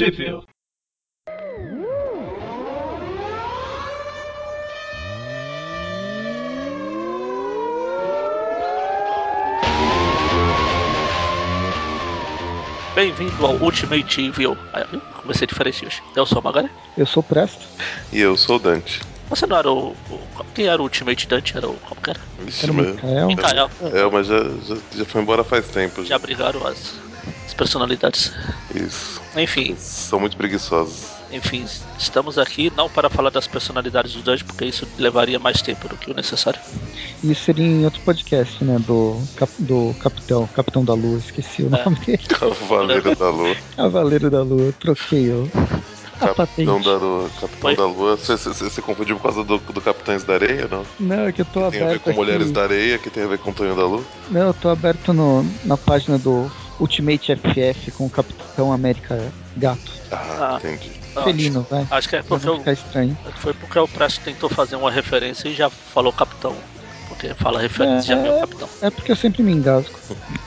Civil. 0.00 0.46
Bem-vindo 12.94 13.46
ao 13.46 13.54
Ultimate 13.54 14.20
Evil. 14.26 14.56
Comecei 15.22 15.46
diferente 15.46 15.86
hoje. 15.86 16.02
Eu 16.14 16.26
sou 16.26 16.40
o 16.40 16.44
Magari. 16.44 16.68
Eu 16.96 17.06
sou 17.06 17.22
o 17.22 17.24
Presto. 17.24 17.66
E 18.12 18.20
eu 18.20 18.36
sou 18.36 18.56
o 18.56 18.58
Dante. 18.58 19.00
Você 19.28 19.46
não 19.46 19.56
era 19.56 19.70
o, 19.70 19.90
o- 20.10 20.44
Quem 20.54 20.66
era 20.66 20.80
o 20.80 20.84
Ultimate 20.84 21.26
Dante? 21.28 21.56
Era 21.56 21.68
o. 21.68 21.74
Como 21.74 22.00
que 22.00 22.10
era? 22.10 22.20
Vixe, 22.40 22.64
Era 22.64 22.72
o 22.72 22.74
mas- 22.74 22.86
Mikael. 22.96 23.26
Mikael. 23.28 23.70
É, 23.94 24.10
mas 24.10 24.26
já, 24.26 24.38
já, 24.64 24.76
já 24.96 25.04
foi 25.04 25.22
embora 25.22 25.44
faz 25.44 25.68
tempo. 25.68 26.04
Já 26.04 26.18
brigaram 26.18 26.66
as, 26.66 27.00
as 27.06 27.09
personalidades. 27.60 28.32
Isso. 28.74 29.20
Enfim, 29.36 29.76
São 29.78 30.18
muito 30.18 30.34
preguiçosos. 30.34 31.08
enfim, 31.30 31.66
estamos 31.98 32.38
aqui 32.38 32.72
não 32.74 32.88
para 32.88 33.10
falar 33.10 33.28
das 33.28 33.46
personalidades 33.46 34.14
do 34.14 34.22
Dante, 34.22 34.42
porque 34.44 34.64
isso 34.64 34.88
levaria 34.98 35.38
mais 35.38 35.60
tempo 35.60 35.86
do 35.86 35.94
que 35.96 36.10
o 36.10 36.14
necessário. 36.14 36.58
Isso 37.22 37.44
seria 37.44 37.66
em 37.66 37.84
outro 37.84 38.00
podcast, 38.00 38.64
né? 38.64 38.78
Do, 38.86 39.20
cap- 39.36 39.52
do 39.58 39.94
Capitão, 40.00 40.46
Capitão 40.54 40.82
da 40.84 40.94
Lua, 40.94 41.18
esqueci 41.18 41.62
o 41.62 41.66
É. 41.76 41.84
nome 41.84 41.96
dele. 41.98 42.22
Cavaleiro 42.32 43.14
da 43.14 43.28
Lua. 43.30 43.54
Cavaleiro 43.76 44.30
da 44.30 44.42
Lua, 44.42 44.72
troquei 44.80 45.28
o. 45.30 45.50
Capitão 46.18 46.80
da 46.82 46.96
Lua. 46.96 47.30
Capitão 47.40 47.70
Oi? 47.70 47.76
da 47.76 47.86
Lua. 47.86 48.16
Você, 48.16 48.36
você, 48.36 48.52
você 48.64 48.82
confundiu 48.82 49.16
por 49.16 49.22
causa 49.24 49.44
do, 49.44 49.58
do 49.58 49.80
Capitães 49.82 50.22
da 50.24 50.34
Areia, 50.34 50.66
não? 50.70 50.82
Não, 50.98 51.26
é 51.26 51.32
que 51.32 51.42
eu 51.42 51.46
tô 51.46 51.60
Tem 51.60 51.66
a 51.66 51.70
ver 51.70 51.82
aberto. 51.84 52.02
com 52.04 52.12
Mulheres 52.14 52.44
aqui. 52.46 52.52
da 52.52 52.62
Areia, 52.62 52.98
que 52.98 53.10
tem 53.10 53.22
a 53.22 53.26
ver 53.26 53.38
com 53.38 53.52
Tonho 53.52 53.74
da 53.76 53.84
Lua. 53.86 54.02
Não, 54.30 54.48
eu 54.48 54.54
tô 54.54 54.68
aberto 54.70 55.12
no, 55.12 55.44
na 55.64 55.76
página 55.76 56.18
do 56.18 56.50
Ultimate 56.80 57.36
FF 57.36 57.90
com 57.92 58.06
o 58.06 58.10
Capitão 58.10 58.72
América 58.72 59.30
Gato. 59.56 59.92
Ah, 60.10 60.56
Ah. 60.56 60.58
entendi. 60.58 60.90
Felino, 61.24 61.66
vai. 61.68 61.86
Acho 61.90 62.08
que 62.08 62.16
é 62.16 62.22
porque 62.22 62.70
estranho. 62.70 63.18
foi 63.38 63.52
porque 63.52 63.78
o 63.78 63.88
Presto 63.88 64.20
tentou 64.22 64.48
fazer 64.48 64.76
uma 64.76 64.90
referência 64.90 65.48
e 65.48 65.54
já 65.54 65.68
falou 65.68 66.12
capitão. 66.12 66.54
Porque 67.08 67.34
fala 67.34 67.60
referência 67.60 68.14
já 68.16 68.22
É. 68.22 68.26
é 68.28 68.36
o 68.36 68.40
capitão. 68.40 68.68
É 68.80 68.90
porque 68.90 69.10
eu 69.12 69.16
sempre 69.16 69.42
me 69.42 69.52
engasgo. 69.52 69.98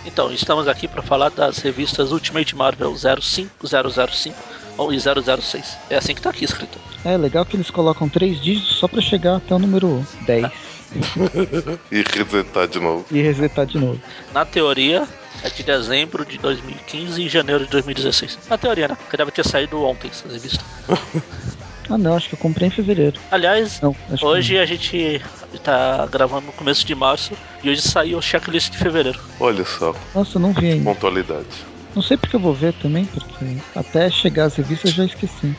Então, 0.05 0.31
estamos 0.31 0.67
aqui 0.67 0.87
para 0.87 1.01
falar 1.01 1.29
das 1.29 1.57
revistas 1.59 2.11
Ultimate 2.13 2.55
Marvel 2.55 2.95
05, 2.95 3.67
005 3.67 4.35
ou 4.77 4.91
e 4.93 4.97
006. 4.99 5.77
É 5.89 5.97
assim 5.97 6.15
que 6.15 6.21
tá 6.21 6.29
aqui 6.29 6.45
escrito. 6.45 6.79
É 7.03 7.17
legal 7.17 7.45
que 7.45 7.57
eles 7.57 7.69
colocam 7.69 8.07
três 8.07 8.41
dígitos 8.41 8.77
só 8.77 8.87
pra 8.87 9.01
chegar 9.01 9.35
até 9.35 9.53
o 9.53 9.59
número 9.59 10.07
10 10.25 10.49
E 11.91 12.03
resetar 12.15 12.67
de 12.67 12.79
novo. 12.79 13.05
e 13.11 13.21
resetar 13.21 13.65
de 13.65 13.77
novo. 13.79 14.01
Na 14.33 14.45
teoria, 14.45 15.07
é 15.43 15.49
de 15.49 15.63
dezembro 15.63 16.25
de 16.25 16.37
2015 16.37 17.21
e 17.21 17.29
janeiro 17.29 17.65
de 17.65 17.69
2016. 17.71 18.39
Na 18.49 18.57
teoria, 18.57 18.87
né? 18.87 18.95
Porque 18.95 19.17
deve 19.17 19.31
ter 19.31 19.45
saído 19.45 19.81
ontem 19.83 20.09
essas 20.09 20.31
revistas. 20.33 20.65
Ah 21.89 21.97
não, 21.97 22.15
acho 22.15 22.29
que 22.29 22.35
eu 22.35 22.39
comprei 22.39 22.69
em 22.69 22.71
fevereiro. 22.71 23.19
Aliás, 23.29 23.81
Não, 23.81 23.93
hoje 24.21 24.57
a 24.57 24.65
gente 24.65 25.21
tá 25.61 26.07
gravando 26.09 26.45
no 26.47 26.53
começo 26.53 26.85
de 26.85 26.95
março 26.95 27.33
e 27.61 27.69
hoje 27.69 27.81
saiu 27.81 28.19
o 28.19 28.21
checklist 28.21 28.71
de 28.71 28.77
fevereiro. 28.77 29.19
Olha 29.37 29.65
só, 29.65 29.91
não. 29.91 29.99
Nossa, 30.21 30.37
eu 30.37 30.41
não 30.41 30.53
vi 30.53 30.71
ainda. 30.71 30.85
pontualidade. 30.85 31.45
Não 31.93 32.01
sei 32.01 32.15
porque 32.15 32.37
eu 32.37 32.39
vou 32.39 32.53
ver 32.53 32.71
também, 32.75 33.05
porque 33.05 33.57
até 33.75 34.09
chegar 34.09 34.45
as 34.45 34.55
revistas 34.55 34.91
eu 34.91 34.95
já 34.97 35.05
esqueci. 35.05 35.53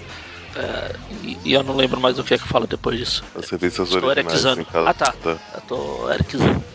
E, 1.23 1.39
e 1.45 1.53
eu 1.53 1.63
não 1.63 1.75
lembro 1.77 2.01
mais 2.01 2.19
o 2.19 2.25
que 2.25 2.35
é 2.35 2.39
que 2.39 2.47
fala 2.47 2.67
depois 2.67 2.99
disso. 2.99 3.25
As 3.37 3.49
revistas 3.51 3.89
Estou 3.91 4.09
originais. 4.09 4.45
em 4.59 4.65
cada- 4.65 4.91
Ah, 4.91 4.95
tá. 4.95 5.15
Eu 5.55 5.61
tô. 5.63 6.07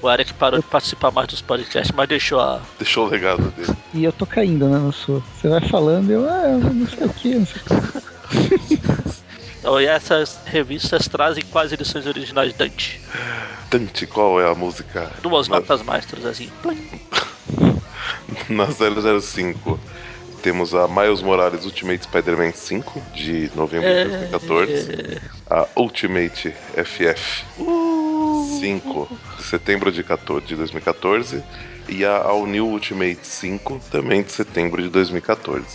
O 0.01 0.09
Eric 0.11 0.33
parou 0.33 0.59
de 0.59 0.65
participar 0.65 1.11
mais 1.11 1.27
dos 1.27 1.41
podcasts, 1.41 1.91
mas 1.95 2.07
deixou 2.07 2.39
a. 2.39 2.61
Deixou 2.77 3.07
o 3.07 3.09
legado 3.09 3.49
dele. 3.51 3.73
E 3.93 4.03
eu 4.03 4.11
tô 4.11 4.25
caindo, 4.25 4.67
né, 4.67 4.77
na 4.79 4.91
sua. 4.91 5.21
Você 5.39 5.47
vai 5.47 5.61
falando 5.61 6.09
e 6.09 6.13
eu, 6.13 6.29
ah, 6.29 6.43
eu 6.47 6.59
não 6.59 6.87
sei 6.87 7.05
o 7.05 7.13
que, 7.13 7.35
não 7.35 7.45
sei 7.45 7.61
o 7.61 7.65
que. 7.65 9.19
Então, 9.59 9.79
e 9.81 9.85
essas 9.85 10.39
revistas 10.45 11.09
trazem 11.09 11.43
quais 11.51 11.73
edições 11.73 12.05
originais 12.07 12.53
Dante? 12.53 13.01
Dante, 13.69 14.07
qual 14.07 14.39
é 14.39 14.49
a 14.49 14.55
música? 14.55 15.11
Duas 15.21 15.49
Na- 15.49 15.57
notas 15.57 15.81
maestras, 15.83 16.25
assim. 16.25 16.49
Plim. 16.61 16.89
Na 18.47 18.67
005 18.71 19.77
temos 20.39 20.73
a 20.73 20.87
Miles 20.87 21.21
Morales 21.21 21.65
Ultimate 21.65 22.03
Spider-Man 22.03 22.51
5 22.53 23.01
de 23.13 23.51
novembro 23.55 23.89
de 23.89 24.05
2014, 24.05 25.21
a 25.49 25.67
Ultimate 25.75 26.53
FF 26.75 27.45
5 28.59 29.19
de 29.37 29.43
setembro 29.43 29.91
de 29.91 30.03
14 30.03 30.45
de 30.45 30.55
2014 30.55 31.43
e 31.87 32.05
a 32.05 32.17
All 32.17 32.45
New 32.45 32.67
Ultimate 32.67 33.19
5 33.21 33.81
também 33.91 34.23
de 34.23 34.31
setembro 34.31 34.81
de 34.81 34.89
2014. 34.89 35.65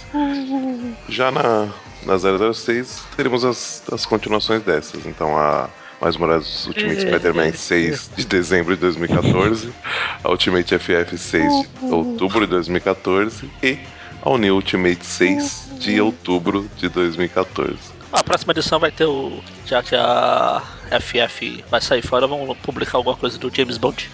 Já 1.09 1.31
na, 1.31 1.69
na 2.05 2.53
006 2.53 3.05
teremos 3.17 3.45
as, 3.45 3.83
as 3.93 4.07
continuações 4.07 4.63
dessas, 4.63 5.07
então 5.07 5.37
a 5.37 5.69
Miles 6.01 6.17
Morales 6.17 6.67
Ultimate 6.67 7.01
Spider-Man 7.01 7.53
6 7.53 8.11
de 8.17 8.27
dezembro 8.27 8.75
de 8.75 8.81
2014, 8.81 9.73
a 10.23 10.31
Ultimate 10.31 10.79
FF 10.79 11.17
6 11.17 11.53
de 11.83 11.93
outubro 11.93 12.41
de 12.41 12.51
2014 12.53 13.51
e 13.63 13.79
a 14.25 14.39
New 14.39 14.55
Ultimate 14.55 15.05
6 15.05 15.71
de 15.79 16.01
outubro 16.01 16.69
de 16.77 16.89
2014. 16.89 17.77
A 18.13 18.23
próxima 18.23 18.53
edição 18.53 18.79
vai 18.79 18.91
ter 18.93 19.05
o. 19.07 19.41
Já 19.67 19.83
que 19.83 19.95
a 19.97 20.63
FF 21.01 21.65
vai 21.71 21.81
sair 21.81 22.03
fora, 22.03 22.27
vamos 22.27 22.57
publicar 22.59 22.99
alguma 22.99 23.17
coisa 23.17 23.37
do 23.39 23.55
James 23.55 23.77
Bond. 23.77 24.09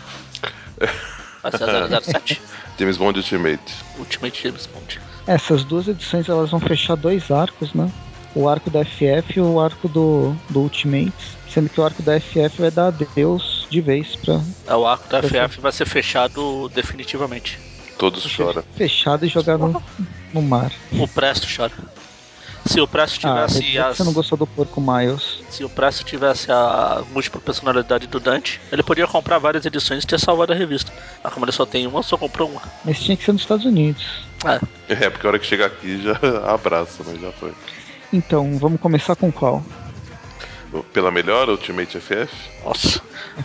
Vai 1.42 1.52
ser 1.52 1.64
a 1.68 2.00
007. 2.00 2.40
James 2.78 2.96
Bond 2.96 3.18
Ultimate. 3.18 3.60
Ultimate 3.98 4.42
James 4.42 4.66
Bond. 4.66 5.00
Essas 5.26 5.64
duas 5.64 5.86
edições 5.86 6.28
elas 6.28 6.50
vão 6.50 6.60
fechar 6.60 6.96
dois 6.96 7.30
arcos, 7.30 7.74
né? 7.74 7.90
O 8.34 8.48
arco 8.48 8.70
da 8.70 8.84
FF 8.84 9.36
e 9.36 9.40
o 9.40 9.60
arco 9.60 9.86
do, 9.88 10.34
do 10.48 10.60
Ultimate. 10.60 11.12
Sendo 11.48 11.68
que 11.68 11.80
o 11.80 11.84
arco 11.84 12.02
da 12.02 12.18
FF 12.18 12.58
vai 12.58 12.70
dar 12.70 12.86
adeus 12.86 13.66
de 13.68 13.80
vez 13.80 14.16
pra 14.16 14.40
É, 14.66 14.74
O 14.74 14.86
arco 14.86 15.08
da 15.08 15.22
FF 15.22 15.60
vai 15.60 15.72
ser 15.72 15.86
fechado 15.86 16.70
definitivamente. 16.74 17.58
Todos 18.00 18.22
choram. 18.24 18.64
fechado 18.76 19.26
e 19.26 19.28
jogar 19.28 19.58
no, 19.58 19.82
no 20.32 20.40
mar. 20.42 20.72
O 20.92 21.06
Presto 21.06 21.46
chora. 21.54 21.72
Se 22.66 22.80
o 22.80 22.86
Presto 22.88 23.26
Ah, 23.26 23.46
tivesse 23.46 23.62
que 23.62 23.78
as. 23.78 23.96
você 23.96 24.04
não 24.04 24.12
gostou 24.12 24.36
do 24.38 24.46
porco 24.46 24.80
Miles. 24.80 25.38
Se 25.50 25.64
o 25.64 25.68
Presto 25.68 26.02
tivesse 26.04 26.50
a 26.50 27.02
múltipla 27.12 27.40
personalidade 27.40 28.06
do 28.06 28.18
Dante, 28.20 28.60
ele 28.72 28.82
podia 28.82 29.06
comprar 29.06 29.38
várias 29.38 29.64
edições 29.66 30.02
e 30.04 30.06
ter 30.06 30.18
salvado 30.18 30.52
a 30.52 30.56
revista. 30.56 30.92
Mas 31.22 31.32
como 31.32 31.44
ele 31.44 31.52
só 31.52 31.64
tem 31.66 31.86
uma, 31.86 32.02
só 32.02 32.16
comprou 32.16 32.48
uma. 32.50 32.62
Mas 32.84 32.98
tinha 33.00 33.16
que 33.16 33.24
ser 33.24 33.32
nos 33.32 33.42
Estados 33.42 33.64
Unidos. 33.66 34.04
É, 34.88 34.94
É, 35.06 35.10
porque 35.10 35.26
a 35.26 35.30
hora 35.30 35.38
que 35.38 35.46
chegar 35.46 35.66
aqui 35.66 36.02
já 36.02 36.18
abraça, 36.52 37.02
mas 37.06 37.20
já 37.20 37.32
foi. 37.32 37.52
Então, 38.12 38.58
vamos 38.58 38.80
começar 38.80 39.14
com 39.16 39.30
qual? 39.30 39.62
Pela 40.92 41.10
melhor 41.10 41.48
Ultimate 41.48 41.98
FF? 42.00 42.28
nossa. 42.64 43.00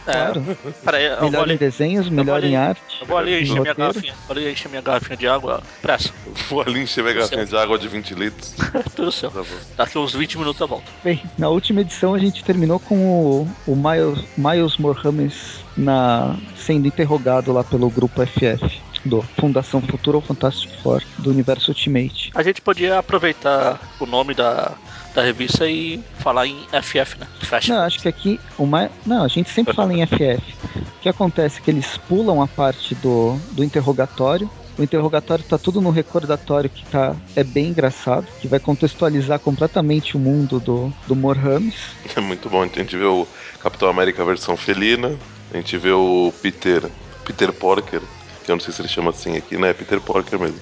É 0.07 0.11
claro. 0.11 0.57
Peraí, 0.83 1.05
eu 1.05 1.21
melhor 1.23 1.47
em 1.47 1.51
ali, 1.51 1.57
desenhos, 1.57 2.09
melhor 2.09 2.35
ali- 2.37 2.49
em 2.49 2.55
arte. 2.55 2.81
eu 3.01 3.07
vou 3.07 3.17
ali 3.17 3.33
em 3.33 3.43
encher 3.43 3.61
minha 3.61 3.73
garrafinha. 3.73 4.13
Vou 4.27 4.37
ali 4.37 4.51
encher 4.51 4.69
minha 4.69 4.81
garrafinha 4.81 5.17
de 5.17 5.27
água. 5.27 5.63
Pressa. 5.81 6.09
Vou 6.49 6.61
ali 6.61 6.81
encher 6.81 7.03
minha 7.03 7.15
garrafinha 7.15 7.45
de 7.45 7.55
água 7.57 7.79
de 7.79 7.87
20 7.87 8.13
litros. 8.13 8.53
Tudo 8.95 9.11
seu. 9.11 9.31
Tá. 9.31 9.43
Daqui 9.77 9.97
uns 9.97 10.13
20 10.13 10.37
minutos 10.37 10.61
eu 10.61 10.67
volto. 10.67 10.85
Bem, 11.03 11.21
na 11.37 11.49
última 11.49 11.81
edição 11.81 12.13
a 12.13 12.19
gente 12.19 12.43
terminou 12.43 12.79
com 12.79 12.95
o, 12.95 13.47
o 13.65 13.75
Miles, 13.75 14.23
Miles 14.37 14.77
Morhames 14.77 15.63
na, 15.75 16.35
sendo 16.55 16.87
interrogado 16.87 17.51
lá 17.51 17.63
pelo 17.63 17.89
grupo 17.89 18.21
FF, 18.25 18.81
do 19.03 19.21
Fundação 19.39 19.81
Futuro 19.81 20.17
ou 20.17 20.21
Fantastic 20.21 20.69
Four, 20.81 21.01
do 21.19 21.29
universo 21.29 21.71
Ultimate. 21.71 22.31
A 22.35 22.43
gente 22.43 22.61
podia 22.61 22.99
aproveitar 22.99 23.79
o 23.99 24.05
nome 24.05 24.33
da, 24.33 24.71
da 25.15 25.23
revista 25.23 25.67
e 25.67 26.03
falar 26.19 26.45
em 26.45 26.57
FF, 26.81 27.17
né? 27.17 27.27
Não, 27.67 27.81
acho 27.81 27.99
que 27.99 28.07
aqui 28.07 28.39
o 28.57 28.65
mais. 28.65 28.91
Não, 29.05 29.23
a 29.23 29.27
gente 29.27 29.49
sempre 29.49 29.73
fala 29.73 29.93
em 29.93 30.05
FF. 30.05 30.53
O 30.75 30.99
que 31.01 31.09
acontece 31.09 31.59
é 31.59 31.61
que 31.61 31.71
eles 31.71 31.97
pulam 31.97 32.41
a 32.41 32.47
parte 32.47 32.93
do, 32.95 33.37
do 33.51 33.63
interrogatório. 33.63 34.49
O 34.77 34.83
interrogatório 34.83 35.43
tá 35.45 35.57
tudo 35.57 35.79
no 35.79 35.89
recordatório 35.89 36.69
que 36.69 36.85
tá, 36.87 37.15
é 37.33 37.45
bem 37.45 37.67
engraçado, 37.67 38.27
que 38.41 38.47
vai 38.47 38.59
contextualizar 38.59 39.39
completamente 39.39 40.17
o 40.17 40.19
mundo 40.19 40.59
do, 40.59 40.93
do 41.07 41.15
Morhames. 41.15 41.75
É 42.13 42.19
muito 42.19 42.49
bom. 42.49 42.61
A 42.61 42.67
gente 42.67 42.97
vê 42.97 43.05
o 43.05 43.25
Capitão 43.61 43.87
América 43.87 44.25
versão 44.25 44.57
felina. 44.57 45.15
A 45.53 45.57
gente 45.57 45.77
vê 45.77 45.91
o 45.91 46.33
Peter. 46.41 46.83
Peter 47.23 47.53
Porker. 47.53 48.01
Que 48.43 48.51
eu 48.51 48.55
não 48.55 48.59
sei 48.59 48.73
se 48.73 48.81
ele 48.81 48.89
chama 48.89 49.09
assim 49.11 49.37
aqui, 49.37 49.57
né? 49.57 49.73
Peter 49.73 49.99
Porker 50.01 50.37
mesmo. 50.37 50.59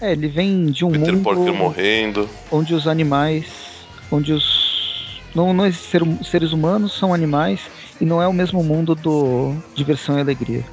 É, 0.00 0.12
ele 0.12 0.28
vem 0.28 0.66
de 0.66 0.84
um 0.84 0.92
Peter 0.92 1.12
mundo 1.12 1.22
Porker 1.22 1.52
morrendo. 1.52 2.30
onde 2.50 2.72
os 2.72 2.86
animais, 2.86 3.46
onde 4.10 4.32
os 4.32 5.20
não, 5.34 5.52
não 5.52 5.70
ser- 5.72 6.02
seres 6.24 6.52
humanos 6.52 6.96
são 6.98 7.12
animais 7.12 7.60
e 8.00 8.04
não 8.04 8.22
é 8.22 8.26
o 8.26 8.32
mesmo 8.32 8.62
mundo 8.62 8.94
do 8.94 9.54
diversão 9.74 10.16
e 10.18 10.20
alegria. 10.20 10.64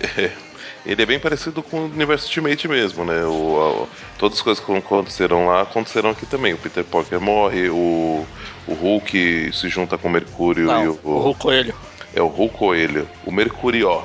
Ele 0.84 1.02
é 1.02 1.06
bem 1.06 1.18
parecido 1.18 1.64
com 1.64 1.78
o 1.80 1.84
universo 1.86 2.26
Ultimate 2.26 2.68
mesmo, 2.68 3.04
né? 3.04 3.24
O, 3.24 3.86
a- 3.88 3.96
todas 4.18 4.38
as 4.38 4.42
coisas 4.42 4.64
que 4.64 4.72
aconteceram 4.72 5.46
lá 5.48 5.62
aconteceram 5.62 6.10
aqui 6.10 6.24
também. 6.26 6.54
O 6.54 6.58
Peter 6.58 6.84
Parker 6.84 7.20
morre, 7.20 7.68
o, 7.68 8.24
o 8.68 8.72
Hulk 8.74 9.50
se 9.52 9.68
junta 9.68 9.98
com 9.98 10.06
o 10.06 10.10
Mercúrio 10.10 10.64
e 10.64 10.66
Não, 10.66 10.98
o, 11.02 11.10
o 11.10 11.18
Hulk 11.18 11.40
Coelho. 11.40 11.74
É 12.14 12.22
o 12.22 12.28
Hulk 12.28 12.56
Coelho. 12.56 13.08
O 13.24 13.32
Mercurió. 13.32 14.02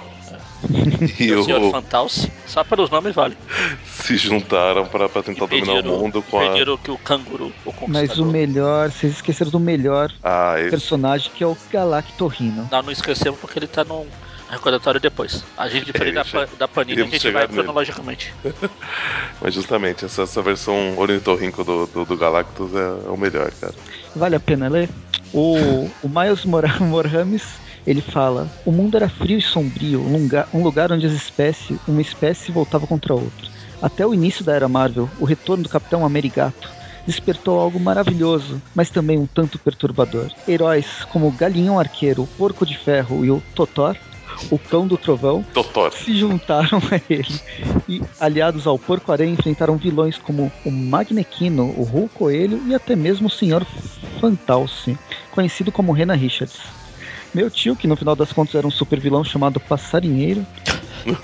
e 1.20 1.34
o 1.34 1.68
o, 1.68 1.72
Fantalce. 1.72 2.32
Só 2.48 2.64
pelos 2.64 2.90
nomes 2.90 3.14
vale. 3.16 3.38
se 3.86 4.18
juntaram 4.18 4.86
pra, 4.86 5.08
pra 5.10 5.24
tentar 5.24 5.46
dominar 5.46 5.86
o 5.86 6.00
mundo 6.00 6.22
com 6.24 6.40
a. 6.40 6.50
pediram 6.50 6.78
que 6.78 6.92
o 6.92 6.98
canguru, 6.98 7.52
o 7.66 7.74
Mas 7.88 8.18
o 8.18 8.26
melhor, 8.26 8.92
vocês 8.92 9.14
esqueceram 9.14 9.52
do 9.52 9.60
melhor 9.60 10.12
Ah, 10.24 10.56
esse. 10.60 10.70
personagem 10.72 11.32
que 11.34 11.44
é 11.44 11.48
o 11.48 11.58
Galactorrino. 11.72 12.68
Não, 12.72 12.82
não 12.84 12.92
esquecemos 12.92 13.40
porque 13.40 13.60
ele 13.60 13.68
tá 13.68 13.84
no 13.84 14.06
recordatório 14.50 15.00
depois. 15.00 15.44
A 15.58 15.70
gente, 15.70 15.86
diferente 15.86 16.16
da, 16.16 16.22
É, 16.22 16.24
pa- 16.26 16.48
da 16.60 16.68
Panini, 16.68 17.02
a 17.02 17.06
gente 17.06 17.30
vai 17.32 17.44
nele. 17.44 17.54
cronologicamente. 17.54 18.34
Mas 19.42 19.54
justamente, 19.54 20.06
essa, 20.06 20.24
essa 20.24 20.42
versão 20.42 20.98
ornitorrinco 20.98 21.64
do, 21.64 21.88
do, 21.88 22.06
do 22.06 22.18
Galactus 22.18 22.74
é, 22.76 22.80
é 23.08 23.10
o 23.10 23.18
melhor, 23.18 23.50
cara. 23.60 23.74
Vale 24.16 24.36
a 24.36 24.40
pena 24.40 24.68
ler? 24.68 24.90
O, 25.34 25.90
o 26.04 26.10
Miles 26.10 26.44
Mor- 26.44 26.82
Morhames, 26.82 27.44
ele 27.86 28.02
fala: 28.02 28.48
O 28.66 28.72
mundo 28.72 28.96
era 28.96 29.10
frio 29.10 29.38
e 29.38 29.42
sombrio, 29.42 30.02
um 30.02 30.14
lugar, 30.14 30.48
um 30.54 30.64
lugar 30.64 30.92
onde 30.92 31.06
as 31.06 31.14
espécies, 31.14 31.80
uma 31.88 32.02
espécie 32.02 32.52
voltava 32.52 32.88
contra 32.88 33.14
a 33.14 33.18
outra. 33.18 33.50
Até 33.82 34.06
o 34.06 34.14
início 34.14 34.46
da 34.46 34.54
Era 34.54 34.70
Marvel, 34.70 35.10
o 35.20 35.26
retorno 35.26 35.64
do 35.64 35.70
Capitão 35.70 36.06
Amerigato 36.06 36.70
despertou 37.06 37.60
algo 37.60 37.80
maravilhoso, 37.80 38.62
mas 38.76 38.90
também 38.90 39.18
um 39.18 39.26
tanto 39.26 39.58
perturbador. 39.58 40.32
Heróis 40.48 41.04
como 41.12 41.28
o 41.28 41.32
Galinhão 41.32 41.80
Arqueiro, 41.80 42.24
o 42.24 42.28
Porco 42.28 42.66
de 42.66 42.78
Ferro 42.78 43.26
e 43.26 43.32
o 43.32 43.42
Totor, 43.56 43.98
o 44.50 44.58
Cão 44.58 44.88
do 44.88 44.98
Trovão, 44.98 45.44
Totor. 45.54 45.92
se 45.94 46.16
juntaram 46.16 46.80
a 46.92 47.02
ele 47.10 47.40
e, 47.88 48.02
aliados 48.20 48.66
ao 48.68 48.78
Porco-Aranha, 48.80 49.34
enfrentaram 49.34 49.78
vilões 49.78 50.18
como 50.18 50.52
o 50.64 50.72
Magnequino, 50.72 51.74
o 51.78 51.84
Hulk 51.84 52.14
Coelho 52.16 52.62
e 52.68 52.76
até 52.76 52.96
mesmo 52.96 53.28
o 53.28 53.30
Sr. 53.30 53.66
Fantalce, 54.20 54.98
conhecido 55.32 55.72
como 55.72 55.92
Rena 55.92 56.14
Richards. 56.14 56.60
Meu 57.34 57.50
tio, 57.50 57.76
que 57.76 57.88
no 57.88 57.96
final 57.96 58.16
das 58.16 58.34
contas 58.34 58.56
era 58.56 58.68
um 58.68 58.72
super 58.72 59.00
vilão 59.00 59.24
chamado 59.24 59.60
Passarinheiro, 59.60 60.46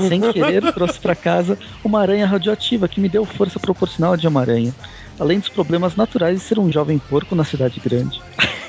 sem 0.07 0.21
querer 0.31 0.61
trouxe 0.73 0.99
para 0.99 1.15
casa 1.15 1.57
uma 1.83 1.99
aranha 1.99 2.25
radioativa 2.25 2.87
que 2.87 3.01
me 3.01 3.09
deu 3.09 3.25
força 3.25 3.59
proporcional 3.59 4.15
de 4.15 4.27
uma 4.27 4.41
aranha, 4.41 4.73
além 5.19 5.39
dos 5.39 5.49
problemas 5.49 5.95
naturais 5.95 6.39
de 6.39 6.43
ser 6.43 6.59
um 6.59 6.71
jovem 6.71 6.97
porco 6.97 7.35
na 7.35 7.43
cidade 7.43 7.79
grande. 7.79 8.21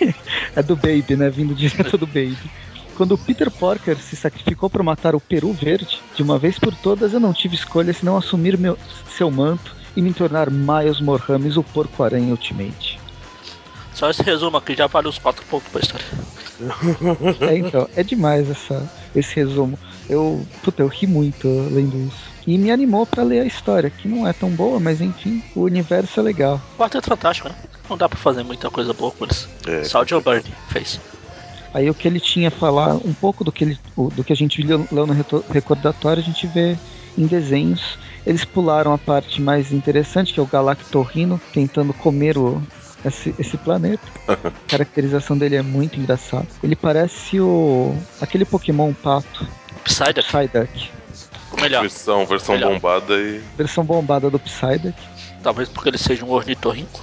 é 0.55 0.63
do 0.63 0.75
Baby, 0.75 1.17
né? 1.17 1.31
Vindo 1.31 1.55
direto 1.55 1.97
do 1.97 2.07
Baby. 2.07 2.51
Quando 2.97 3.13
o 3.13 3.19
Peter 3.19 3.49
Porker 3.49 3.97
se 3.97 4.17
sacrificou 4.17 4.69
para 4.69 4.83
matar 4.83 5.15
o 5.15 5.21
Peru 5.21 5.53
Verde, 5.53 6.03
de 6.17 6.23
uma 6.23 6.37
vez 6.37 6.59
por 6.59 6.75
todas 6.75 7.13
eu 7.13 7.21
não 7.21 7.33
tive 7.33 7.55
escolha 7.55 7.93
senão 7.93 8.17
assumir 8.17 8.59
meu, 8.59 8.77
seu 9.17 9.31
manto 9.31 9.77
e 9.97 10.03
me 10.03 10.13
tornar 10.13 10.51
Miles 10.51 11.01
Morhames, 11.01 11.57
o 11.57 11.63
Porco-Aranha 11.63 12.33
Ultimate. 12.33 12.88
Só 13.99 14.09
esse 14.09 14.23
resumo 14.23 14.57
aqui 14.57 14.77
já 14.77 14.87
vale 14.87 15.09
os 15.09 15.19
4 15.19 15.45
pontos 15.47 15.69
pra 15.73 15.81
história. 15.81 16.07
É, 17.41 17.59
então, 17.59 17.89
é 17.97 18.03
demais 18.05 18.49
essa, 18.49 18.89
esse 19.15 19.35
resumo. 19.35 19.77
Eu, 20.09 20.47
puta, 20.63 20.83
eu 20.83 20.87
ri 20.87 21.09
muito 21.09 21.49
lendo 21.73 21.97
isso. 22.07 22.31
E 22.47 22.57
me 22.57 22.71
animou 22.71 23.05
para 23.05 23.25
ler 23.25 23.41
a 23.41 23.45
história, 23.45 23.91
que 23.91 24.07
não 24.07 24.25
é 24.25 24.33
tão 24.33 24.51
boa, 24.51 24.79
mas 24.79 25.01
enfim, 25.01 25.43
o 25.53 25.63
universo 25.63 26.21
é 26.21 26.23
legal. 26.23 26.61
O 26.77 26.79
Quarteto 26.79 27.09
Fantástico, 27.09 27.49
né? 27.49 27.57
Não 27.91 27.97
dá 27.97 28.09
pra 28.09 28.17
fazer 28.17 28.45
muita 28.45 28.71
coisa 28.71 28.93
boa 28.93 29.11
com 29.11 29.25
eles. 29.25 29.49
É, 29.67 29.83
Só 29.83 30.03
o 30.03 30.07
Joe 30.07 30.23
Byrne 30.23 30.55
fez. 30.69 31.01
Aí 31.75 31.91
o 31.91 31.95
que 31.95 32.07
ele 32.07 32.21
tinha 32.21 32.49
a 32.49 32.53
falar, 32.53 32.95
um 32.95 33.13
pouco 33.13 33.43
do 33.43 33.51
que, 33.51 33.65
ele, 33.65 33.79
do 33.97 34.23
que 34.23 34.33
a 34.33 34.37
gente 34.37 34.65
viu 34.65 34.87
lá 34.93 35.07
no 35.07 35.43
recordatório, 35.51 36.23
a 36.23 36.25
gente 36.25 36.47
vê 36.47 36.77
em 37.17 37.27
desenhos. 37.27 37.99
Eles 38.25 38.45
pularam 38.45 38.93
a 38.93 38.99
parte 38.99 39.43
mais 39.43 39.73
interessante, 39.73 40.33
que 40.33 40.39
é 40.39 40.43
o 40.43 40.47
Galactorrino 40.47 41.41
tentando 41.53 41.93
comer 41.93 42.39
o, 42.39 42.63
esse, 43.05 43.35
esse 43.39 43.57
planeta. 43.57 44.03
A 44.27 44.37
caracterização 44.69 45.37
dele 45.39 45.57
é 45.57 45.63
muito 45.63 45.99
engraçada. 45.99 46.47
Ele 46.63 46.77
parece 46.77 47.41
o 47.41 47.97
aquele 48.21 48.45
Pokémon 48.45 48.93
pato, 48.95 49.47
Psyduck, 49.85 50.23
Psyduck. 50.29 50.91
melhor. 51.61 51.83
Versão, 51.83 52.27
versão 52.27 52.55
Melhor. 52.55 52.73
bombada 52.75 53.15
e. 53.15 53.41
Versão 53.57 53.85
bombada 53.85 54.31
do 54.31 54.39
Psyduck. 54.39 54.95
Talvez 55.43 55.69
porque 55.69 55.89
ele 55.91 55.99
seja 55.99 56.25
um 56.25 56.31
ornitorrinco. 56.31 57.01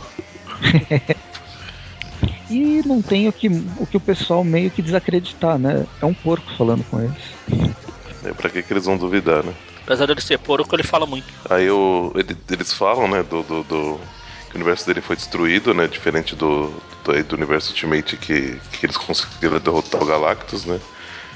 E 2.50 2.82
não 2.86 3.02
tem 3.02 3.28
o 3.28 3.34
que, 3.34 3.48
o 3.78 3.88
que 3.88 3.98
o 3.98 4.00
pessoal 4.00 4.44
meio 4.44 4.70
que 4.70 4.82
desacreditar, 4.82 5.58
né? 5.58 5.86
É 6.00 6.06
um 6.06 6.14
porco 6.14 6.46
falando 6.56 6.84
com 6.90 7.02
eles. 7.02 7.74
É, 8.24 8.32
pra 8.34 8.50
que, 8.52 8.62
que 8.62 8.72
eles 8.72 8.86
vão 8.86 8.98
duvidar, 8.98 9.44
né? 9.44 9.52
Apesar 9.84 10.06
dele 10.06 10.22
ser 10.22 10.38
porco, 10.38 10.76
ele 10.76 10.84
fala 10.84 11.08
muito. 11.08 11.26
Aí 11.50 11.70
o, 11.72 12.12
ele- 12.16 12.38
eles 12.52 12.72
falam, 12.72 13.08
né, 13.08 13.24
do, 13.24 13.42
do, 13.42 13.64
do- 13.64 14.00
o 14.56 14.58
universo 14.58 14.88
dele 14.88 15.02
foi 15.02 15.16
destruído, 15.18 15.74
né? 15.74 15.88
Diferente 15.88 16.36
do, 16.36 16.74
do, 17.04 17.24
do 17.24 17.36
universo 17.36 17.72
Ultimate 17.72 18.16
que, 18.18 18.60
que 18.72 18.86
eles 18.86 18.96
conseguiram 18.98 19.60
derrotar 19.60 20.02
o 20.02 20.06
Galactus, 20.06 20.66
né? 20.66 20.80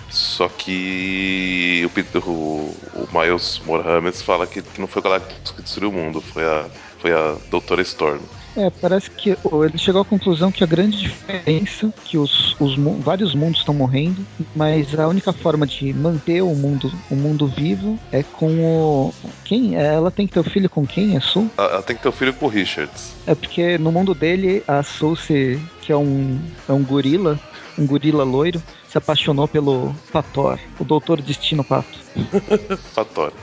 Só 0.10 0.50
que 0.50 1.88
o, 2.16 2.30
o, 2.30 2.78
o 2.96 3.10
Miles 3.12 3.62
Morhames 3.64 4.22
fala 4.22 4.48
que, 4.48 4.62
que 4.62 4.80
não 4.80 4.88
foi 4.88 5.02
o 5.02 5.04
Galactus 5.04 5.52
que 5.52 5.62
destruiu 5.62 5.90
o 5.90 5.94
mundo, 5.94 6.22
foi 6.22 6.44
a, 6.44 6.66
foi 7.00 7.12
a 7.12 7.38
Doutora 7.52 7.82
Storm. 7.82 8.22
É, 8.56 8.70
parece 8.70 9.10
que 9.12 9.30
ele 9.30 9.78
chegou 9.78 10.02
à 10.02 10.06
conclusão 10.06 10.52
que 10.52 10.64
a 10.64 10.68
grande 10.68 10.98
diferença 10.98 11.94
que 12.06 12.18
os, 12.18 12.56
os 12.60 12.76
vários 13.00 13.36
mundos 13.36 13.60
estão 13.60 13.74
morrendo, 13.74 14.26
mas 14.56 14.98
a 14.98 15.08
única 15.08 15.32
forma 15.32 15.66
de 15.66 15.94
manter 15.94 16.42
o 16.42 16.54
mundo 16.56 16.92
o 17.10 17.16
mundo 17.16 17.48
vivo 17.48 18.00
é 18.12 18.24
com 18.24 18.60
o 18.60 19.14
quem? 19.46 19.78
É, 19.78 19.94
Ela 19.94 20.12
tem 20.12 20.28
que 20.28 20.34
ter 20.34 20.40
o 20.40 20.44
filho 20.44 20.70
com 20.70 20.86
quem? 20.86 21.16
É 21.16 21.20
Sul? 21.20 21.50
Ela 21.58 21.82
tem 21.82 21.96
que 21.96 22.02
ter 22.02 22.10
o 22.10 22.14
filho 22.14 22.34
com 22.34 22.46
o 22.46 22.50
Richards. 22.50 23.14
É 23.26 23.36
porque 23.36 23.78
no 23.78 23.92
mundo 23.92 24.14
dele 24.14 24.64
a 24.68 24.82
Sul 24.84 25.16
se, 25.16 25.60
que 25.82 25.92
é 25.92 25.98
um 25.98 26.40
é 26.68 26.74
um 26.74 26.84
gorila, 26.84 27.40
um 27.78 27.86
gorila 27.86 28.24
loiro, 28.24 28.62
se 28.90 28.98
apaixonou 28.98 29.48
pelo 29.48 29.96
Pator, 30.12 30.60
o 30.80 30.84
Doutor 30.84 31.22
Destino 31.22 31.64
Pato. 31.64 32.00
Fatório. 32.94 33.38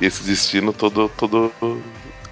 E 0.00 0.06
esse 0.06 0.24
destino 0.24 0.72
todo, 0.72 1.08
todo 1.16 1.52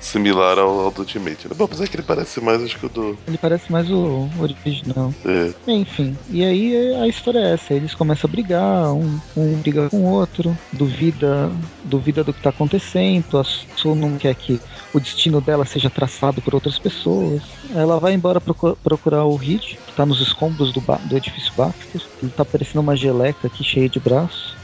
similar 0.03 0.59
ao, 0.59 0.81
ao 0.81 0.91
do 0.91 1.01
Ultimate. 1.01 1.49
Né? 1.49 1.55
Bom, 1.57 1.65
apesar 1.65 1.87
que 1.87 1.97
ele 1.97 2.03
parece 2.03 2.41
mais, 2.41 2.63
acho 2.63 2.79
que 2.79 2.87
o 2.87 2.89
do. 2.89 3.19
Ele 3.27 3.39
parece 3.39 3.71
mais 3.71 3.89
o 3.91 4.29
original. 4.39 5.15
É, 5.25 5.53
Enfim, 5.73 6.17
e 6.29 6.45
aí 6.45 6.95
a 6.97 7.07
história 7.07 7.39
é 7.39 7.53
essa, 7.55 7.73
eles 7.73 7.95
começam 7.95 8.29
a 8.29 8.31
brigar, 8.31 8.93
um, 8.93 9.19
um 9.37 9.55
briga 9.61 9.89
com 9.89 9.99
o 9.99 10.11
outro, 10.11 10.57
duvida, 10.73 11.51
duvida 11.85 12.25
do 12.25 12.33
que 12.33 12.43
tá 12.43 12.51
acontecendo, 12.51 13.39
a 13.39 13.45
Su 13.45 13.95
não 13.95 14.17
quer 14.19 14.35
que 14.35 14.61
o 14.93 15.01
destino 15.01 15.41
dela 15.41 15.65
seja 15.65 15.89
traçado 15.89 16.43
por 16.43 16.55
outras 16.55 16.79
pessoas. 16.79 17.43
Ela 17.75 17.99
vai 17.99 18.13
embora 18.13 18.41
procu- 18.41 18.77
procurar 18.83 19.25
o 19.25 19.37
Reed, 19.37 19.77
que 19.87 19.93
tá 19.97 20.05
nos 20.05 20.21
escombros 20.21 20.73
do, 20.73 20.81
do 20.81 21.17
edifício 21.17 21.53
Baxter. 21.57 22.03
Ele 22.23 22.31
tá 22.33 22.45
parecendo 22.45 22.81
uma 22.81 22.97
geleca 22.97 23.47
aqui 23.47 23.63
cheia 23.65 23.89
de 23.89 24.01
braços. 24.01 24.55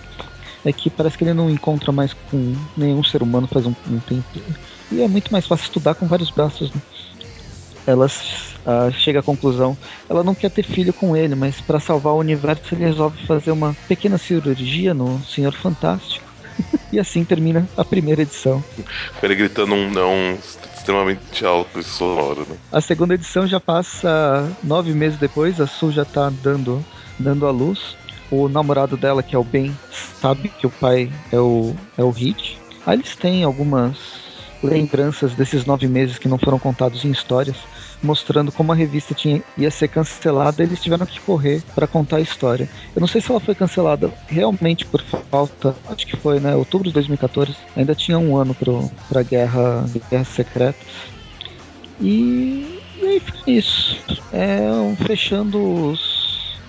É 0.64 0.72
que 0.72 0.90
parece 0.90 1.16
que 1.16 1.24
ele 1.24 1.32
não 1.34 1.48
encontra 1.48 1.92
mais 1.92 2.12
com 2.30 2.54
nenhum 2.76 3.02
ser 3.04 3.22
humano 3.22 3.46
faz 3.46 3.64
um, 3.64 3.74
um 3.88 4.00
tempo. 4.00 4.24
E 4.90 5.02
é 5.02 5.08
muito 5.08 5.30
mais 5.30 5.46
fácil 5.46 5.64
estudar 5.64 5.94
com 5.94 6.06
vários 6.06 6.30
braços, 6.30 6.72
né? 6.72 6.80
ela 7.88 8.06
ah, 8.66 8.90
chega 8.90 9.20
à 9.20 9.22
conclusão. 9.22 9.76
Ela 10.08 10.22
não 10.22 10.34
quer 10.34 10.50
ter 10.50 10.62
filho 10.62 10.92
com 10.92 11.16
ele, 11.16 11.34
mas 11.34 11.58
para 11.60 11.80
salvar 11.80 12.12
o 12.12 12.18
universo 12.18 12.74
ele 12.74 12.84
resolve 12.84 13.26
fazer 13.26 13.50
uma 13.50 13.74
pequena 13.88 14.18
cirurgia 14.18 14.92
no 14.92 15.22
Senhor 15.24 15.52
Fantástico. 15.54 16.28
e 16.92 16.98
assim 16.98 17.24
termina 17.24 17.66
a 17.76 17.84
primeira 17.84 18.22
edição. 18.22 18.62
ele 19.22 19.34
gritando 19.34 19.74
um 19.74 19.90
não 19.90 20.36
extremamente 20.76 21.46
alto 21.46 21.78
e 21.78 21.84
sonoro, 21.84 22.46
né? 22.48 22.56
A 22.72 22.80
segunda 22.80 23.14
edição 23.14 23.46
já 23.46 23.60
passa 23.60 24.50
nove 24.62 24.92
meses 24.92 25.18
depois, 25.18 25.60
a 25.60 25.66
Sul 25.66 25.90
já 25.90 26.04
tá 26.04 26.30
dando, 26.42 26.84
dando 27.18 27.46
à 27.46 27.50
luz. 27.50 27.96
O 28.30 28.48
namorado 28.48 28.98
dela, 28.98 29.22
que 29.22 29.34
é 29.34 29.38
o 29.38 29.44
Ben, 29.44 29.74
sabe 30.20 30.50
que 30.50 30.66
o 30.66 30.70
pai 30.70 31.10
é 31.32 31.38
o, 31.38 31.74
é 31.96 32.02
o 32.02 32.10
Hit. 32.10 32.58
Aí 32.84 32.98
eles 32.98 33.16
têm 33.16 33.44
algumas 33.44 34.27
lembranças 34.62 35.34
desses 35.34 35.64
nove 35.64 35.86
meses 35.86 36.18
que 36.18 36.28
não 36.28 36.38
foram 36.38 36.58
contados 36.58 37.04
em 37.04 37.10
histórias, 37.10 37.56
mostrando 38.02 38.50
como 38.50 38.72
a 38.72 38.74
revista 38.74 39.14
tinha, 39.14 39.42
ia 39.56 39.70
ser 39.70 39.88
cancelada, 39.88 40.62
eles 40.62 40.80
tiveram 40.80 41.06
que 41.06 41.20
correr 41.20 41.62
para 41.74 41.86
contar 41.86 42.16
a 42.16 42.20
história. 42.20 42.68
Eu 42.94 43.00
não 43.00 43.06
sei 43.06 43.20
se 43.20 43.30
ela 43.30 43.40
foi 43.40 43.54
cancelada 43.54 44.10
realmente 44.26 44.84
por 44.84 45.02
falta, 45.30 45.74
acho 45.88 46.06
que 46.06 46.16
foi, 46.16 46.40
né? 46.40 46.54
Outubro 46.54 46.88
de 46.88 46.94
2014, 46.94 47.54
ainda 47.76 47.94
tinha 47.94 48.18
um 48.18 48.36
ano 48.36 48.56
para 49.08 49.22
guerra, 49.22 49.84
guerras 50.10 50.28
secretas. 50.28 50.86
E, 52.00 52.80
e 53.00 53.06
aí 53.06 53.20
fica 53.20 53.50
isso. 53.50 54.02
É, 54.32 54.68
fechando 55.04 55.90
os, 55.90 56.17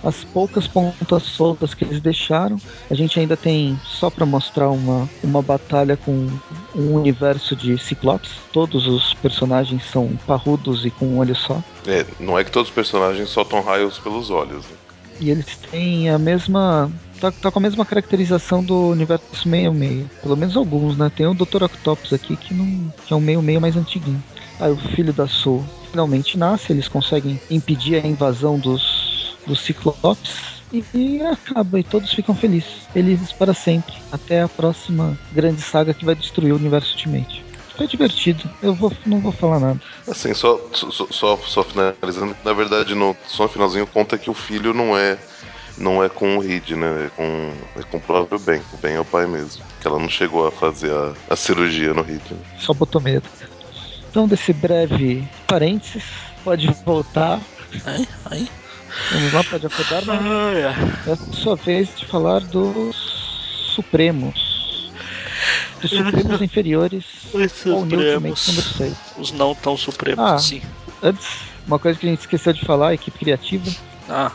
as 0.03 0.23
poucas 0.23 0.67
pontas 0.67 1.23
soltas 1.23 1.73
que 1.73 1.83
eles 1.83 1.99
deixaram. 1.99 2.59
A 2.89 2.93
gente 2.93 3.19
ainda 3.19 3.35
tem, 3.35 3.79
só 3.83 4.09
para 4.09 4.25
mostrar 4.25 4.69
uma, 4.69 5.09
uma 5.23 5.41
batalha 5.41 5.97
com 5.97 6.27
um 6.75 6.93
universo 6.93 7.55
de 7.55 7.77
ciclopes. 7.77 8.31
Todos 8.53 8.87
os 8.87 9.13
personagens 9.15 9.83
são 9.85 10.17
parrudos 10.25 10.85
e 10.85 10.89
com 10.89 11.05
um 11.05 11.17
olho 11.19 11.35
só. 11.35 11.61
É, 11.87 12.05
não 12.19 12.37
é 12.37 12.43
que 12.43 12.51
todos 12.51 12.69
os 12.69 12.75
personagens 12.75 13.29
soltam 13.29 13.61
raios 13.61 13.97
pelos 13.97 14.29
olhos, 14.29 14.65
né? 14.65 14.75
E 15.19 15.29
eles 15.29 15.57
têm 15.69 16.09
a 16.09 16.17
mesma. 16.17 16.89
Tá, 17.19 17.29
tá 17.29 17.51
com 17.51 17.59
a 17.59 17.61
mesma 17.61 17.85
caracterização 17.85 18.63
do 18.63 18.87
universo 18.87 19.47
meio-meio. 19.47 20.09
Pelo 20.21 20.37
menos 20.37 20.55
alguns, 20.55 20.97
né? 20.97 21.11
Tem 21.13 21.27
o 21.27 21.33
Dr. 21.33 21.63
Octopus 21.63 22.13
aqui 22.13 22.37
que, 22.37 22.53
não, 22.53 22.93
que 23.05 23.13
é 23.13 23.15
um 23.15 23.19
meio-meio 23.19 23.59
mais 23.59 23.75
antiguinho. 23.75 24.23
Aí 24.59 24.71
o 24.71 24.77
filho 24.77 25.11
da 25.11 25.27
Sul 25.27 25.65
finalmente 25.91 26.37
nasce, 26.37 26.71
eles 26.71 26.87
conseguem 26.87 27.39
impedir 27.49 27.95
a 27.95 28.07
invasão 28.07 28.57
dos, 28.57 28.98
dos 29.45 29.59
Ciclopes. 29.61 30.59
e, 30.71 30.83
e 30.93 31.21
acaba, 31.21 31.79
e 31.79 31.83
todos 31.83 32.13
ficam 32.13 32.35
felizes. 32.35 32.87
Felizes 32.93 33.31
para 33.31 33.53
sempre. 33.53 33.93
Até 34.11 34.41
a 34.41 34.47
próxima 34.47 35.17
grande 35.31 35.61
saga 35.61 35.93
que 35.93 36.05
vai 36.05 36.15
destruir 36.15 36.53
o 36.53 36.57
universo 36.57 36.93
Ultimate. 36.93 37.43
Foi 37.75 37.87
divertido, 37.87 38.49
eu 38.61 38.73
vou, 38.73 38.91
não 39.05 39.21
vou 39.21 39.31
falar 39.31 39.57
nada. 39.57 39.79
Assim, 40.05 40.33
só, 40.33 40.59
só, 40.73 41.07
só, 41.09 41.37
só 41.37 41.63
finalizando, 41.63 42.35
na 42.43 42.51
verdade, 42.51 42.93
no, 42.93 43.15
só 43.25 43.43
no 43.43 43.49
finalzinho 43.49 43.87
conta 43.87 44.17
que 44.17 44.29
o 44.29 44.33
filho 44.33 44.73
não 44.73 44.97
é 44.97 45.17
não 45.79 46.03
é 46.03 46.09
com 46.09 46.37
o 46.37 46.39
Reed, 46.39 46.71
né? 46.71 47.05
É 47.05 47.09
com, 47.09 47.53
é 47.77 47.83
com 47.83 47.97
o 47.97 48.01
próprio 48.01 48.37
Ben. 48.37 48.61
O 48.73 48.77
Ben 48.77 48.95
é 48.95 48.99
o 48.99 49.05
pai 49.05 49.25
mesmo. 49.25 49.63
Que 49.79 49.87
ela 49.87 49.97
não 49.97 50.09
chegou 50.09 50.45
a 50.45 50.51
fazer 50.51 50.91
a, 50.91 51.13
a 51.29 51.35
cirurgia 51.35 51.93
no 51.93 52.01
Reed. 52.01 52.21
Né? 52.29 52.37
Só 52.59 52.73
botou 52.73 53.01
medo. 53.01 53.27
Então, 54.09 54.27
desse 54.27 54.51
breve 54.51 55.27
parênteses, 55.47 56.03
pode 56.43 56.67
voltar. 56.85 57.39
Aí, 57.85 58.07
aí. 58.25 58.49
Vamos 59.11 59.33
lá, 59.33 59.43
pode 59.43 59.65
acordar, 59.65 60.03
mas 60.05 60.25
é 61.07 61.11
a 61.13 61.17
sua 61.31 61.55
vez 61.55 61.89
de 61.95 62.05
falar 62.05 62.41
dos 62.41 62.95
Supremos. 63.75 64.91
Dos 65.81 65.91
Supremos 65.91 66.41
inferiores 66.41 67.05
Os 67.33 67.41
ao 67.67 67.79
Supremos. 67.81 67.81
Ultimate 67.81 68.47
número 68.49 68.67
6. 68.67 68.97
Os 69.17 69.31
não 69.31 69.55
tão 69.55 69.77
supremos, 69.77 70.23
Ah. 70.23 70.37
sim. 70.37 70.61
Antes, 71.01 71.27
uma 71.65 71.79
coisa 71.79 71.97
que 71.97 72.05
a 72.05 72.09
gente 72.09 72.19
esqueceu 72.21 72.51
de 72.53 72.65
falar, 72.65 72.89
a 72.89 72.93
equipe 72.93 73.17
criativa, 73.17 73.71
Ah, 74.09 74.31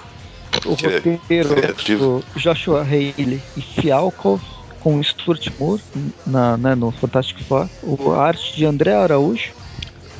o 0.64 0.76
Que 0.76 0.86
roteiro 0.86 1.54
criativo. 1.56 2.24
do 2.34 2.40
Joshua 2.40 2.82
Haley 2.82 3.42
e 3.56 3.60
Fialkov 3.60 4.40
com 4.80 4.96
o 4.96 5.04
Stuart 5.04 5.48
Moore 5.58 5.82
na, 6.26 6.56
né, 6.56 6.74
no 6.74 6.90
Fantastic 6.92 7.42
Four, 7.44 7.68
o 7.82 8.12
a 8.12 8.24
arte 8.26 8.54
de 8.56 8.64
André 8.64 8.94
Araújo, 8.94 9.52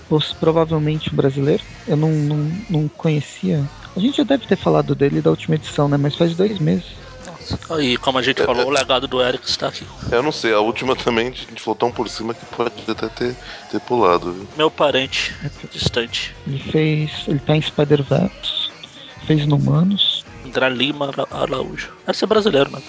pos- 0.09 0.33
provavelmente 0.33 1.13
um 1.13 1.17
brasileiro, 1.17 1.63
eu 1.87 1.97
não, 1.97 2.11
não, 2.11 2.51
não 2.69 2.89
conhecia. 2.89 3.63
A 3.97 4.01
gente 4.01 4.17
já 4.17 4.25
deve 4.25 4.47
ter 4.47 4.57
falado 4.57 4.95
dele 4.95 5.21
da 5.23 5.31
última 5.31 5.55
edição, 5.55 5.89
né? 5.89 5.97
Mas 5.97 6.17
faz 6.17 6.35
dois 6.35 6.59
meses. 6.59 6.85
nossa. 7.27 7.59
Aí, 7.75 7.97
como 7.97 8.19
a 8.19 8.23
gente 8.23 8.43
É, 8.43 8.45
falou, 8.45 8.63
é. 8.63 8.65
o 8.65 8.71
legado 8.71 9.07
do 9.07 9.23
Eric 9.23 9.49
está 9.49 9.69
aqui. 9.69 9.87
Eu 10.11 10.23
não 10.23 10.33
sei, 10.33 10.53
a 10.53 10.61
última 10.61 10.97
também 10.97 11.29
a 11.29 11.31
gente 11.31 11.61
falou 11.63 11.77
tão 11.77 11.93
por 11.93 12.09
cima 12.09 12.35
que 12.35 12.45
pode 12.47 12.73
até 12.91 13.09
ter, 13.09 13.37
ter 13.71 13.81
pulado, 13.81 14.33
viu? 14.33 14.49
Meu 14.57 14.71
parente, 14.71 15.35
distante. 15.73 16.35
Ele 16.47 16.59
fez. 16.59 17.11
Ele 17.29 17.39
tá 17.39 17.55
em 17.57 17.63
Spider-Verse, 17.63 18.71
fez 19.27 19.43
Inumanos, 19.43 20.25
André 20.45 20.69
Lima 20.71 21.09
Ara- 21.09 21.29
Araújo. 21.31 21.93
Deve 22.07 22.19
ser 22.19 22.27
brasileiro, 22.27 22.71
mano. 22.73 22.85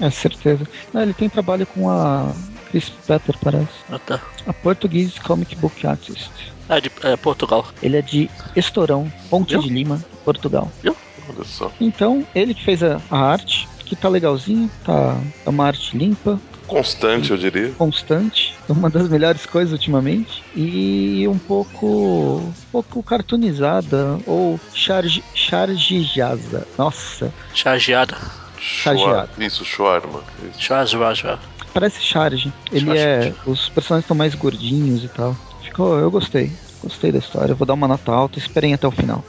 é 0.00 0.10
certeza. 0.10 0.66
Não, 0.92 1.02
ele 1.02 1.14
tem 1.14 1.28
trabalho 1.28 1.66
com 1.66 1.88
a 1.90 2.32
Chris 2.70 2.88
Pepper, 3.06 3.36
parece. 3.42 3.68
Ah, 3.90 3.98
tá. 3.98 4.20
A 4.46 4.52
Portuguese 4.52 5.20
Comic 5.20 5.56
Book 5.56 5.86
Artist. 5.86 6.30
É 6.68 6.80
de 6.80 6.90
é, 7.02 7.16
Portugal. 7.16 7.66
Ele 7.82 7.96
é 7.96 8.02
de 8.02 8.30
Estorão, 8.54 9.12
Ponte 9.28 9.54
Eu? 9.54 9.60
de 9.60 9.68
Lima, 9.68 10.00
Portugal. 10.24 10.70
Olha 10.84 11.44
só. 11.44 11.70
Então, 11.80 12.24
ele 12.34 12.54
que 12.54 12.64
fez 12.64 12.82
a, 12.82 13.00
a 13.10 13.18
arte, 13.18 13.68
que 13.84 13.94
tá 13.96 14.08
legalzinho, 14.08 14.70
tá 14.84 15.20
é 15.44 15.48
uma 15.50 15.66
arte 15.66 15.96
limpa, 15.96 16.40
Constante, 16.66 17.32
eu 17.32 17.36
diria. 17.36 17.72
constante, 17.72 18.54
uma 18.68 18.88
das 18.88 19.08
melhores 19.08 19.44
coisas 19.44 19.72
ultimamente, 19.72 20.44
e 20.54 21.26
um 21.26 21.36
pouco 21.38 22.36
um 22.36 22.52
pouco 22.70 23.02
cartoonizada 23.02 24.20
ou 24.24 24.60
charge, 24.72 25.24
chargejada. 25.34 26.66
Nossa, 26.78 27.32
Chargeada. 27.52 28.16
Chargeado. 28.56 29.30
Schwa- 29.34 29.44
Isso, 29.46 29.64
Schwarma. 29.64 30.22
Isso. 30.48 30.60
Chargeada. 30.62 31.40
Parece 31.72 32.00
charge. 32.00 32.52
Ele 32.70 32.86
Charge. 32.86 33.00
é 33.00 33.34
os 33.46 33.68
personagens 33.68 34.04
estão 34.04 34.16
mais 34.16 34.34
gordinhos 34.34 35.04
e 35.04 35.08
tal. 35.08 35.36
Ficou, 35.62 35.98
eu 35.98 36.10
gostei. 36.10 36.52
Gostei 36.82 37.12
da 37.12 37.18
história. 37.18 37.52
Eu 37.52 37.56
vou 37.56 37.66
dar 37.66 37.74
uma 37.74 37.88
nota 37.88 38.12
alta, 38.12 38.38
esperem 38.38 38.74
até 38.74 38.86
o 38.86 38.90
final. 38.90 39.24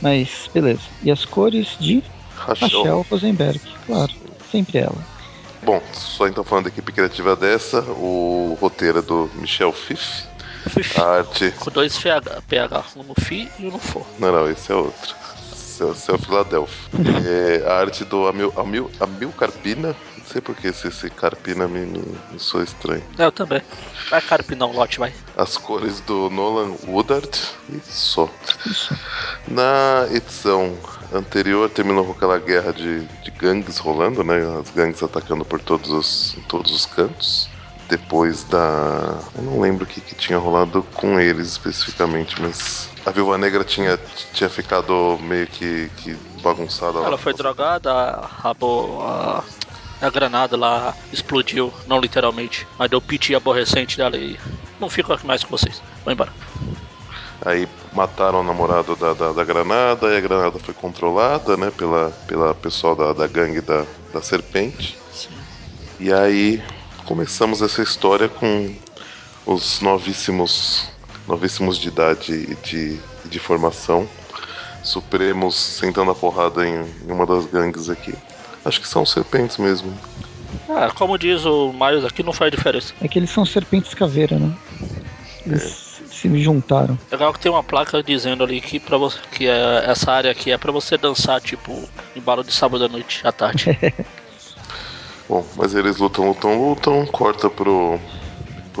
Mas 0.00 0.48
beleza. 0.52 0.82
E 1.02 1.10
as 1.10 1.24
cores 1.24 1.76
de 1.78 2.02
Rachel. 2.36 2.68
Rachel 2.68 3.06
Rosenberg, 3.10 3.60
claro, 3.86 4.12
sempre 4.50 4.78
ela. 4.78 4.96
Bom, 5.62 5.82
só 5.92 6.26
então 6.26 6.42
falando 6.42 6.64
da 6.64 6.70
equipe 6.70 6.90
criativa 6.90 7.36
dessa, 7.36 7.82
o 7.82 8.56
roteiro 8.60 8.98
é 8.98 9.02
do 9.02 9.30
Michel 9.34 9.72
Fiff. 9.72 10.24
A 10.98 11.02
arte. 11.18 11.52
Com 11.58 11.70
dois 11.70 11.98
PH, 11.98 12.42
PH, 12.48 12.84
um 12.96 13.02
no 13.02 13.14
FI 13.18 13.50
e 13.58 13.66
um 13.66 13.72
no 13.72 13.78
FO. 13.78 14.06
Não, 14.18 14.32
não, 14.32 14.50
esse 14.50 14.70
é 14.72 14.74
outro. 14.74 15.14
Esse 15.52 15.82
é, 15.82 15.90
esse 15.90 16.10
é 16.10 16.14
o 16.14 16.18
Philadelphia. 16.18 16.90
É, 17.26 17.66
a 17.66 17.74
arte 17.74 18.04
do 18.04 18.26
Amil, 18.26 18.52
Amil, 18.56 18.90
Amil 19.00 19.30
Carpina. 19.32 19.94
Não 20.30 20.34
sei 20.34 20.42
por 20.42 20.54
que 20.54 20.68
esse, 20.68 20.86
esse 20.86 21.10
Carpina 21.10 21.66
me, 21.66 21.80
me, 21.80 22.04
me 22.30 22.38
soa 22.38 22.62
estranho. 22.62 23.02
É, 23.18 23.24
eu 23.24 23.32
também. 23.32 23.60
Vai, 24.08 24.22
Carpinão, 24.22 24.70
lote, 24.70 25.00
vai. 25.00 25.12
As 25.36 25.56
cores 25.56 25.98
do 26.02 26.30
Nolan 26.30 26.76
Woodard 26.86 27.28
e 27.68 27.80
só. 27.80 28.30
Isso. 28.64 28.96
Na 29.48 30.06
edição 30.08 30.78
anterior 31.12 31.68
terminou 31.68 32.04
com 32.04 32.12
aquela 32.12 32.38
guerra 32.38 32.72
de, 32.72 33.00
de 33.24 33.30
gangues 33.32 33.78
rolando, 33.78 34.22
né? 34.22 34.36
As 34.60 34.70
gangues 34.70 35.02
atacando 35.02 35.44
por 35.44 35.60
todos 35.60 35.90
os, 35.90 36.36
todos 36.46 36.70
os 36.70 36.86
cantos. 36.86 37.48
Depois 37.88 38.44
da. 38.44 39.18
Eu 39.34 39.42
não 39.42 39.60
lembro 39.60 39.82
o 39.82 39.86
que, 39.88 40.00
que 40.00 40.14
tinha 40.14 40.38
rolado 40.38 40.84
com 40.94 41.18
eles 41.18 41.48
especificamente, 41.48 42.40
mas. 42.40 42.88
A 43.04 43.10
Viúva 43.10 43.36
Negra 43.36 43.64
tinha, 43.64 43.98
tinha 44.32 44.48
ficado 44.48 45.18
meio 45.22 45.48
que, 45.48 45.90
que 45.96 46.14
bagunçada 46.40 47.00
lá. 47.00 47.06
Ela 47.06 47.18
foi 47.18 47.32
drogada, 47.32 47.90
a, 47.90 48.28
a, 48.44 49.42
a, 50.00 50.10
granada 50.10 50.56
lá 50.56 50.94
explodiu, 51.12 51.72
não 51.86 52.00
literalmente, 52.00 52.66
mas 52.78 52.90
deu 52.90 53.00
piti 53.00 53.34
aborrecente 53.34 53.96
dela 53.96 54.16
e 54.16 54.38
não 54.78 54.88
fico 54.88 55.12
aqui 55.12 55.26
mais 55.26 55.44
com 55.44 55.50
vocês. 55.50 55.82
Vou 56.04 56.12
embora. 56.12 56.32
Aí 57.44 57.68
mataram 57.92 58.40
o 58.40 58.44
namorado 58.44 58.94
da, 58.96 59.14
da, 59.14 59.32
da 59.32 59.44
granada, 59.44 60.08
e 60.08 60.16
a 60.16 60.20
granada 60.20 60.58
foi 60.58 60.74
controlada, 60.74 61.56
né, 61.56 61.70
pela, 61.70 62.10
pela 62.26 62.54
pessoal 62.54 62.94
da, 62.94 63.12
da 63.12 63.26
gangue 63.26 63.60
da, 63.60 63.84
da 64.12 64.20
serpente. 64.20 64.98
Sim. 65.12 65.30
E 65.98 66.12
aí 66.12 66.62
começamos 67.06 67.62
essa 67.62 67.82
história 67.82 68.28
com 68.28 68.74
os 69.46 69.80
novíssimos, 69.80 70.88
novíssimos 71.26 71.78
de 71.78 71.88
idade 71.88 72.32
e 72.32 72.54
de, 72.56 73.00
de 73.24 73.38
formação, 73.38 74.06
Supremos 74.82 75.56
sentando 75.56 76.10
a 76.10 76.14
porrada 76.14 76.66
em, 76.66 76.84
em 77.06 77.12
uma 77.12 77.26
das 77.26 77.46
gangues 77.46 77.90
aqui. 77.90 78.14
Acho 78.64 78.80
que 78.80 78.88
são 78.88 79.06
serpentes 79.06 79.56
mesmo. 79.56 79.92
Ah, 80.68 80.90
como 80.94 81.18
diz 81.18 81.44
o 81.44 81.72
Miles 81.72 82.04
aqui, 82.04 82.22
não 82.22 82.32
faz 82.32 82.50
diferença. 82.50 82.94
É 83.00 83.08
que 83.08 83.18
eles 83.18 83.30
são 83.30 83.44
serpentes 83.44 83.94
caveira, 83.94 84.38
né? 84.38 84.52
Eles 85.46 86.02
se 86.10 86.42
juntaram. 86.42 86.98
Legal 87.10 87.32
que 87.32 87.40
tem 87.40 87.50
uma 87.50 87.62
placa 87.62 88.02
dizendo 88.02 88.44
ali 88.44 88.60
que, 88.60 88.78
pra 88.78 88.96
você, 88.96 89.18
que 89.32 89.46
é, 89.46 89.84
essa 89.86 90.12
área 90.12 90.30
aqui 90.30 90.50
é 90.50 90.58
pra 90.58 90.70
você 90.70 90.98
dançar, 90.98 91.40
tipo, 91.40 91.88
em 92.14 92.20
bala 92.20 92.44
de 92.44 92.52
sábado 92.52 92.84
à 92.84 92.88
noite, 92.88 93.26
à 93.26 93.32
tarde. 93.32 93.76
Bom, 95.28 95.46
mas 95.56 95.74
eles 95.74 95.98
lutam, 95.98 96.28
lutam, 96.28 96.60
lutam, 96.60 97.06
corta 97.06 97.48
pro, 97.48 98.00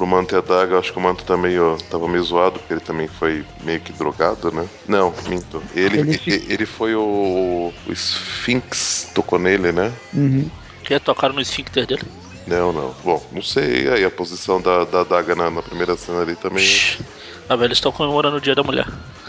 pro 0.00 0.06
Manto 0.06 0.34
e 0.34 0.38
a 0.38 0.40
Daga. 0.40 0.78
Acho 0.78 0.94
que 0.94 0.98
o 0.98 1.02
Manto 1.02 1.22
tá 1.24 1.36
meio, 1.36 1.76
tava 1.90 2.08
meio 2.08 2.24
zoado, 2.24 2.58
porque 2.58 2.72
ele 2.72 2.80
também 2.80 3.06
foi 3.06 3.44
meio 3.62 3.78
que 3.80 3.92
drogado, 3.92 4.50
né? 4.50 4.66
Não, 4.88 5.12
minto. 5.28 5.62
Ele, 5.74 6.00
Ele 6.00 6.18
ele, 6.48 6.64
foi 6.64 6.94
o, 6.94 7.70
o 7.86 7.92
Sphinx, 7.92 9.10
tocou 9.14 9.38
nele, 9.38 9.72
né? 9.72 9.92
Uhum. 10.14 10.50
que 10.84 10.98
tocaram 10.98 11.34
no 11.34 11.42
esfíncter 11.42 11.86
dele. 11.86 12.00
Não, 12.46 12.72
não. 12.72 12.94
Bom, 13.04 13.22
não 13.30 13.42
sei. 13.42 13.90
Aí 13.92 14.02
a 14.02 14.10
posição 14.10 14.58
da, 14.58 14.84
da 14.84 15.04
Daga 15.04 15.34
na, 15.34 15.50
na 15.50 15.60
primeira 15.60 15.94
cena 15.98 16.22
ali 16.22 16.34
também. 16.34 16.66
Ah, 17.46 17.56
velho, 17.56 17.66
eles 17.66 17.76
estão 17.76 17.92
comemorando 17.92 18.38
o 18.38 18.40
Dia 18.40 18.54
da 18.54 18.62
Mulher. 18.62 18.86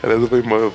Aliás, 0.00 0.22
eu 0.22 0.28
vi 0.28 0.40
uma, 0.42 0.70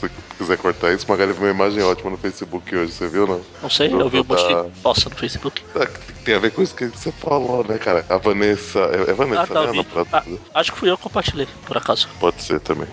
se 0.00 0.10
quiser 0.36 0.56
cortar 0.58 0.92
isso, 0.92 1.04
Magali 1.08 1.32
viu 1.32 1.42
uma 1.44 1.50
imagem 1.50 1.82
ótima 1.82 2.10
no 2.10 2.16
Facebook 2.18 2.74
hoje, 2.76 2.92
você 2.92 3.08
viu, 3.08 3.26
não? 3.26 3.40
Não 3.62 3.70
sei, 3.70 3.92
eu 3.92 4.08
vi 4.08 4.20
um 4.20 4.24
Da- 4.24 4.34
monte 4.36 4.46
de 4.72 4.80
posta 4.80 5.08
no 5.10 5.16
Facebook. 5.16 5.62
Que 5.62 6.12
Tem 6.24 6.34
a 6.34 6.38
ver 6.38 6.50
com 6.52 6.62
isso 6.62 6.74
que 6.74 6.86
você 6.86 7.10
falou, 7.12 7.64
né, 7.64 7.78
cara? 7.78 8.04
A 8.08 8.16
Vanessa. 8.18 8.78
É, 8.80 9.10
é 9.10 9.14
Vanessa, 9.14 9.42
Ah, 9.42 9.46
tá, 9.46 9.60
né? 9.62 9.68
eu 9.68 9.72
vi. 9.72 9.86
Ah, 10.12 10.22
acho 10.54 10.72
que 10.72 10.78
fui 10.78 10.90
eu 10.90 10.96
que 10.96 11.02
compartilhei, 11.02 11.48
por 11.66 11.76
acaso. 11.76 12.08
Pode 12.20 12.42
ser 12.42 12.60
também. 12.60 12.88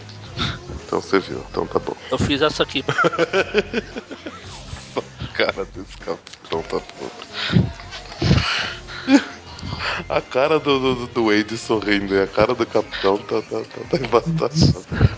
Então 0.85 1.01
você 1.01 1.19
viu, 1.19 1.43
então 1.51 1.65
tá 1.67 1.79
bom. 1.79 1.95
Eu 2.11 2.17
fiz 2.17 2.41
essa 2.41 2.63
aqui. 2.63 2.83
cara 5.33 5.65
desse 5.75 5.97
capitão 5.97 6.61
tá 6.63 6.79
pronto. 6.79 7.27
A 10.07 10.21
cara 10.21 10.59
do, 10.59 10.79
do, 10.95 11.07
do 11.07 11.25
Wade 11.25 11.57
sorrindo 11.57 12.13
e 12.15 12.21
a 12.21 12.27
cara 12.27 12.53
do 12.53 12.65
capitão 12.65 13.17
tá, 13.17 13.41
tá, 13.41 13.61
tá, 13.61 13.79
tá. 13.89 15.14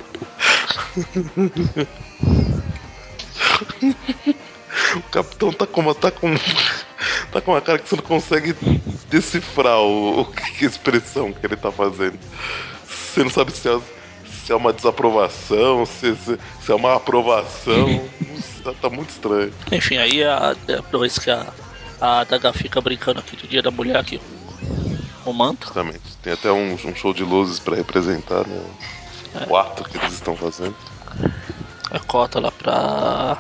O 4.96 5.02
capitão 5.12 5.52
tá 5.52 5.66
com 5.66 5.82
uma. 5.82 5.96
tá 5.96 6.12
com. 6.12 6.34
tá 7.32 7.42
com 7.42 7.52
uma 7.52 7.62
cara 7.62 7.80
que 7.80 7.90
você 7.90 7.96
não 7.96 8.04
consegue 8.04 8.56
decifrar 9.10 9.80
o, 9.80 10.22
o 10.22 10.26
que 10.26 10.66
a 10.66 10.68
expressão 10.68 11.34
que 11.34 11.46
ele 11.46 11.56
tá 11.56 11.72
fazendo. 11.72 12.18
Você 12.88 13.24
não 13.24 13.30
sabe 13.30 13.52
se 13.52 13.68
é, 13.68 13.80
se 14.46 14.52
é 14.52 14.56
uma 14.56 14.72
desaprovação, 14.72 15.86
se, 15.86 16.16
se, 16.16 16.40
se 16.62 16.72
é 16.72 16.76
uma 16.76 16.96
aprovação. 16.96 18.08
Tá, 18.64 18.74
tá 18.74 18.90
muito 18.90 19.12
estranho. 19.12 19.54
Enfim, 19.72 19.96
aí 19.96 20.22
a, 20.22 20.54
depois 20.66 21.18
que 21.18 21.30
a, 21.30 21.48
a 22.02 22.26
Daga 22.26 22.52
fica 22.52 22.82
brincando 22.82 23.20
aqui 23.20 23.38
do 23.38 23.48
Dia 23.48 23.62
da 23.62 23.72
Mulher 23.72 23.96
aqui 23.96 24.20
o 25.26 25.32
manto. 25.32 25.68
Justamente. 25.68 26.18
Tem 26.22 26.34
até 26.34 26.52
um, 26.52 26.74
um 26.74 26.96
show 26.96 27.14
de 27.14 27.24
luzes 27.24 27.60
pra 27.60 27.78
representar 27.78 28.46
né, 28.46 28.62
o 29.48 29.56
ato 29.56 29.84
que 29.84 29.98
eles 29.98 30.14
estão 30.14 30.36
fazendo. 30.36 30.76
A 31.92 32.00
cota 32.00 32.40
lá 32.40 32.52
pra 32.52 33.38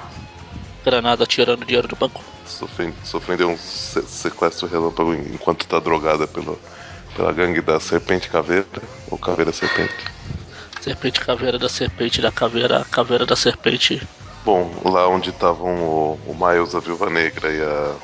Granada 0.84 1.25
tirando 1.25 1.66
dinheiro 1.66 1.88
do 1.88 1.96
banco. 1.96 2.24
Sofrendo, 2.46 2.96
sofrendo 3.04 3.50
um 3.50 3.58
sequestro 3.58 4.68
relâmpago 4.68 5.13
enquanto 5.13 5.68
tá 5.68 5.80
drogada 5.80 6.25
pelo, 6.25 6.60
pela 7.16 7.32
gangue 7.34 7.62
da 7.62 7.80
Serpente 7.80 8.30
Caveira, 8.30 8.66
ou 9.12 9.18
Caveira 9.18 9.51
Serpente. 9.51 9.94
Serpente 10.80 11.20
Caveira 11.20 11.60
da 11.60 11.68
Serpente 11.68 12.22
da 12.22 12.32
Caveira, 12.32 12.86
Caveira 12.89 13.25
da 13.25 13.36
Serpente. 13.36 14.01
Bom, 14.46 14.72
lá 14.86 15.10
onde 15.10 15.32
estavam 15.32 15.75
o, 15.75 16.20
o 16.25 16.34
Miles, 16.34 16.74
a 16.74 16.80
Viúva 16.80 17.10
Negra 17.10 17.51
e 17.51 17.62
a, 17.62 17.96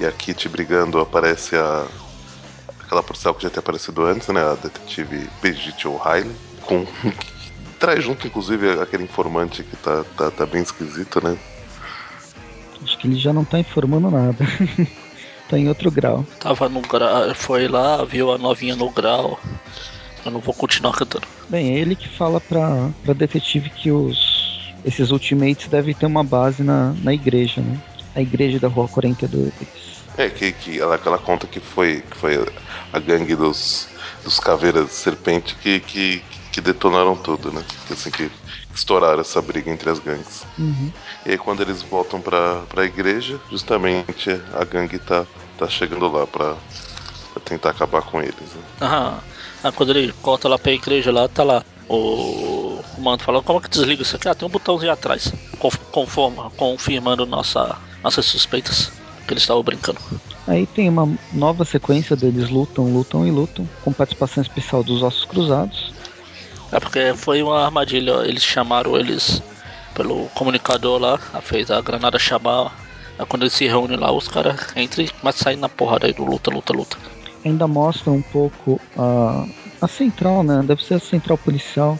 e 0.00 0.06
a 0.06 0.12
Kitty 0.12 0.48
brigando, 0.48 0.98
aparece 0.98 1.54
a 1.56 1.86
aquela 2.92 3.02
policial 3.02 3.34
que 3.34 3.42
já 3.42 3.50
tinha 3.50 3.60
aparecido 3.60 4.04
antes, 4.04 4.28
né? 4.28 4.42
A 4.42 4.54
detetive 4.54 5.28
Brigitte 5.40 5.88
O'Reilly, 5.88 6.34
com 6.62 6.86
traz 7.78 8.04
junto, 8.04 8.26
inclusive, 8.26 8.80
aquele 8.80 9.04
informante 9.04 9.62
que 9.62 9.76
tá, 9.76 10.04
tá, 10.16 10.30
tá 10.30 10.46
bem 10.46 10.62
esquisito, 10.62 11.22
né? 11.22 11.36
Acho 12.82 12.98
que 12.98 13.06
ele 13.06 13.18
já 13.18 13.32
não 13.32 13.44
tá 13.44 13.58
informando 13.58 14.10
nada. 14.10 14.46
tá 15.48 15.58
em 15.58 15.68
outro 15.68 15.90
grau. 15.90 16.24
Tava 16.38 16.68
no 16.68 16.80
grau, 16.80 17.34
foi 17.34 17.68
lá, 17.68 18.04
viu 18.04 18.32
a 18.32 18.38
novinha 18.38 18.76
no 18.76 18.90
grau. 18.90 19.38
Eu 20.24 20.30
não 20.30 20.40
vou 20.40 20.54
continuar 20.54 20.92
cantando. 20.92 21.26
Bem, 21.48 21.74
é 21.74 21.78
ele 21.78 21.96
que 21.96 22.08
fala 22.08 22.40
pra, 22.40 22.90
pra 23.04 23.12
detetive 23.12 23.68
que 23.70 23.90
os 23.90 24.42
esses 24.84 25.10
ultimates 25.10 25.68
devem 25.68 25.94
ter 25.94 26.06
uma 26.06 26.24
base 26.24 26.62
na, 26.62 26.94
na 27.02 27.14
igreja, 27.14 27.60
né? 27.60 27.78
A 28.14 28.20
igreja 28.20 28.58
da 28.58 28.68
Rua 28.68 28.88
42. 28.88 29.52
É, 30.16 30.28
que, 30.28 30.52
que 30.52 30.80
ela, 30.80 31.00
ela 31.04 31.18
conta 31.18 31.46
que 31.46 31.60
foi, 31.60 32.02
que 32.02 32.16
foi 32.16 32.44
a 32.92 32.98
gangue 32.98 33.34
dos, 33.34 33.88
dos 34.24 34.38
caveiras 34.38 34.86
de 34.86 34.92
serpente 34.92 35.54
que, 35.54 35.80
que, 35.80 36.18
que 36.18 36.41
detonaram 36.60 37.16
tudo, 37.16 37.50
né? 37.50 37.62
Que, 37.86 37.92
assim, 37.92 38.10
que 38.10 38.30
estouraram 38.74 39.20
essa 39.20 39.40
briga 39.40 39.70
entre 39.70 39.90
as 39.90 39.98
gangues. 39.98 40.44
Uhum. 40.58 40.92
E 41.26 41.30
aí 41.30 41.38
quando 41.38 41.62
eles 41.62 41.82
voltam 41.82 42.20
pra, 42.20 42.62
pra 42.68 42.84
igreja, 42.84 43.40
justamente 43.50 44.30
a 44.54 44.64
gangue 44.64 44.98
tá, 44.98 45.26
tá 45.58 45.68
chegando 45.68 46.10
lá 46.10 46.26
pra, 46.26 46.54
pra 47.32 47.42
tentar 47.44 47.70
acabar 47.70 48.02
com 48.02 48.20
eles. 48.20 48.34
Né? 48.34 48.62
Aham. 48.80 49.20
Ah, 49.64 49.72
quando 49.72 49.90
ele 49.90 50.12
volta 50.22 50.48
lá 50.48 50.58
pra 50.58 50.72
igreja, 50.72 51.12
lá 51.12 51.28
tá 51.28 51.44
lá. 51.44 51.64
O, 51.88 52.80
o 52.96 53.00
mano 53.00 53.18
falando 53.18 53.44
como 53.44 53.58
é 53.58 53.62
que 53.62 53.68
desliga 53.68 54.02
isso 54.02 54.16
aqui? 54.16 54.28
Ah, 54.28 54.34
tem 54.34 54.46
um 54.46 54.50
botãozinho 54.50 54.92
atrás. 54.92 55.32
Conf, 55.58 55.76
conforma, 55.90 56.50
confirmando 56.56 57.24
nossa, 57.24 57.76
nossas 58.02 58.26
suspeitas. 58.26 58.90
Que 59.26 59.34
eles 59.34 59.44
estavam 59.44 59.62
brincando. 59.62 60.00
Aí 60.48 60.66
tem 60.66 60.88
uma 60.88 61.08
nova 61.32 61.64
sequência 61.64 62.16
deles 62.16 62.50
lutam, 62.50 62.92
lutam 62.92 63.24
e 63.24 63.30
lutam, 63.30 63.68
com 63.84 63.92
participação 63.92 64.42
especial 64.42 64.82
dos 64.82 65.00
Ossos 65.00 65.24
Cruzados. 65.24 65.92
É 66.72 66.80
porque 66.80 67.12
foi 67.14 67.42
uma 67.42 67.66
armadilha. 67.66 68.12
Eles 68.24 68.42
chamaram 68.42 68.96
eles 68.96 69.42
pelo 69.94 70.26
comunicador 70.30 70.98
lá, 70.98 71.18
fez 71.42 71.70
a 71.70 71.80
granada 71.80 72.18
chamar. 72.18 72.74
Aí 73.18 73.26
quando 73.26 73.42
eles 73.42 73.52
se 73.52 73.66
reúnem 73.66 73.98
lá, 73.98 74.10
os 74.10 74.26
caras 74.26 74.56
entram 74.74 75.04
e 75.04 75.08
começam 75.08 75.40
a 75.40 75.44
sair 75.44 75.56
na 75.56 75.68
porrada 75.68 76.06
aí 76.06 76.14
do 76.14 76.24
luta, 76.24 76.50
luta, 76.50 76.72
luta. 76.72 76.96
Ainda 77.44 77.66
mostra 77.68 78.10
um 78.10 78.22
pouco 78.22 78.80
a, 78.96 79.46
a 79.82 79.88
central, 79.88 80.42
né? 80.42 80.62
Deve 80.64 80.82
ser 80.82 80.94
a 80.94 81.00
central 81.00 81.36
policial. 81.36 81.98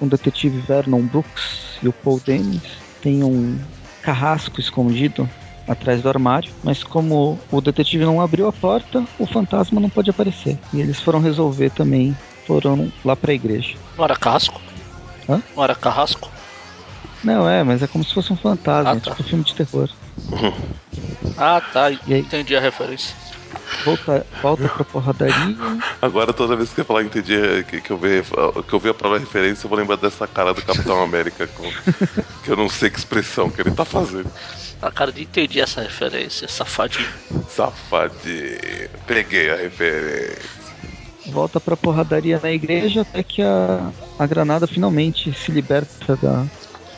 O 0.00 0.06
detetive 0.06 0.60
Vernon 0.60 1.02
Brooks 1.02 1.78
e 1.82 1.88
o 1.88 1.92
Paul 1.92 2.20
Dennis. 2.24 2.62
Tem 3.00 3.22
um 3.22 3.58
carrasco 4.02 4.60
escondido 4.60 5.28
atrás 5.68 6.02
do 6.02 6.08
armário, 6.08 6.52
mas 6.64 6.82
como 6.82 7.38
o 7.50 7.60
detetive 7.60 8.04
não 8.04 8.20
abriu 8.20 8.48
a 8.48 8.52
porta, 8.52 9.04
o 9.18 9.26
fantasma 9.26 9.80
não 9.80 9.88
pode 9.88 10.10
aparecer. 10.10 10.58
E 10.72 10.80
eles 10.80 10.98
foram 10.98 11.20
resolver 11.20 11.70
também, 11.70 12.16
foram 12.50 12.90
lá 13.04 13.14
pra 13.14 13.32
igreja. 13.32 13.76
Não 13.96 14.04
era 14.04 14.16
carrasco? 14.16 14.60
Hã? 15.28 15.40
Não 15.54 15.62
era 15.62 15.74
carrasco? 15.76 16.28
Não, 17.22 17.48
é, 17.48 17.62
mas 17.62 17.80
é 17.80 17.86
como 17.86 18.02
se 18.02 18.12
fosse 18.12 18.32
um 18.32 18.36
fantasma, 18.36 18.90
Ah, 18.90 18.94
tá. 18.96 19.10
tipo 19.12 19.22
filme 19.22 19.44
de 19.44 19.54
terror. 19.54 19.88
Ah, 21.38 21.60
tá. 21.72 21.92
E 21.92 21.98
aí? 22.08 22.18
Entendi 22.20 22.56
a 22.56 22.60
referência. 22.60 23.14
Volta, 23.84 24.26
volta 24.42 24.68
pra 24.68 24.84
porradaria. 24.84 25.56
Agora 26.02 26.32
toda 26.32 26.56
vez 26.56 26.70
que 26.70 26.74
você 26.76 26.84
falar 26.84 27.04
entendi 27.04 27.34
que, 27.68 27.80
que 27.80 27.90
eu 27.92 27.96
ver 27.96 28.24
que 28.68 28.72
eu 28.72 28.80
ver 28.80 28.90
a 28.90 28.94
própria 28.94 29.20
referência, 29.20 29.64
eu 29.66 29.68
vou 29.68 29.78
lembrar 29.78 29.96
dessa 29.96 30.26
cara 30.26 30.52
do 30.52 30.60
Capitão 30.60 31.00
América 31.02 31.46
com, 31.46 31.62
que 32.42 32.50
eu 32.50 32.56
não 32.56 32.68
sei 32.68 32.90
que 32.90 32.98
expressão 32.98 33.48
que 33.48 33.60
ele 33.60 33.70
tá 33.70 33.84
fazendo. 33.84 34.30
A 34.82 34.90
cara 34.90 35.12
de 35.12 35.22
entendi 35.22 35.60
essa 35.60 35.80
referência, 35.82 36.48
safadinho. 36.48 37.08
Safadinho. 37.48 38.88
Peguei 39.06 39.50
a 39.50 39.56
referência. 39.56 40.59
Volta 41.30 41.60
pra 41.60 41.76
porradaria 41.76 42.38
na 42.42 42.50
igreja 42.50 43.02
até 43.02 43.22
que 43.22 43.40
a, 43.42 43.90
a 44.18 44.26
granada 44.26 44.66
finalmente 44.66 45.32
se 45.32 45.50
liberta 45.50 46.16
da, 46.16 46.44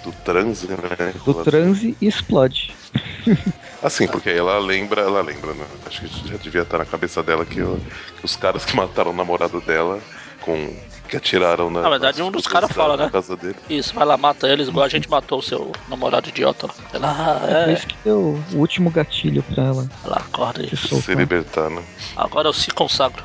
Do 0.03 0.13
transe, 0.25 0.67
né? 0.69 0.77
do 1.25 1.31
Ela- 1.33 1.45
transe 1.45 1.97
e 2.01 2.07
explode. 2.07 2.75
Assim, 3.83 4.07
porque 4.07 4.29
aí 4.31 4.39
ela 4.39 4.59
lembra, 4.59 5.01
ela 5.03 5.21
lembra, 5.23 5.55
né? 5.55 5.65
Acho 5.87 6.03
que 6.03 6.29
já 6.29 6.37
devia 6.37 6.63
estar 6.63 6.79
na 6.79 6.85
cabeça 6.85 7.23
dela 7.23 7.45
que, 7.45 7.61
ela- 7.61 7.79
que 8.19 8.25
os 8.25 8.37
caras 8.37 8.65
que 8.65 8.77
mataram 8.77 9.11
o 9.11 9.15
namorado 9.15 9.61
dela 9.61 9.99
com. 10.41 10.77
que 11.09 11.17
atiraram 11.17 11.69
na. 11.71 11.81
Na 11.83 11.91
verdade, 11.91 12.23
um 12.23 12.31
dos 12.31 12.47
caras 12.47 12.71
fala, 12.71 12.97
né? 12.97 13.11
casa 13.11 13.37
dele. 13.37 13.57
Isso, 13.69 13.93
vai 13.95 14.05
lá, 14.05 14.17
mata 14.17 14.47
eles 14.49 14.69
igual 14.69 14.85
a 14.85 14.89
gente 14.89 15.11
matou 15.11 15.39
o 15.41 15.43
seu 15.43 15.73
namorado 15.89 16.29
idiota. 16.29 16.69
Ela, 16.93 17.11
ah, 17.11 17.41
Foi 17.65 17.71
é. 17.73 17.75
isso 17.75 17.87
que 17.89 17.97
deu 18.05 18.41
o 18.53 18.57
último 18.57 18.89
gatilho 18.91 19.43
pra 19.43 19.65
ela 19.65 19.87
Ela 20.05 20.17
acorda 20.17 20.63
e. 20.63 20.69
se 20.71 20.77
Se 20.77 20.89
soltar. 20.89 21.17
libertar, 21.17 21.69
né? 21.71 21.83
Agora 22.17 22.49
eu 22.49 22.53
se 22.53 22.71
consagro. 22.71 23.23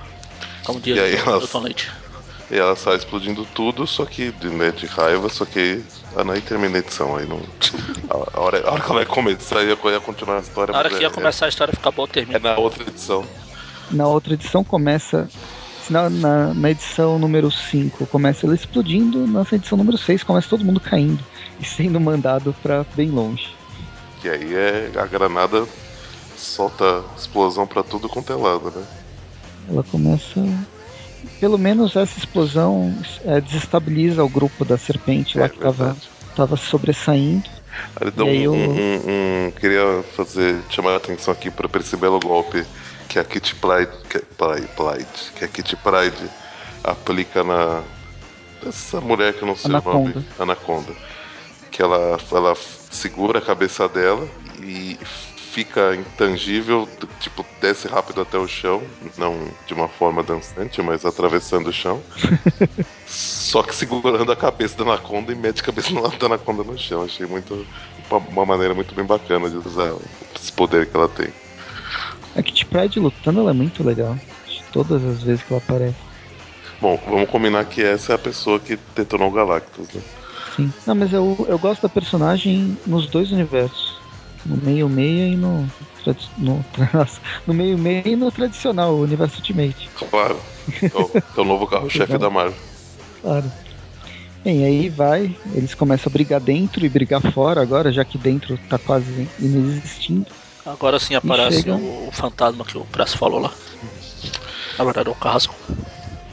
Como 0.67 0.82
diz 0.82 0.97
E 0.97 0.99
aí, 0.99 1.15
o 1.15 1.60
Leite. 1.60 1.89
E 2.51 2.58
ela 2.58 2.75
sai 2.75 2.97
explodindo 2.97 3.45
tudo, 3.45 3.88
só 3.88 4.06
que 4.06 4.32
de, 4.34 4.49
né, 4.49 4.71
de 4.71 4.86
raiva, 4.86 5.30
só 5.30 5.45
que 5.45 5.82
ah, 6.15 6.23
não, 6.23 6.34
aí 6.34 6.41
termina 6.41 6.75
a 6.75 6.80
edição, 6.80 7.15
aí 7.15 7.25
não. 7.25 7.39
A, 8.10 8.38
a 8.38 8.41
hora, 8.41 8.62
a 8.65 8.71
hora 8.71 8.82
que 8.82 8.86
ela 8.86 8.95
vai 8.95 9.06
começar, 9.06 9.63
ia, 9.63 9.77
ia 9.84 9.99
continuar 9.99 10.38
a 10.38 10.39
história. 10.39 10.71
Na 10.71 10.80
hora 10.80 10.89
que 10.89 10.95
é, 10.95 11.01
ia 11.01 11.10
começar 11.10 11.45
a 11.45 11.49
história 11.49 11.73
ficar 11.73 11.91
boa, 11.91 12.08
é, 12.08 12.12
termina. 12.12 12.38
é 12.38 12.41
na 12.41 12.58
outra 12.58 12.84
edição. 12.84 13.25
Na 13.91 14.08
outra 14.08 14.34
edição 14.34 14.63
começa. 14.63 15.30
Na, 15.89 16.10
na, 16.10 16.53
na 16.53 16.71
edição 16.71 17.17
número 17.17 17.49
5 17.49 18.06
começa 18.08 18.45
ela 18.45 18.56
explodindo, 18.56 19.25
nessa 19.25 19.56
edição 19.56 19.77
número 19.77 19.97
6 19.97 20.21
começa 20.23 20.49
todo 20.49 20.65
mundo 20.65 20.82
caindo 20.82 21.23
e 21.62 21.65
sendo 21.65 21.97
mandado 21.99 22.53
pra 22.62 22.86
bem 22.93 23.10
longe. 23.10 23.53
Que 24.21 24.27
aí 24.27 24.53
é 24.53 24.91
a 24.97 25.06
granada 25.06 25.65
solta 26.36 27.03
explosão 27.17 27.65
pra 27.65 27.84
tudo 27.84 28.10
quanto 28.10 28.34
é 28.34 28.36
lado, 28.36 28.71
né? 28.71 28.86
Ela 29.69 29.84
começa. 29.84 30.41
Pelo 31.39 31.58
menos 31.58 31.95
essa 31.95 32.17
explosão 32.17 32.95
é, 33.25 33.41
desestabiliza 33.41 34.23
o 34.23 34.30
grupo 34.30 34.63
da 34.63 34.77
serpente 34.77 35.38
lá 35.38 35.45
É 35.45 35.49
que 35.49 35.60
tava, 35.60 35.84
verdade. 35.86 36.10
tava 36.36 36.56
sobressaindo. 36.56 37.49
Aí 37.99 38.12
dá 38.12 38.23
E 38.23 38.30
aí 38.30 38.47
um, 38.47 38.56
eu- 38.56 38.69
um- 38.71 39.47
um- 39.47 39.51
Queria 39.60 40.03
fazer, 40.15 40.58
chamar 40.69 40.93
a 40.93 40.97
atenção 40.97 41.34
aqui 41.34 41.49
pra 41.49 41.67
esse 41.80 41.95
belo 41.97 42.19
golpe 42.19 42.65
que 43.10 43.17
a 43.19 43.23
Kitty 43.23 43.56
Pride, 43.56 43.91
que, 44.10 44.19
Pride, 44.19 44.67
Pride, 44.75 45.32
que 45.36 45.45
a 45.45 45.47
Kitty 45.47 45.75
Pride 45.77 46.30
aplica 46.84 47.43
na. 47.43 47.82
Essa 48.65 48.99
mulher 48.99 49.34
que 49.34 49.43
eu 49.43 49.47
não 49.47 49.56
sei 49.56 49.71
o 49.71 49.75
Anaconda. 49.75 50.13
nome. 50.13 50.25
Anaconda. 50.39 50.91
Que 51.71 51.82
ela, 51.82 52.17
ela 52.32 52.56
segura 52.91 53.39
a 53.39 53.41
cabeça 53.41 53.88
dela 53.88 54.27
e 54.62 54.97
fica 55.57 55.95
intangível, 55.95 56.87
tipo, 57.19 57.43
desce 57.59 57.87
rápido 57.87 58.21
até 58.21 58.37
o 58.37 58.47
chão, 58.47 58.79
não 59.17 59.33
de 59.65 59.73
uma 59.73 59.87
forma 59.87 60.21
dançante, 60.21 60.79
mas 60.83 61.03
atravessando 61.03 61.69
o 61.69 61.73
chão. 61.73 61.99
Só 63.07 63.63
que 63.63 63.73
segurando 63.73 64.31
a 64.31 64.35
cabeça 64.35 64.77
da 64.77 64.83
Anaconda 64.83 65.31
e 65.31 65.35
mete 65.35 65.61
a 65.61 65.63
cabeça 65.63 65.91
na- 65.93 66.09
da 66.09 66.27
Anaconda 66.27 66.63
no 66.63 66.77
chão. 66.77 67.01
Achei 67.01 67.25
muito. 67.25 67.65
Uma, 68.11 68.45
maneira 68.45 68.75
muito 68.75 68.93
bem 68.93 69.03
bacana 69.03 69.49
de 69.49 69.57
usar 69.57 69.95
esse 70.35 70.51
poder 70.51 70.85
que 70.85 70.95
ela 70.95 71.09
tem. 71.09 71.29
A 72.35 72.43
Kitty 72.43 72.65
Pride 72.67 72.99
lutando 72.99 73.39
ela 73.39 73.49
é 73.49 73.53
muito 73.53 73.83
legal. 73.83 74.15
Todas 74.71 75.03
as 75.03 75.23
vezes 75.23 75.43
que 75.43 75.51
ela 75.51 75.59
aparece. 75.59 75.97
Bom, 76.79 77.01
vamos 77.07 77.31
combinar 77.31 77.65
que 77.65 77.81
essa 77.81 78.11
é 78.11 78.15
a 78.15 78.19
pessoa 78.19 78.59
que 78.59 78.77
detonou 78.95 79.29
o 79.29 79.33
Galactus, 79.33 79.91
né? 79.91 80.01
Sim. 80.55 80.71
Não, 80.85 80.93
mas 80.93 81.11
eu, 81.11 81.47
eu 81.49 81.57
gosto 81.57 81.81
da 81.81 81.89
personagem 81.89 82.77
nos 82.85 83.07
dois 83.07 83.31
universos. 83.31 83.96
No 84.45 84.58
meio 84.58 84.88
meia 84.89 85.28
e 85.28 85.36
no. 85.36 85.67
No, 86.38 86.63
no 87.45 87.54
meio 87.54 87.78
meia 87.78 88.08
e 88.08 88.15
no 88.15 88.32
tradicional, 88.32 88.93
o 88.93 89.02
universo 89.02 89.38
Ultimate. 89.38 89.89
Claro. 89.95 90.39
É 90.82 90.97
o, 90.97 91.12
é 91.38 91.41
o 91.41 91.43
novo 91.43 91.67
carro-chefe 91.67 92.15
da 92.17 92.30
Marvel. 92.30 92.58
Claro. 93.21 93.52
Bem, 94.43 94.63
aí 94.63 94.89
vai, 94.89 95.36
eles 95.54 95.76
começam 95.76 96.10
a 96.10 96.13
brigar 96.13 96.39
dentro 96.39 96.86
e 96.86 96.89
brigar 96.89 97.21
fora 97.34 97.62
agora, 97.62 97.91
já 97.91 98.06
que 98.06 98.17
dentro 98.17 98.58
tá 98.69 98.78
quase 98.78 99.30
inexistindo. 99.39 100.32
Agora 100.65 101.00
sim 101.00 101.15
aparece 101.15 101.63
chega- 101.63 101.76
o, 101.76 102.10
fantasma 102.12 102.63
que 102.63 102.78
o 102.78 102.86
Presto 102.86 103.17
falou 103.17 103.39
lá. 103.39 103.54
Na 104.78 104.86
verdade, 104.86 105.10
é 105.10 105.12
o 105.12 105.15
carrasco. 105.15 105.56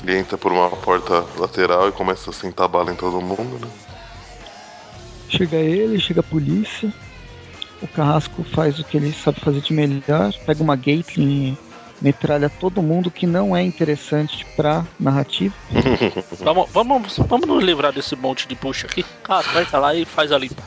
Ele 0.02 0.18
entra 0.18 0.36
por 0.36 0.52
uma 0.52 0.70
porta 0.70 1.24
lateral 1.38 1.88
e 1.88 1.92
começa 1.92 2.30
a 2.30 2.32
sentar 2.32 2.68
bala 2.68 2.92
em 2.92 2.96
todo 2.96 3.20
mundo, 3.20 3.58
né? 3.64 3.72
Chega 5.28 5.56
ele, 5.56 5.98
chega 5.98 6.20
a 6.20 6.24
polícia. 6.24 6.92
O 7.84 7.88
Carrasco 7.88 8.42
faz 8.42 8.78
o 8.78 8.84
que 8.84 8.96
ele 8.96 9.12
sabe 9.12 9.40
fazer 9.40 9.60
de 9.60 9.74
melhor, 9.74 10.32
pega 10.46 10.62
uma 10.62 10.74
Gatling 10.74 11.54
metralha 12.00 12.48
todo 12.48 12.82
mundo 12.82 13.10
que 13.10 13.26
não 13.26 13.54
é 13.54 13.62
interessante 13.62 14.46
pra 14.56 14.86
narrativa. 14.98 15.54
vamos, 16.40 16.70
vamos, 16.72 17.18
vamos 17.18 17.46
nos 17.46 17.62
livrar 17.62 17.92
desse 17.92 18.16
monte 18.16 18.48
de 18.48 18.54
bucha 18.54 18.86
aqui. 18.86 19.04
Ah, 19.28 19.42
vai 19.42 19.66
lá 19.70 19.94
e 19.94 20.06
faz 20.06 20.32
a 20.32 20.38
limpa. 20.38 20.62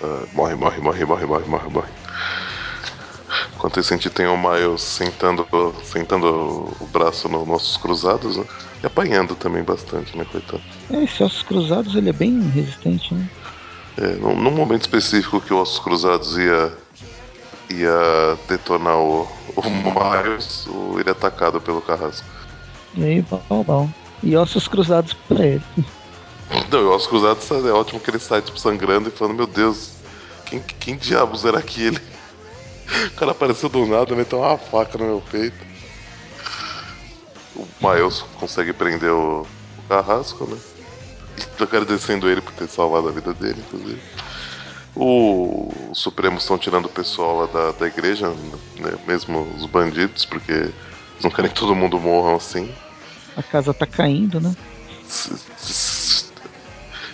Uh, 0.00 0.28
morre, 0.32 0.54
morre, 0.54 0.80
morre, 0.80 1.04
morre, 1.04 1.26
morre, 1.26 1.44
morre, 1.46 1.68
morre. 1.68 1.88
Enquanto 3.56 3.80
isso, 3.80 3.92
a 3.92 3.96
gente 3.96 4.10
tem 4.10 4.26
o 4.26 4.36
Miles 4.36 4.82
sentando, 4.82 5.46
sentando 5.82 6.26
o 6.80 6.88
braço 6.92 7.28
nos 7.28 7.46
nossos 7.46 7.76
cruzados, 7.76 8.36
né? 8.36 8.44
E 8.84 8.86
apanhando 8.86 9.34
também 9.34 9.64
bastante, 9.64 10.16
né, 10.16 10.24
coitado? 10.30 10.62
É, 10.92 11.02
esse 11.02 11.22
Ossos 11.24 11.42
Cruzados 11.42 11.94
ele 11.96 12.10
é 12.10 12.12
bem 12.12 12.40
resistente, 12.50 13.14
né? 13.14 13.28
É, 13.98 14.06
num, 14.16 14.34
num 14.34 14.50
momento 14.50 14.82
específico 14.82 15.40
que 15.40 15.52
o 15.52 15.58
Ossos 15.58 15.78
Cruzados 15.78 16.36
ia 16.38 16.72
ia 17.70 18.38
detonar 18.48 18.96
o, 18.96 19.22
o 19.56 19.62
Miles, 19.70 20.66
o, 20.66 20.98
ele 20.98 21.08
é 21.08 21.12
atacado 21.12 21.60
pelo 21.60 21.80
Carrasco. 21.80 22.26
E 22.94 23.22
bom, 23.22 23.62
bom. 23.62 23.90
E 24.22 24.36
Ossos 24.36 24.68
Cruzados 24.68 25.14
pra 25.14 25.44
ele. 25.44 25.62
Não, 26.70 26.80
e 26.80 26.84
Ossos 26.84 27.08
Cruzados 27.08 27.50
é 27.50 27.72
ótimo 27.72 28.00
que 28.00 28.10
ele 28.10 28.18
sai 28.18 28.42
tipo, 28.42 28.58
sangrando 28.58 29.08
e 29.08 29.12
falando, 29.12 29.36
meu 29.36 29.46
Deus, 29.46 29.92
quem, 30.46 30.60
quem 30.60 30.96
diabos 30.96 31.44
era 31.44 31.58
aquele? 31.58 31.98
O 33.06 33.10
cara 33.12 33.30
apareceu 33.30 33.70
do 33.70 33.86
nada, 33.86 34.14
meteu 34.14 34.40
uma 34.40 34.58
faca 34.58 34.98
no 34.98 35.04
meu 35.04 35.22
peito. 35.30 35.56
O 37.56 37.66
Miles 37.80 38.22
consegue 38.38 38.72
prender 38.74 39.10
o, 39.10 39.46
o 39.78 39.82
Carrasco, 39.88 40.44
né? 40.44 40.58
Tô 41.56 41.64
agradecendo 41.64 42.28
ele 42.28 42.40
por 42.40 42.52
ter 42.52 42.68
salvado 42.68 43.08
a 43.08 43.12
vida 43.12 43.32
dele, 43.34 43.62
inclusive. 43.66 44.00
O, 44.94 45.72
os 45.90 45.98
Supremos 45.98 46.42
estão 46.42 46.58
tirando 46.58 46.86
o 46.86 46.90
pessoal 46.90 47.40
lá 47.40 47.46
da, 47.46 47.72
da 47.72 47.86
igreja, 47.86 48.28
né? 48.78 48.92
mesmo 49.06 49.42
os 49.56 49.66
bandidos, 49.66 50.24
porque 50.24 50.70
não 51.22 51.30
querem 51.30 51.50
que 51.50 51.58
todo 51.58 51.74
mundo 51.74 51.98
morra 51.98 52.36
assim. 52.36 52.72
A 53.36 53.42
casa 53.42 53.72
tá 53.72 53.86
caindo, 53.86 54.40
né? 54.40 54.54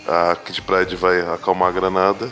A 0.06 0.34
Kid 0.36 0.62
Pride 0.62 0.96
vai 0.96 1.20
acalmar 1.20 1.68
a 1.68 1.72
granada. 1.72 2.30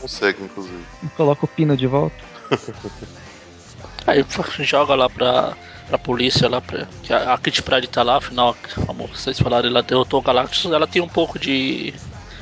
Consegue, 0.00 0.42
inclusive. 0.42 0.84
E 1.02 1.08
coloca 1.10 1.44
o 1.44 1.48
pino 1.48 1.76
de 1.76 1.86
volta. 1.86 2.16
Aí 4.06 4.24
joga 4.60 4.94
lá 4.94 5.08
pra, 5.08 5.56
pra 5.86 5.98
polícia 5.98 6.48
lá, 6.48 6.60
pra, 6.60 6.86
que 7.02 7.12
a, 7.12 7.34
a 7.34 7.38
Kit 7.38 7.62
Pride 7.62 7.88
tá 7.88 8.02
lá, 8.02 8.16
afinal, 8.16 8.56
como 8.86 9.06
vocês 9.06 9.38
falaram, 9.38 9.68
ela 9.68 9.82
derrotou 9.82 10.20
o 10.20 10.22
Galactus, 10.22 10.64
ela 10.66 10.86
tem 10.86 11.02
um 11.02 11.08
pouco 11.08 11.38
de 11.38 11.92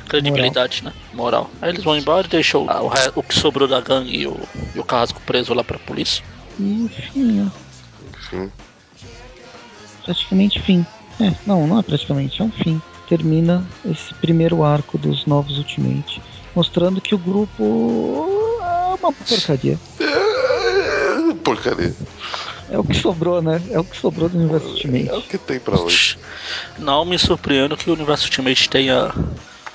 credibilidade, 0.07 0.83
Moral. 0.83 0.95
né? 0.95 1.13
Moral. 1.13 1.51
Aí 1.61 1.69
eles 1.69 1.83
vão 1.83 1.97
embora 1.97 2.25
e 2.27 2.29
deixam 2.29 2.65
o, 2.65 2.67
o, 2.67 2.91
o 3.15 3.23
que 3.23 3.35
sobrou 3.35 3.67
da 3.67 3.81
gangue 3.81 4.15
e 4.15 4.27
o, 4.27 4.39
e 4.75 4.79
o 4.79 4.83
Carrasco 4.83 5.21
preso 5.25 5.53
lá 5.53 5.63
pra 5.63 5.79
polícia. 5.79 6.23
E 6.59 6.89
fim, 7.11 7.23
né? 7.23 7.51
Fim. 8.29 8.51
Praticamente 10.03 10.61
fim. 10.61 10.85
É, 11.19 11.33
não, 11.45 11.67
não 11.67 11.79
é 11.79 11.83
praticamente, 11.83 12.41
é 12.41 12.45
um 12.45 12.51
fim. 12.51 12.81
Termina 13.07 13.65
esse 13.85 14.13
primeiro 14.15 14.63
arco 14.63 14.97
dos 14.97 15.25
novos 15.25 15.57
Ultimate, 15.57 16.21
mostrando 16.55 17.01
que 17.01 17.13
o 17.13 17.17
grupo 17.17 18.59
é 18.61 18.95
uma 18.99 19.13
porcaria. 19.13 19.79
É, 19.99 21.33
porcaria. 21.43 21.95
É 22.69 22.77
o 22.77 22.83
que 22.83 22.95
sobrou, 22.95 23.41
né? 23.41 23.61
É 23.69 23.79
o 23.79 23.83
que 23.83 23.97
sobrou 23.97 24.29
do 24.29 24.37
Universo 24.37 24.67
Ultimate. 24.69 25.09
É 25.09 25.13
o 25.13 25.21
que 25.21 25.37
tem 25.37 25.59
pra 25.59 25.79
hoje. 25.79 26.17
Não 26.79 27.05
me 27.05 27.17
surpreendo 27.19 27.77
que 27.77 27.89
o 27.89 27.93
Universo 27.93 28.25
Ultimate 28.25 28.69
tenha 28.69 29.13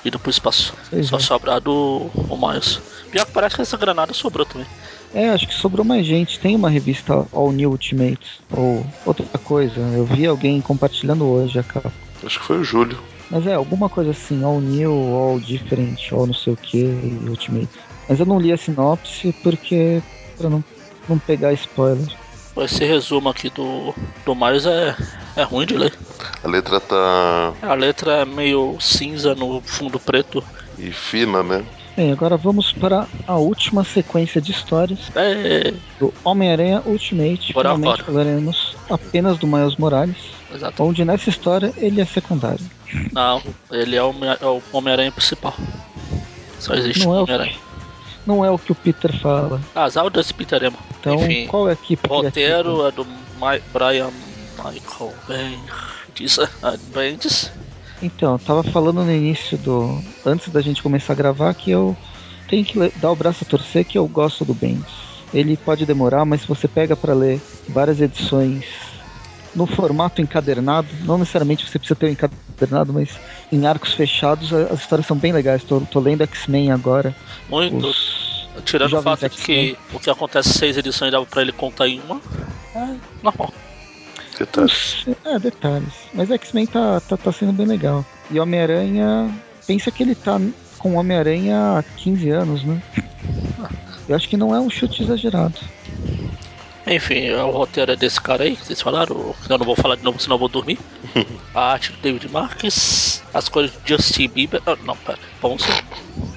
ido 0.03 0.19
pro 0.19 0.29
espaço. 0.29 0.73
Pois 0.89 1.07
Só 1.07 1.17
é. 1.17 1.19
sobrado 1.19 1.71
o 1.71 2.37
Miles. 2.37 2.81
Pior 3.11 3.25
que 3.25 3.31
parece 3.31 3.55
que 3.55 3.61
essa 3.61 3.77
granada 3.77 4.13
sobrou 4.13 4.45
também. 4.45 4.67
É, 5.13 5.29
acho 5.29 5.47
que 5.47 5.53
sobrou 5.53 5.85
mais 5.85 6.05
gente. 6.05 6.39
Tem 6.39 6.55
uma 6.55 6.69
revista 6.69 7.25
All 7.31 7.51
New 7.51 7.71
Ultimates. 7.71 8.39
Ou 8.51 8.85
outra 9.05 9.25
coisa. 9.43 9.79
Eu 9.79 10.05
vi 10.05 10.25
alguém 10.25 10.61
compartilhando 10.61 11.25
hoje 11.25 11.57
a 11.57 11.63
capa. 11.63 11.91
Acho 12.23 12.39
que 12.39 12.45
foi 12.45 12.59
o 12.59 12.63
Júlio. 12.63 12.97
Mas 13.29 13.45
é, 13.45 13.53
alguma 13.53 13.89
coisa 13.89 14.11
assim, 14.11 14.43
All 14.43 14.59
New, 14.59 14.91
All 14.91 15.39
Different, 15.39 16.11
All 16.11 16.25
não 16.25 16.33
sei 16.33 16.53
o 16.53 16.57
que, 16.57 16.85
Ultimate. 17.27 17.69
Mas 18.07 18.19
eu 18.19 18.25
não 18.25 18.39
li 18.39 18.51
a 18.51 18.57
sinopse 18.57 19.33
porque. 19.43 20.01
pra 20.37 20.49
não, 20.49 20.63
não 21.07 21.19
pegar 21.19 21.53
spoiler. 21.53 22.07
Esse 22.57 22.83
resumo 22.85 23.29
aqui 23.29 23.49
do, 23.49 23.93
do 24.25 24.35
Miles 24.35 24.65
é, 24.65 24.95
é 25.35 25.43
ruim 25.43 25.65
de 25.65 25.77
ler. 25.77 25.93
A 26.43 26.47
letra 26.47 26.79
tá. 26.79 27.53
A 27.61 27.73
letra 27.73 28.17
é 28.17 28.25
meio 28.25 28.75
cinza 28.79 29.33
no 29.33 29.61
fundo 29.61 29.99
preto. 29.99 30.43
e 30.77 30.91
fina, 30.91 31.41
né? 31.41 31.63
Bem, 31.95 32.11
agora 32.11 32.37
vamos 32.37 32.71
para 32.73 33.07
a 33.27 33.35
última 33.35 33.83
sequência 33.83 34.39
de 34.41 34.51
histórias 34.51 34.99
É, 35.15 35.73
do 35.99 36.13
Homem-Aranha 36.23 36.81
Ultimate. 36.85 37.51
Bora 37.53 37.69
Finalmente 37.75 38.01
fora. 38.03 38.03
falaremos 38.03 38.75
apenas 38.89 39.37
do 39.37 39.45
Miles 39.47 39.75
Morales, 39.75 40.17
exato. 40.53 40.83
onde 40.83 41.03
nessa 41.03 41.29
história 41.29 41.73
ele 41.77 41.99
é 42.01 42.05
secundário. 42.05 42.63
Não, 43.11 43.41
ele 43.71 43.95
é 43.95 44.03
o, 44.03 44.13
é 44.41 44.45
o 44.45 44.61
Homem-Aranha 44.71 45.11
principal. 45.11 45.53
Só 46.59 46.73
existe 46.73 47.05
Não 47.05 47.13
é, 47.15 47.19
o 47.19 47.23
Homem-Aranha. 47.23 47.51
que, 47.53 47.59
não 48.25 48.45
é 48.45 48.51
o 48.51 48.57
que 48.57 48.71
o 48.71 48.75
Peter 48.75 49.17
fala. 49.19 49.61
Azar 49.75 50.09
desse 50.09 50.33
Peter 50.33 50.61
Emo. 50.63 50.77
Então, 50.99 51.15
Enfim, 51.15 51.47
qual 51.47 51.67
é 51.67 51.71
a 51.71 51.73
equipe 51.73 52.09
o 52.09 52.13
roteiro 52.15 52.85
é 52.85 52.91
do 52.91 53.05
Mi- 53.05 53.61
Brian 53.71 54.11
Michael 54.11 55.15
Bendis. 55.27 56.37
ah, 56.61 56.77
Bendis. 56.77 57.51
Então, 58.01 58.33
eu 58.33 58.39
tava 58.39 58.63
falando 58.63 59.03
no 59.03 59.11
início 59.11 59.57
do. 59.57 60.01
Antes 60.25 60.49
da 60.49 60.61
gente 60.61 60.81
começar 60.81 61.13
a 61.13 61.15
gravar 61.15 61.53
que 61.53 61.69
eu 61.69 61.97
tenho 62.47 62.65
que 62.65 62.77
dar 62.95 63.11
o 63.11 63.15
braço 63.15 63.43
a 63.43 63.47
torcer 63.47 63.85
que 63.85 63.97
eu 63.97 64.07
gosto 64.07 64.45
do 64.45 64.53
Bendis. 64.53 64.93
Ele 65.31 65.57
pode 65.57 65.85
demorar, 65.85 66.25
mas 66.25 66.41
se 66.41 66.47
você 66.47 66.67
pega 66.67 66.95
pra 66.95 67.13
ler 67.13 67.43
várias 67.67 68.01
edições 68.01 68.65
no 69.53 69.65
formato 69.67 70.21
encadernado, 70.21 70.95
não 71.01 71.17
necessariamente 71.17 71.67
você 71.67 71.77
precisa 71.77 71.95
ter 71.97 72.07
um 72.07 72.09
encadernado, 72.09 72.93
mas 72.93 73.19
em 73.51 73.65
arcos 73.65 73.93
fechados 73.93 74.53
as 74.53 74.79
histórias 74.79 75.05
são 75.05 75.17
bem 75.17 75.33
legais. 75.33 75.63
Tô, 75.63 75.85
tô 75.85 75.99
lendo 75.99 76.23
X-Men 76.23 76.71
agora. 76.71 77.15
Muito. 77.47 77.87
Os 77.87 78.18
Tirando 78.65 78.97
o 78.97 79.01
fato 79.01 79.29
que 79.29 79.77
o 79.93 79.99
que 79.99 80.09
acontece 80.09 80.49
seis 80.49 80.77
edições 80.77 81.11
dava 81.11 81.25
pra 81.25 81.41
ele 81.41 81.51
contar 81.51 81.87
em 81.87 82.01
uma. 82.01 82.21
É 82.75 82.95
normal. 83.23 83.53
Detalhes. 84.37 85.05
É, 85.25 85.39
detalhes. 85.39 85.93
Mas 86.13 86.31
X-Men 86.31 86.65
tá, 86.67 87.01
tá, 87.01 87.17
tá 87.17 87.31
sendo 87.31 87.53
bem 87.53 87.65
legal. 87.65 88.05
E 88.31 88.39
Homem-Aranha. 88.39 89.29
Pensa 89.67 89.91
que 89.91 90.01
ele 90.01 90.15
tá 90.15 90.39
com 90.79 90.95
Homem-Aranha 90.95 91.77
há 91.77 91.83
15 91.83 92.29
anos, 92.29 92.63
né? 92.63 92.81
Eu 94.07 94.15
acho 94.15 94.27
que 94.27 94.37
não 94.37 94.55
é 94.55 94.59
um 94.59 94.69
chute 94.69 95.03
exagerado. 95.03 95.59
Enfim, 96.87 97.29
o 97.31 97.51
roteiro 97.51 97.91
é 97.91 97.95
desse 97.95 98.19
cara 98.19 98.43
aí 98.45 98.55
que 98.55 98.65
vocês 98.65 98.81
falaram. 98.81 99.35
Eu 99.49 99.57
não 99.57 99.65
vou 99.65 99.75
falar 99.75 99.95
de 99.95 100.03
novo, 100.03 100.19
senão 100.19 100.35
eu 100.35 100.39
vou 100.39 100.49
dormir. 100.49 100.79
A 101.53 101.71
arte 101.73 101.91
do 101.91 101.97
David 101.99 102.27
Marques, 102.29 103.21
as 103.33 103.49
cores 103.49 103.71
de 103.71 103.77
Justin 103.95 104.27
Bieber. 104.29 104.61
ah, 104.65 104.77
não, 104.83 104.95
pera, 104.97 105.19
vamos 105.41 105.63
ser. 105.63 105.83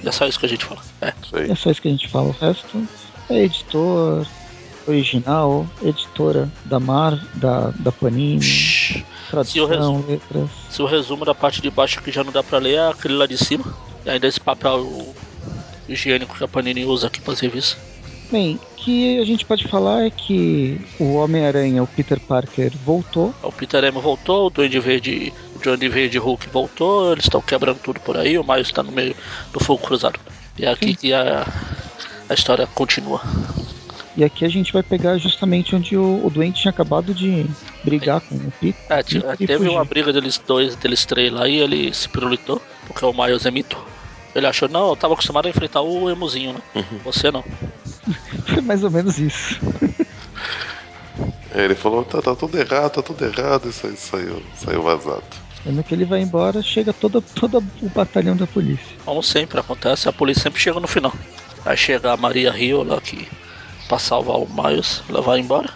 É 0.04 0.10
só 0.10 0.26
isso 0.26 0.38
que 0.38 0.46
a 0.46 0.48
gente 0.48 0.64
fala. 0.64 0.80
É. 1.00 1.12
É 1.50 1.54
só 1.54 1.70
isso 1.70 1.80
que 1.80 1.88
a 1.88 1.90
gente 1.90 2.08
fala. 2.08 2.28
O 2.28 2.32
resto 2.32 2.86
é 3.30 3.44
editor, 3.44 4.26
original, 4.86 5.66
editora 5.82 6.50
da 6.64 6.80
Mar, 6.80 7.18
da, 7.34 7.70
da 7.76 7.92
Panini, 7.92 8.42
Shhh. 8.42 9.04
tradução, 9.30 10.04
letras. 10.08 10.50
Se 10.70 10.82
o 10.82 10.86
resumo 10.86 11.24
da 11.24 11.34
parte 11.34 11.62
de 11.62 11.70
baixo 11.70 12.02
que 12.02 12.10
já 12.10 12.24
não 12.24 12.32
dá 12.32 12.42
pra 12.42 12.58
ler 12.58 12.74
é 12.74 12.88
aquele 12.88 13.14
lá 13.14 13.26
de 13.26 13.38
cima. 13.38 13.64
E 14.04 14.10
ainda 14.10 14.26
esse 14.26 14.40
papel 14.40 15.14
higiênico 15.88 16.36
que 16.36 16.44
a 16.44 16.48
Panini 16.48 16.84
usa 16.84 17.06
aqui 17.06 17.20
para 17.20 17.36
serviço. 17.36 17.76
Bem, 18.32 18.54
o 18.56 18.74
que 18.76 19.18
a 19.20 19.24
gente 19.26 19.44
pode 19.44 19.68
falar 19.68 20.06
é 20.06 20.10
que 20.10 20.80
o 20.98 21.16
Homem-Aranha, 21.16 21.82
o 21.82 21.86
Peter 21.86 22.18
Parker, 22.18 22.72
voltou. 22.84 23.34
O 23.42 23.52
Peter 23.52 23.84
Emo 23.84 24.00
voltou, 24.00 24.46
o 24.46 24.50
Duende 24.50 24.80
Verde, 24.80 25.30
o 25.54 25.58
Duende 25.58 25.86
Verde 25.88 26.16
Hulk 26.18 26.48
voltou, 26.48 27.12
eles 27.12 27.24
estão 27.26 27.42
quebrando 27.42 27.78
tudo 27.80 28.00
por 28.00 28.16
aí, 28.16 28.38
o 28.38 28.42
Miles 28.42 28.68
está 28.68 28.82
no 28.82 28.90
meio 28.90 29.14
do 29.52 29.60
fogo 29.62 29.82
cruzado. 29.84 30.18
E 30.58 30.64
é 30.64 30.70
aqui 30.70 30.96
que 30.96 31.12
a, 31.12 31.46
a 32.26 32.32
história 32.34 32.66
continua. 32.68 33.20
E 34.16 34.24
aqui 34.24 34.44
a 34.46 34.48
gente 34.48 34.72
vai 34.72 34.82
pegar 34.82 35.18
justamente 35.18 35.76
onde 35.76 35.94
o, 35.96 36.24
o 36.26 36.30
doente 36.30 36.62
tinha 36.62 36.70
acabado 36.70 37.14
de 37.14 37.46
brigar 37.84 38.20
com 38.22 38.34
o 38.34 38.52
Peter. 38.60 38.80
É, 38.88 39.02
te- 39.02 39.20
teve 39.38 39.58
fugir. 39.58 39.70
uma 39.70 39.84
briga 39.84 40.10
deles 40.12 40.40
dois, 40.46 40.74
deles 40.76 41.04
três 41.04 41.30
lá 41.32 41.46
e 41.48 41.56
ele 41.58 41.92
se 41.94 42.08
pirulitou, 42.08 42.60
porque 42.86 43.04
o 43.04 43.12
Miles 43.12 43.44
é 43.46 43.50
mito. 43.50 43.76
Ele 44.34 44.46
achou, 44.46 44.68
não, 44.68 44.90
eu 44.90 44.96
tava 44.96 45.14
acostumado 45.14 45.46
a 45.46 45.50
enfrentar 45.50 45.82
o 45.82 46.08
emozinho, 46.08 46.54
né? 46.54 46.84
Você 47.04 47.30
não. 47.30 47.44
Foi 48.46 48.60
mais 48.62 48.82
ou 48.82 48.90
menos 48.90 49.18
isso. 49.18 49.60
É, 51.54 51.64
ele 51.64 51.74
falou, 51.74 52.02
tá, 52.04 52.22
tá 52.22 52.34
tudo 52.34 52.58
errado, 52.58 52.90
tá 52.90 53.02
tudo 53.02 53.24
errado, 53.24 53.68
e 53.68 53.72
saiu, 53.72 53.96
saiu, 53.96 54.42
saiu 54.56 54.82
vazado. 54.82 55.22
Quando 55.62 55.84
que 55.84 55.94
ele 55.94 56.04
vai 56.04 56.20
embora, 56.20 56.62
chega 56.62 56.92
toda, 56.92 57.20
toda 57.20 57.58
o 57.58 57.88
batalhão 57.90 58.34
da 58.34 58.46
polícia. 58.46 58.96
Como 59.04 59.22
sempre 59.22 59.60
acontece, 59.60 60.08
a 60.08 60.12
polícia 60.12 60.44
sempre 60.44 60.60
chega 60.60 60.80
no 60.80 60.88
final. 60.88 61.12
Aí 61.64 61.76
chega 61.76 62.12
a 62.12 62.16
Maria 62.16 62.50
Rio 62.50 62.82
lá 62.82 63.00
que 63.00 63.28
pra 63.86 63.98
salvar 63.98 64.36
o 64.38 64.48
Miles, 64.48 65.02
levar 65.08 65.38
embora. 65.38 65.70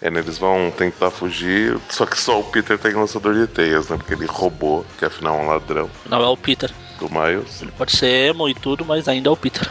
É, 0.00 0.10
né, 0.10 0.20
eles 0.20 0.38
vão 0.38 0.70
tentar 0.70 1.10
fugir, 1.10 1.78
só 1.88 2.06
que 2.06 2.18
só 2.18 2.40
o 2.40 2.44
Peter 2.44 2.78
tem 2.78 2.92
lançador 2.92 3.34
de 3.34 3.46
teias, 3.46 3.88
né? 3.88 3.96
Porque 3.96 4.14
ele 4.14 4.26
roubou, 4.26 4.84
que 4.98 5.04
afinal 5.04 5.38
é 5.38 5.42
um 5.42 5.46
ladrão 5.46 5.90
Não 6.08 6.22
é 6.22 6.28
o 6.28 6.36
Peter. 6.36 6.70
Do 7.00 7.08
Miles. 7.10 7.62
Ele 7.62 7.72
pode 7.72 7.96
ser 7.96 8.30
emo 8.30 8.48
e 8.48 8.54
tudo, 8.54 8.84
mas 8.84 9.08
ainda 9.08 9.28
é 9.28 9.32
o 9.32 9.36
Peter. 9.36 9.68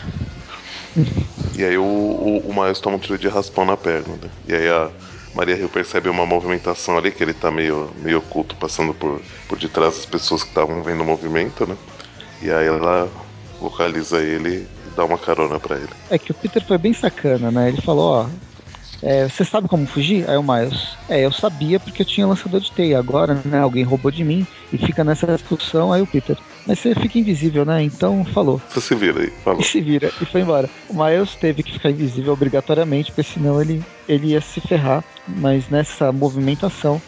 E 1.56 1.64
aí 1.64 1.78
o, 1.78 1.84
o, 1.84 2.50
o 2.50 2.54
Miles 2.54 2.80
toma 2.80 2.98
um 2.98 3.00
tiro 3.00 3.18
de 3.18 3.28
raspão 3.28 3.66
na 3.66 3.78
perna, 3.78 4.16
né? 4.16 4.30
E 4.48 4.54
aí 4.54 4.68
a, 4.70 4.90
Maria 5.34 5.56
Hill 5.56 5.70
percebe 5.70 6.10
uma 6.10 6.26
movimentação 6.26 6.98
ali, 6.98 7.12
que 7.12 7.24
ele 7.24 7.34
tá 7.34 7.52
meio, 7.52 7.90
meio 8.02 8.18
oculto, 8.18 8.56
passando 8.56 8.94
por, 8.94 9.22
por 9.48 9.58
detrás 9.58 9.96
das 9.96 10.06
pessoas 10.06 10.44
que 10.44 10.50
estavam 10.50 10.82
vendo 10.82 11.02
o 11.02 11.06
movimento, 11.06 11.68
né? 11.68 11.78
E 12.42 12.52
aí 12.52 12.68
ela 12.68 13.10
localiza 13.62 14.22
ele 14.22 14.68
e 14.88 14.90
dá 14.96 15.06
uma 15.06 15.18
carona 15.18 15.60
para 15.60 15.78
ele. 15.78 15.90
É 16.10 16.18
que 16.18 16.32
o 16.32 16.34
Peter 16.34 16.64
foi 16.66 16.78
bem 16.78 16.94
sacana, 16.94 17.52
né? 17.52 17.70
Ele 17.70 17.82
falou, 17.82 18.24
ó, 18.24 18.30
é, 19.02 19.28
você 19.28 19.46
sabe 19.46 19.68
como 19.68 19.88
fugir? 19.88 20.30
Aí 20.30 20.38
o 20.38 20.44
Miles, 20.44 20.98
é, 21.08 21.26
eu 21.26 21.32
sabia 21.32 21.80
porque 21.80 22.02
eu 22.02 22.06
tinha 22.06 22.28
lançador 22.28 22.60
de 22.60 22.72
teia. 22.72 23.00
Agora, 23.00 23.42
né, 23.46 23.60
alguém 23.60 23.84
roubou 23.84 24.12
de 24.12 24.24
mim 24.24 24.46
e 24.74 24.78
fica 24.78 25.04
nessa 25.04 25.26
discussão. 25.28 25.94
Aí 25.94 26.02
o 26.02 26.08
Peter, 26.08 26.38
mas 26.66 26.80
você 26.80 26.94
fica 26.94 27.18
invisível, 27.18 27.66
né? 27.66 27.82
Então 27.82 28.26
falou. 28.26 28.62
Você 28.70 28.82
se 28.82 28.96
vira 28.96 29.22
aí, 29.22 29.32
falou. 29.44 29.62
E 29.62 29.64
se 29.64 29.80
vira 29.80 30.12
e 30.22 30.26
foi 30.26 30.42
embora. 30.42 30.70
O 30.90 30.94
Miles 30.94 31.36
teve 31.36 31.64
que 31.64 31.74
ficar 31.74 31.92
invisível 31.92 32.34
obrigatoriamente, 32.34 33.12
porque 33.12 33.24
senão 33.24 33.62
ele, 33.62 33.84
ele 34.08 34.28
ia 34.28 34.42
se 34.42 34.60
ferrar. 34.60 35.04
Mas 35.28 35.70
nessa 35.70 36.12
movimentação, 36.12 37.02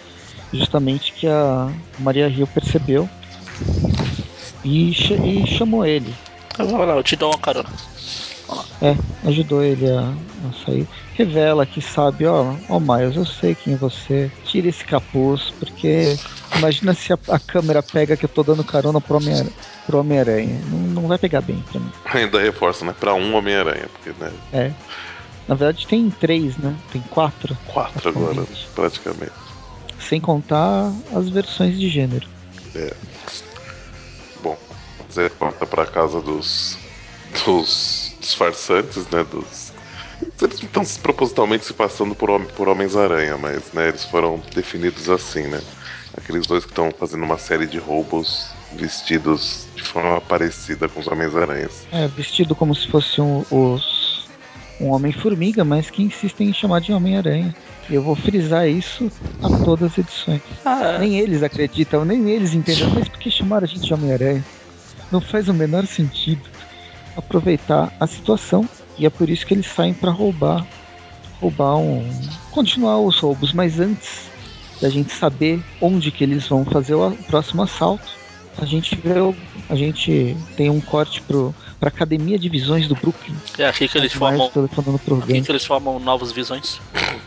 justamente 0.54 1.12
que 1.14 1.28
a 1.28 1.70
Maria 2.00 2.28
Rio 2.28 2.48
percebeu 2.48 3.10
e, 4.64 4.92
e 4.92 5.48
chamou 5.48 5.86
ele. 5.86 6.14
Vai 6.58 6.86
lá, 6.86 6.96
eu 6.96 7.04
te 7.04 7.16
dou 7.16 7.32
uma 7.32 7.40
carona. 7.40 7.70
É, 8.82 8.96
ajudou 9.28 9.64
ele 9.64 9.90
a, 9.90 10.02
a, 10.02 10.66
sair. 10.66 10.88
Revela 11.22 11.68
que 11.68 11.82
sabe, 11.82 12.26
ó, 12.26 12.56
ó 12.68 12.80
Miles, 12.80 13.16
eu 13.16 13.26
sei 13.26 13.54
quem 13.54 13.74
é 13.74 13.78
você. 13.78 14.32
Tira 14.46 14.68
esse 14.68 14.84
capuz, 14.84 15.54
porque 15.60 16.18
imagina 16.58 16.96
se 16.96 17.14
a, 17.14 17.20
a 17.30 17.38
câmera 17.38 17.84
pega 17.84 18.18
que 18.18 18.26
eu 18.26 18.30
tô 18.30 18.42
dando 18.42 18.64
carona 18.64 19.00
pro 19.00 19.18
Homem-Aranha. 19.18 19.52
Homem 19.94 20.60
não, 20.72 21.02
não 21.02 21.08
vai 21.08 21.20
pegar 21.20 21.42
bem 21.42 21.64
pra 21.72 21.80
mim. 21.80 21.92
Ainda 22.06 22.42
reforça, 22.42 22.84
né? 22.84 22.96
Pra 23.00 23.14
um 23.14 23.36
Homem-Aranha, 23.36 23.88
porque, 23.94 24.20
né? 24.20 24.32
É. 24.52 24.72
Na 25.48 25.54
verdade 25.54 25.86
tem 25.86 26.10
três, 26.10 26.58
né? 26.58 26.76
Tem 26.92 27.02
quatro. 27.12 27.56
Quatro 27.68 28.10
agora, 28.10 28.44
praticamente. 28.74 29.32
Sem 30.00 30.20
contar 30.20 30.92
as 31.16 31.30
versões 31.30 31.78
de 31.78 31.88
gênero. 31.88 32.28
É. 32.74 32.94
Bom, 34.42 34.58
você 35.08 35.30
volta 35.40 35.68
pra 35.68 35.86
casa 35.86 36.20
dos. 36.20 36.78
dos 37.46 38.12
dos 38.22 38.34
farsantes, 38.36 39.08
né? 39.10 39.24
Dos. 39.24 39.61
Eles 40.42 40.62
estão 40.62 40.84
propositalmente 41.02 41.66
se 41.66 41.74
passando 41.74 42.16
por, 42.16 42.30
hom 42.30 42.46
por 42.46 42.68
Homens-Aranha, 42.68 43.38
mas 43.38 43.72
né, 43.74 43.90
eles 43.90 44.06
foram 44.06 44.42
definidos 44.54 45.10
assim, 45.10 45.44
né? 45.44 45.62
Aqueles 46.18 46.46
dois 46.46 46.66
que 46.66 46.72
estão 46.72 46.92
fazendo 46.92 47.24
uma 47.24 47.38
série 47.38 47.66
de 47.66 47.78
roubos 47.78 48.50
vestidos 48.74 49.68
de 49.76 49.84
forma 49.84 50.20
parecida 50.22 50.90
com 50.90 51.00
os 51.00 51.08
Homens-Aranhas. 51.08 51.86
É, 51.92 52.08
vestido 52.08 52.56
como 52.56 52.74
se 52.74 52.88
fosse 52.88 53.22
um, 53.22 53.46
os, 53.50 54.28
um 54.80 54.90
Homem-Formiga, 54.90 55.64
mas 55.64 55.90
que 55.90 56.04
insistem 56.04 56.50
em 56.50 56.54
chamar 56.54 56.82
de 56.82 56.92
Homem-Aranha. 56.92 57.56
Eu 57.90 58.02
vou 58.02 58.16
frisar 58.16 58.68
isso 58.68 59.12
a 59.42 59.50
todas 59.64 59.92
as 59.92 59.98
edições. 59.98 60.42
Ah, 60.66 60.98
nem 61.00 61.20
eles 61.20 61.44
acreditam, 61.44 62.06
nem 62.06 62.30
eles 62.30 62.54
entendem. 62.54 62.88
Mas 62.94 63.08
por 63.08 63.20
que 63.20 63.30
chamaram 63.30 63.66
a 63.66 63.68
gente 63.68 63.86
de 63.86 63.94
Homem-Aranha? 63.94 64.44
Não 65.12 65.22
faz 65.22 65.50
o 65.50 65.54
menor 65.54 65.86
sentido 65.86 66.42
aproveitar 67.16 67.94
a 68.00 68.08
situação 68.08 68.68
e 69.02 69.06
é 69.08 69.10
por 69.10 69.32
isso 69.32 69.48
que 69.48 69.56
eles 69.56 69.66
saem 69.66 69.96
para 69.96 70.12
roubar, 70.12 70.64
roubar 71.42 71.76
um, 71.76 72.08
continuar 72.52 73.00
os 73.00 73.18
roubos. 73.18 73.52
Mas 73.52 73.80
antes 73.80 74.30
da 74.80 74.92
gente 74.92 75.12
saber 75.12 75.60
onde 75.82 76.12
que 76.12 76.24
eles 76.24 76.48
vão 76.48 76.64
fazer 76.64 76.94
o 76.94 77.12
próximo 77.26 77.64
assalto, 77.64 78.12
a 78.60 78.66
gente 78.66 78.96
vê, 78.96 79.14
a 79.68 79.76
gente 79.76 80.38
tem 80.56 80.70
um 80.70 80.80
corte 80.80 81.20
pro 81.24 81.54
para 81.80 81.90
academia 81.90 82.38
de 82.38 82.48
visões 82.48 82.88
do 82.88 82.94
Brooklyn. 82.94 83.36
É 83.58 83.66
aqui 83.66 83.88
que 83.88 83.98
eles 83.98 84.14
formam. 84.14 84.48
Telefonando 84.50 85.00
pro 85.00 85.18
aqui 85.18 85.42
que 85.42 85.52
eles 85.52 85.66
formam 85.66 86.00
novas 86.00 86.32
visões. 86.32 86.80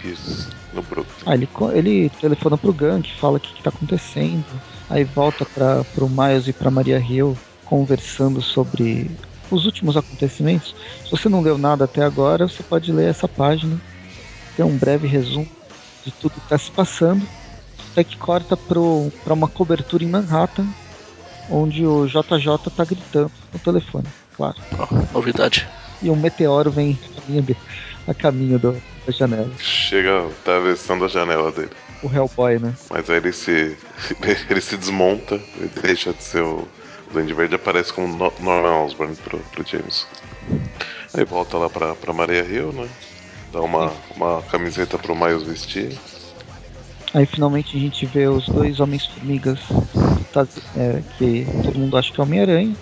Isso, 0.04 0.48
no 0.72 0.80
Brooklyn. 0.80 1.24
Ah, 1.26 1.34
ele, 1.34 1.48
ele 1.74 2.10
telefona 2.20 2.56
pro 2.56 2.72
Gank, 2.72 3.10
fala 3.18 3.38
o 3.38 3.40
que, 3.40 3.52
que 3.52 3.62
tá 3.64 3.70
acontecendo. 3.70 4.44
Aí 4.88 5.02
volta 5.02 5.44
para 5.44 5.82
pro 5.92 6.08
Miles 6.08 6.46
e 6.46 6.52
pra 6.52 6.70
Maria 6.70 7.00
Hill 7.00 7.36
conversando 7.64 8.40
sobre 8.40 9.10
os 9.54 9.64
últimos 9.64 9.96
acontecimentos. 9.96 10.74
Se 11.04 11.10
você 11.10 11.28
não 11.28 11.40
leu 11.40 11.56
nada 11.56 11.84
até 11.84 12.02
agora, 12.02 12.48
você 12.48 12.62
pode 12.62 12.92
ler 12.92 13.10
essa 13.10 13.28
página, 13.28 13.80
que 14.54 14.62
é 14.62 14.64
um 14.64 14.76
breve 14.76 15.06
resumo 15.06 15.48
de 16.04 16.10
tudo 16.12 16.32
que 16.32 16.40
está 16.40 16.58
se 16.58 16.70
passando. 16.70 17.26
Até 17.92 18.04
que 18.04 18.16
corta 18.16 18.56
para 18.56 19.32
uma 19.32 19.48
cobertura 19.48 20.02
em 20.02 20.08
Manhattan, 20.08 20.66
onde 21.48 21.86
o 21.86 22.06
JJ 22.06 22.54
está 22.66 22.84
gritando 22.84 23.30
no 23.52 23.58
telefone, 23.58 24.06
claro. 24.36 24.56
Oh, 24.72 25.14
novidade. 25.14 25.66
E 26.02 26.10
um 26.10 26.16
meteoro 26.16 26.70
vem 26.70 26.98
a 27.04 27.20
caminho, 27.20 27.56
a 28.08 28.14
caminho 28.14 28.58
do, 28.58 28.72
da 29.06 29.12
janela. 29.12 29.50
Chega 29.58 30.26
atravessando 30.26 31.04
a 31.04 31.08
janela 31.08 31.52
dele. 31.52 31.70
O 32.02 32.12
Hellboy, 32.12 32.58
né? 32.58 32.74
Mas 32.90 33.08
aí 33.08 33.16
ele 33.16 33.32
se, 33.32 33.76
ele 34.50 34.60
se 34.60 34.76
desmonta, 34.76 35.36
ele 35.56 35.70
deixa 35.80 36.12
de 36.12 36.22
ser 36.22 36.42
o 36.42 36.66
Duende 37.12 37.32
Verde 37.32 37.54
aparece 37.54 37.92
como 37.92 38.08
Norman 38.16 38.84
Osborn 38.84 39.14
pro, 39.16 39.38
pro 39.38 39.66
James. 39.66 40.06
Aí 41.12 41.24
volta 41.24 41.56
lá 41.56 41.70
pra, 41.70 41.94
pra 41.94 42.12
Maria 42.12 42.44
Hill, 42.44 42.72
né? 42.72 42.88
Dá 43.52 43.60
uma, 43.60 43.92
uma 44.16 44.42
camiseta 44.42 44.98
pro 44.98 45.14
Miles 45.14 45.42
vestir. 45.42 45.96
Aí 47.14 47.24
finalmente 47.24 47.76
a 47.76 47.80
gente 47.80 48.04
vê 48.06 48.26
os 48.26 48.46
dois 48.46 48.80
Homens-Formigas 48.80 49.60
tá, 50.32 50.46
é, 50.76 51.00
que 51.16 51.46
todo 51.62 51.78
mundo 51.78 51.96
acha 51.96 52.12
que 52.12 52.20
é 52.20 52.24
Homem-Aranha. 52.24 52.74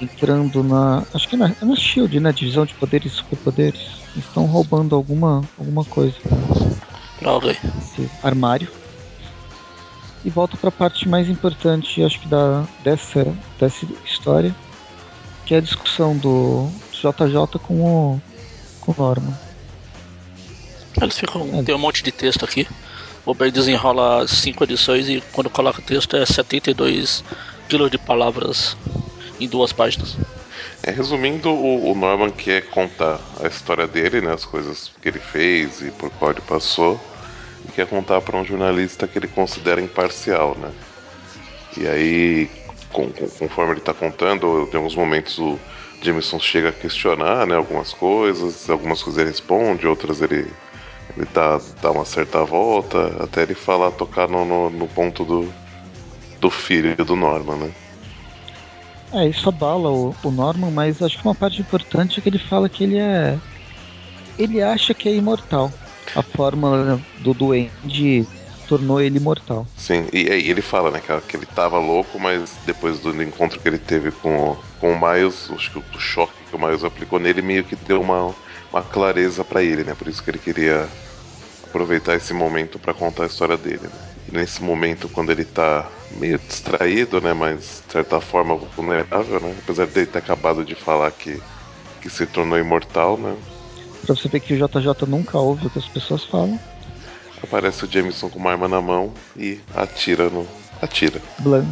Entrando 0.00 0.64
na. 0.64 1.04
Acho 1.12 1.28
que 1.28 1.34
é 1.34 1.38
na, 1.38 1.54
é 1.60 1.64
na 1.64 1.76
Shield, 1.76 2.18
né? 2.18 2.32
Divisão 2.32 2.64
de 2.64 2.74
poderes 2.74 3.12
e 3.12 3.16
superpoderes. 3.16 3.80
Estão 4.16 4.46
roubando 4.46 4.96
alguma, 4.96 5.42
alguma 5.58 5.84
coisa. 5.84 6.14
Ok. 7.22 7.50
Esse 7.50 8.10
armário 8.22 8.68
e 10.24 10.30
volto 10.30 10.56
para 10.56 10.68
a 10.68 10.72
parte 10.72 11.08
mais 11.08 11.28
importante, 11.28 12.02
acho 12.02 12.20
que 12.20 12.28
da 12.28 12.64
dessa 12.82 13.26
dessa 13.58 13.86
história, 14.04 14.54
que 15.44 15.54
é 15.54 15.58
a 15.58 15.60
discussão 15.60 16.16
do 16.16 16.68
JJ 16.92 17.58
com 17.62 17.80
o 17.82 18.22
com 18.80 18.92
o 18.92 18.94
Norman. 18.98 19.34
Eles 21.00 21.18
ficam 21.18 21.48
é. 21.58 21.62
tem 21.62 21.74
um 21.74 21.78
monte 21.78 22.02
de 22.02 22.10
texto 22.10 22.44
aqui. 22.44 22.66
O 23.26 23.34
Ben 23.34 23.50
desenrola 23.50 24.26
cinco 24.28 24.64
edições 24.64 25.08
e 25.08 25.22
quando 25.32 25.48
coloca 25.50 25.80
texto 25.80 26.16
é 26.16 26.24
72 26.24 27.24
quilos 27.68 27.90
de 27.90 27.98
palavras 27.98 28.76
em 29.40 29.48
duas 29.48 29.72
páginas. 29.72 30.16
É, 30.82 30.90
resumindo, 30.90 31.48
o, 31.48 31.92
o 31.92 31.94
Norman 31.94 32.30
quer 32.30 32.68
contar 32.68 33.18
a 33.42 33.46
história 33.46 33.86
dele, 33.86 34.20
né, 34.20 34.32
as 34.32 34.44
coisas 34.44 34.90
que 35.00 35.08
ele 35.08 35.18
fez 35.18 35.80
e 35.80 35.90
por 35.90 36.10
qual 36.10 36.32
ele 36.32 36.42
passou 36.42 37.00
e 37.64 37.72
quer 37.72 37.86
contar 37.86 38.20
para 38.20 38.36
um 38.36 38.44
jornalista 38.44 39.08
que 39.08 39.18
ele 39.18 39.28
considera 39.28 39.80
imparcial, 39.80 40.56
né? 40.56 40.70
E 41.76 41.86
aí, 41.86 42.50
com, 42.92 43.10
com, 43.10 43.26
conforme 43.28 43.72
ele 43.72 43.80
está 43.80 43.94
contando, 43.94 44.68
em 44.72 44.76
alguns 44.76 44.94
momentos 44.94 45.38
o 45.38 45.58
Jameson 46.02 46.38
chega 46.38 46.68
a 46.68 46.72
questionar, 46.72 47.46
né, 47.46 47.56
algumas 47.56 47.92
coisas, 47.92 48.68
algumas 48.68 49.02
coisas 49.02 49.20
ele 49.20 49.30
responde, 49.30 49.86
outras 49.86 50.20
ele 50.20 50.46
ele 51.16 51.28
dá, 51.32 51.60
dá 51.80 51.90
uma 51.90 52.04
certa 52.04 52.42
volta, 52.44 53.22
até 53.22 53.42
ele 53.42 53.54
falar, 53.54 53.90
tocar 53.92 54.28
no, 54.28 54.44
no, 54.44 54.70
no 54.70 54.88
ponto 54.88 55.24
do, 55.24 55.52
do 56.40 56.50
filho 56.50 56.96
do 56.96 57.14
Norman, 57.14 57.56
né? 57.56 57.72
É, 59.12 59.28
isso 59.28 59.48
abala 59.48 59.90
o, 59.90 60.14
o 60.24 60.30
Norman, 60.30 60.70
mas 60.72 61.00
acho 61.00 61.18
que 61.18 61.24
uma 61.24 61.34
parte 61.34 61.60
importante 61.60 62.18
é 62.18 62.22
que 62.22 62.28
ele 62.28 62.38
fala 62.38 62.68
que 62.68 62.82
ele 62.82 62.98
é. 62.98 63.38
Ele 64.36 64.60
acha 64.60 64.92
que 64.92 65.08
é 65.08 65.14
imortal 65.14 65.70
a 66.14 66.22
fórmula 66.22 67.00
do 67.20 67.34
duende 67.34 68.26
tornou 68.66 69.00
ele 69.00 69.18
imortal. 69.18 69.66
Sim, 69.76 70.06
e, 70.12 70.22
e 70.22 70.50
ele 70.50 70.62
fala, 70.62 70.90
né, 70.90 71.00
que, 71.00 71.20
que 71.22 71.36
ele 71.36 71.46
tava 71.46 71.78
louco, 71.78 72.18
mas 72.18 72.58
depois 72.64 72.98
do 73.00 73.22
encontro 73.22 73.60
que 73.60 73.68
ele 73.68 73.78
teve 73.78 74.10
com, 74.10 74.56
com 74.80 74.92
o 74.92 75.00
Miles, 75.00 75.50
acho 75.50 75.70
que 75.70 75.78
o, 75.78 76.00
choque 76.00 76.32
que 76.48 76.56
o 76.56 76.58
Miles 76.58 76.84
aplicou 76.84 77.18
nele 77.18 77.42
meio 77.42 77.64
que 77.64 77.76
deu 77.76 78.00
uma, 78.00 78.34
uma 78.72 78.82
clareza 78.82 79.44
para 79.44 79.62
ele, 79.62 79.84
né? 79.84 79.94
Por 79.94 80.08
isso 80.08 80.22
que 80.22 80.30
ele 80.30 80.38
queria 80.38 80.88
aproveitar 81.62 82.14
esse 82.14 82.32
momento 82.32 82.78
para 82.78 82.94
contar 82.94 83.24
a 83.24 83.26
história 83.26 83.56
dele, 83.56 83.88
né? 83.92 84.00
E 84.28 84.34
nesse 84.34 84.62
momento, 84.62 85.08
quando 85.08 85.30
ele 85.30 85.44
tá 85.44 85.90
meio 86.10 86.38
distraído, 86.38 87.20
né, 87.20 87.34
mas 87.34 87.82
de 87.86 87.92
certa 87.92 88.20
forma 88.20 88.56
vulnerável, 88.56 89.40
né? 89.40 89.54
Apesar 89.58 89.86
de 89.86 90.00
ele 90.00 90.06
ter 90.06 90.18
acabado 90.18 90.64
de 90.64 90.74
falar 90.74 91.10
que, 91.12 91.42
que 92.00 92.08
se 92.08 92.26
tornou 92.26 92.58
imortal, 92.58 93.18
né? 93.18 93.36
Pra 94.04 94.14
você 94.14 94.28
ver 94.28 94.40
que 94.40 94.54
o 94.54 94.56
JJ 94.56 95.06
nunca 95.06 95.38
ouve 95.38 95.66
o 95.66 95.70
que 95.70 95.78
as 95.78 95.88
pessoas 95.88 96.24
falam. 96.24 96.58
Aparece 97.42 97.84
o 97.84 97.90
Jameson 97.90 98.28
com 98.28 98.38
uma 98.38 98.50
arma 98.50 98.68
na 98.68 98.80
mão 98.80 99.12
e 99.36 99.58
atira 99.74 100.30
no. 100.30 100.46
atira. 100.80 101.20
Blan. 101.40 101.66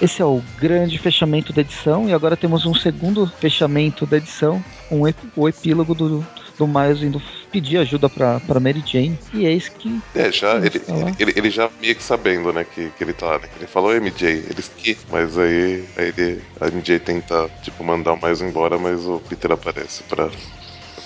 Esse 0.00 0.22
é 0.22 0.24
o 0.24 0.42
grande 0.58 0.98
fechamento 0.98 1.52
da 1.52 1.60
edição, 1.60 2.08
e 2.08 2.14
agora 2.14 2.34
temos 2.34 2.64
um 2.64 2.72
segundo 2.72 3.26
fechamento 3.38 4.06
da 4.06 4.16
edição, 4.16 4.64
um 4.90 5.06
ep 5.06 5.18
o 5.36 5.46
epílogo 5.46 5.94
do, 5.94 6.26
do 6.56 6.66
Miles 6.66 7.02
indo 7.02 7.20
pedir 7.52 7.78
ajuda 7.78 8.08
pra, 8.08 8.40
pra 8.40 8.58
Mary 8.58 8.82
Jane. 8.86 9.18
E 9.34 9.44
é 9.44 9.52
isso 9.52 9.70
que. 9.72 10.00
É, 10.14 10.32
já 10.32 10.56
ele, 10.56 10.80
ele, 11.18 11.32
ele, 11.36 11.50
já 11.50 11.68
meio 11.80 11.94
que 11.94 12.02
sabendo, 12.02 12.52
né, 12.52 12.64
que, 12.64 12.90
que 12.90 13.04
ele 13.04 13.12
tá 13.12 13.26
lá. 13.26 13.38
Né? 13.40 13.48
Ele 13.56 13.66
falou 13.66 13.92
MJ, 13.92 14.26
eles 14.48 14.70
que. 14.74 14.96
Mas 15.10 15.36
aí, 15.36 15.84
aí 15.96 16.12
ele, 16.16 16.42
a 16.60 16.68
MJ 16.68 16.98
tenta, 17.00 17.50
tipo, 17.62 17.84
mandar 17.84 18.14
o 18.14 18.16
Miles 18.22 18.40
embora, 18.40 18.78
mas 18.78 19.04
o 19.04 19.20
Peter 19.20 19.52
aparece 19.52 20.02
pra 20.04 20.30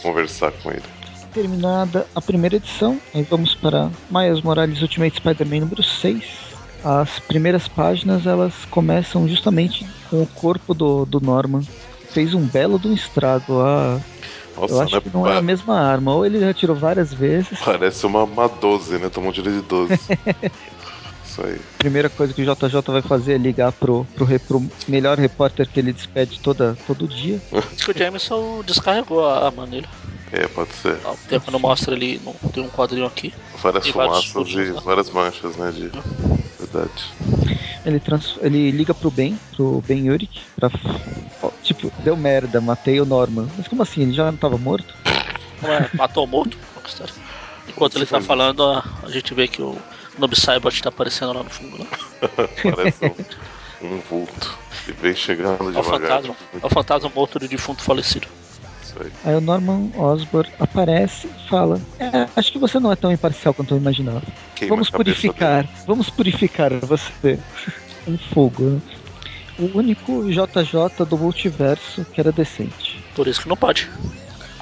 conversar 0.05 0.53
com 0.63 0.71
ele. 0.71 0.83
terminada 1.33 2.07
a 2.15 2.21
primeira 2.21 2.57
edição, 2.57 3.01
aí 3.15 3.23
vamos 3.23 3.55
para 3.55 3.91
Miles 4.11 4.43
Morales 4.43 4.83
Ultimate 4.83 5.17
Spider-Man 5.17 5.61
número 5.61 5.83
6. 5.83 6.23
As 6.85 7.19
primeiras 7.19 7.67
páginas 7.67 8.27
elas 8.27 8.53
começam 8.71 9.27
justamente 9.27 9.87
com 10.11 10.23
o 10.23 10.27
corpo 10.27 10.75
do, 10.75 11.07
do 11.07 11.19
Norman. 11.19 11.63
Fez 12.11 12.35
um 12.35 12.47
belo 12.47 12.79
de 12.79 12.89
um 12.89 12.93
estrago. 12.93 13.59
A, 13.61 13.99
Nossa, 14.55 14.75
eu 14.75 14.81
acho 14.83 14.95
né? 14.97 15.01
que 15.01 15.11
não 15.13 15.27
é 15.27 15.39
a 15.39 15.43
mesma 15.43 15.81
arma. 15.81 16.15
Ou 16.15 16.27
ele 16.27 16.39
já 16.39 16.53
tirou 16.53 16.77
várias 16.77 17.13
vezes. 17.13 17.59
Parece 17.65 18.05
uma, 18.05 18.25
uma 18.25 18.47
12, 18.47 18.99
né? 18.99 19.09
Tomou 19.09 19.31
um 19.31 19.33
tiro 19.33 19.51
de 19.51 19.63
12. 19.63 19.99
Isso 21.35 21.45
aí. 21.45 21.61
Primeira 21.79 22.09
coisa 22.09 22.33
que 22.33 22.43
o 22.43 22.45
JJ 22.45 22.81
vai 22.87 23.03
fazer 23.03 23.35
é 23.35 23.39
ligar 23.39 23.73
pro, 23.73 24.07
pro, 24.15 24.27
pro 24.41 24.71
melhor 24.87 25.19
repórter 25.19 25.69
que 25.69 25.81
ele 25.81 25.93
despede 25.93 26.39
toda, 26.39 26.79
todo 26.87 27.09
dia. 27.09 27.41
Diz 27.75 27.85
que 27.85 27.91
o 27.91 27.99
Jameson 27.99 28.63
descarregou 28.65 29.27
a 29.27 29.47
arma 29.47 29.67
nele. 29.67 29.89
É, 30.31 30.47
pode 30.47 30.73
ser. 30.75 30.97
Há 31.05 31.11
um 31.11 31.17
tempo 31.17 31.51
não 31.51 31.59
mostra 31.59 31.95
ali, 31.95 32.21
não 32.25 32.35
tem 32.51 32.63
um 32.63 32.69
quadrinho 32.69 33.05
aqui. 33.05 33.35
Várias 33.61 33.89
fumaças 33.89 34.27
furos, 34.27 34.53
e 34.53 34.57
né? 34.57 34.81
várias 34.85 35.11
manchas, 35.11 35.57
né? 35.57 35.73
De... 35.73 35.91
Verdade. 36.59 37.03
Ele, 37.85 37.99
trans, 37.99 38.39
ele 38.41 38.71
liga 38.71 38.95
pro 38.95 39.11
Ben, 39.11 39.39
pro 39.57 39.83
Ben 39.87 40.07
Yurik, 40.07 40.41
pra. 40.55 40.71
Tipo, 41.63 41.93
deu 41.99 42.17
merda, 42.17 42.61
matei 42.61 43.01
o 43.01 43.05
Norman. 43.05 43.49
Mas 43.57 43.67
como 43.67 43.83
assim? 43.83 44.03
Ele 44.03 44.13
já 44.13 44.31
não 44.31 44.39
tava 44.39 44.57
morto? 44.57 44.95
Como 45.61 45.73
é, 45.73 45.91
matou 45.95 46.25
o 46.25 46.29
morto? 46.29 46.57
A? 46.77 47.05
Enquanto 47.69 47.97
ele 47.97 48.07
tá 48.07 48.21
falando, 48.21 48.63
a, 48.63 48.85
a 49.03 49.11
gente 49.11 49.35
vê 49.35 49.49
que 49.49 49.61
o 49.61 49.77
Noob 50.19 50.39
Saibot 50.39 50.83
tá 50.83 50.89
aparecendo 50.89 51.33
lá 51.33 51.43
no 51.43 51.51
fundo. 51.51 51.79
Né? 51.79 51.87
Parece 52.75 53.05
um, 53.83 53.87
um 53.87 53.99
vulto. 54.09 54.59
E 54.89 54.93
vem 54.93 55.15
chegando 55.15 55.65
É 55.65 55.79
o 55.79 55.83
devagar. 55.83 56.01
fantasma. 56.23 56.37
É 56.63 56.67
o 56.67 56.71
fantasma 56.71 57.11
morto 57.15 57.39
do 57.39 57.49
defunto 57.49 57.83
falecido. 57.83 58.29
Isso 58.83 58.95
aí. 59.01 59.11
Aí 59.25 59.35
o 59.35 59.41
Norman 59.41 59.91
Osborn 59.97 60.49
aparece 60.61 61.27
e 61.27 61.49
fala: 61.49 61.81
É, 61.99 62.29
acho 62.37 62.53
que 62.53 62.59
você 62.59 62.79
não 62.79 62.93
é 62.93 62.97
tão 62.97 63.11
imparcial 63.13 63.55
quanto 63.55 63.75
eu 63.75 63.79
imaginava. 63.79 64.23
Queima 64.55 64.75
vamos 64.75 64.91
purificar, 64.91 65.67
vamos 65.87 66.11
purificar 66.11 66.71
você. 66.81 67.39
um 68.07 68.19
fogo. 68.19 68.63
né? 68.65 68.81
O 69.59 69.79
único 69.79 70.25
JJ 70.31 71.07
do 71.09 71.17
multiverso 71.17 72.05
que 72.13 72.21
era 72.21 72.31
decente. 72.33 73.03
Por 73.15 73.27
isso 73.29 73.41
que 73.43 73.49
não 73.49 73.57
pode. 73.57 73.89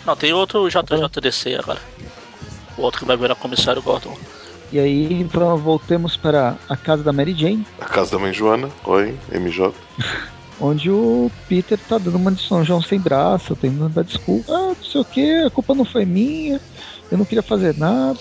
Não, 0.05 0.15
tem 0.15 0.33
outro 0.33 0.69
JJDC 0.69 1.55
agora. 1.57 1.81
O 2.77 2.83
outro 2.83 3.01
que 3.01 3.07
vai 3.07 3.17
virar 3.17 3.35
comissário 3.35 3.81
Gordon. 3.83 4.17
E 4.73 4.79
aí 4.79 5.25
va- 5.25 5.55
voltemos 5.57 6.17
para 6.17 6.59
a 6.69 6.77
casa 6.77 7.03
da 7.03 7.13
Mary 7.13 7.35
Jane, 7.35 7.67
A 7.81 7.85
casa 7.85 8.13
da 8.13 8.19
mãe 8.19 8.33
Joana. 8.33 8.69
Oi, 8.85 9.15
MJ. 9.31 9.73
onde 10.59 10.91
o 10.91 11.31
Peter 11.49 11.79
tá 11.79 11.99
dando 11.99 12.17
uma 12.17 12.33
de 12.33 12.41
São 12.41 12.65
João 12.65 12.81
sem 12.81 12.99
braço, 13.01 13.55
tentando 13.57 13.89
dar 13.91 14.05
desculpa. 14.05 14.51
Ah, 14.53 14.69
não 14.69 14.83
sei 14.83 15.01
o 15.01 15.05
que, 15.05 15.43
a 15.47 15.51
culpa 15.51 15.75
não 15.75 15.85
foi 15.85 16.05
minha, 16.07 16.61
eu 17.11 17.19
não 17.19 17.25
queria 17.25 17.43
fazer 17.43 17.77
nada. 17.77 18.19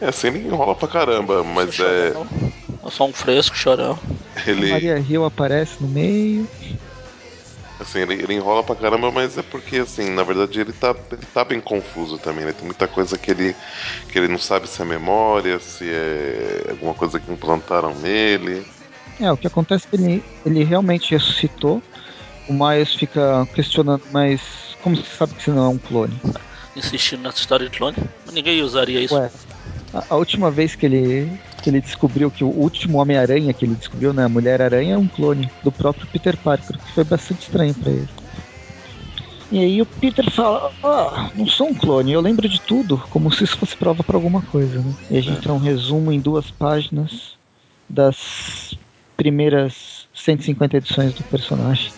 É 0.00 0.08
assim, 0.08 0.28
ele 0.28 0.46
enrola 0.46 0.74
pra 0.74 0.88
caramba, 0.88 1.42
mas 1.44 1.78
é. 1.80 2.12
É 2.82 2.90
só 2.90 3.06
um 3.06 3.12
fresco, 3.12 3.54
chorão. 3.54 3.98
A 4.36 4.50
Ele. 4.50 4.70
Maria 4.70 4.98
Hill 4.98 5.24
aparece 5.24 5.82
no 5.82 5.88
meio. 5.88 6.48
Assim, 7.80 8.00
ele, 8.00 8.14
ele 8.14 8.34
enrola 8.34 8.62
pra 8.62 8.76
caramba, 8.76 9.10
mas 9.10 9.38
é 9.38 9.42
porque, 9.42 9.78
assim, 9.78 10.10
na 10.10 10.22
verdade 10.22 10.60
ele 10.60 10.72
tá, 10.72 10.94
ele 11.10 11.22
tá 11.32 11.42
bem 11.44 11.60
confuso 11.60 12.18
também, 12.18 12.44
né? 12.44 12.52
Tem 12.52 12.66
muita 12.66 12.86
coisa 12.86 13.16
que 13.16 13.30
ele, 13.30 13.56
que 14.08 14.18
ele 14.18 14.28
não 14.28 14.38
sabe 14.38 14.68
se 14.68 14.82
é 14.82 14.84
memória, 14.84 15.58
se 15.58 15.88
é 15.88 16.66
alguma 16.68 16.92
coisa 16.92 17.18
que 17.18 17.32
implantaram 17.32 17.94
nele. 17.94 18.66
É, 19.18 19.32
o 19.32 19.36
que 19.36 19.46
acontece 19.46 19.86
é 19.86 19.96
que 19.96 20.02
ele, 20.02 20.24
ele 20.44 20.62
realmente 20.62 21.12
ressuscitou. 21.12 21.82
O 22.46 22.52
Miles 22.52 22.94
fica 22.94 23.46
questionando, 23.54 24.02
mas 24.10 24.76
como 24.82 24.96
você 24.96 25.16
sabe 25.16 25.34
que 25.34 25.42
você 25.42 25.50
não 25.50 25.64
é 25.64 25.68
um 25.68 25.78
clone? 25.78 26.20
Insistindo 26.76 27.22
nessa 27.22 27.38
história 27.38 27.68
de 27.68 27.76
clone. 27.76 27.96
Ninguém 28.30 28.62
usaria 28.62 29.00
isso. 29.00 29.14
Ué, 29.14 29.30
a, 29.94 30.04
a 30.10 30.16
última 30.16 30.50
vez 30.50 30.74
que 30.74 30.84
ele, 30.84 31.32
que 31.60 31.70
ele 31.70 31.80
descobriu 31.80 32.30
que 32.30 32.42
o 32.42 32.48
último 32.48 32.98
Homem-Aranha 32.98 33.52
que 33.52 33.64
ele 33.64 33.74
descobriu, 33.74 34.12
né, 34.12 34.24
a 34.24 34.28
Mulher-Aranha, 34.28 34.94
é 34.94 34.98
um 34.98 35.08
clone 35.08 35.50
do 35.62 35.70
próprio 35.70 36.06
Peter 36.08 36.36
Parker, 36.36 36.76
o 36.76 36.78
que 36.78 36.94
foi 36.94 37.04
bastante 37.04 37.42
estranho 37.42 37.74
pra 37.74 37.90
ele. 37.90 38.08
E 39.50 39.58
aí 39.58 39.82
o 39.82 39.86
Peter 39.86 40.30
fala, 40.30 40.72
ah, 40.82 41.30
não 41.34 41.44
sou 41.46 41.68
um 41.68 41.74
clone, 41.74 42.12
eu 42.12 42.20
lembro 42.20 42.48
de 42.48 42.60
tudo, 42.60 42.98
como 43.10 43.32
se 43.32 43.42
isso 43.42 43.56
fosse 43.56 43.76
prova 43.76 44.02
pra 44.04 44.16
alguma 44.16 44.42
coisa, 44.42 44.80
né? 44.80 44.94
E 45.10 45.18
a 45.18 45.20
gente 45.20 45.40
tem 45.40 45.50
um 45.50 45.58
resumo 45.58 46.12
em 46.12 46.20
duas 46.20 46.50
páginas 46.52 47.32
das 47.88 48.76
primeiras 49.16 50.06
150 50.14 50.76
edições 50.76 51.14
do 51.14 51.24
personagem. 51.24 51.92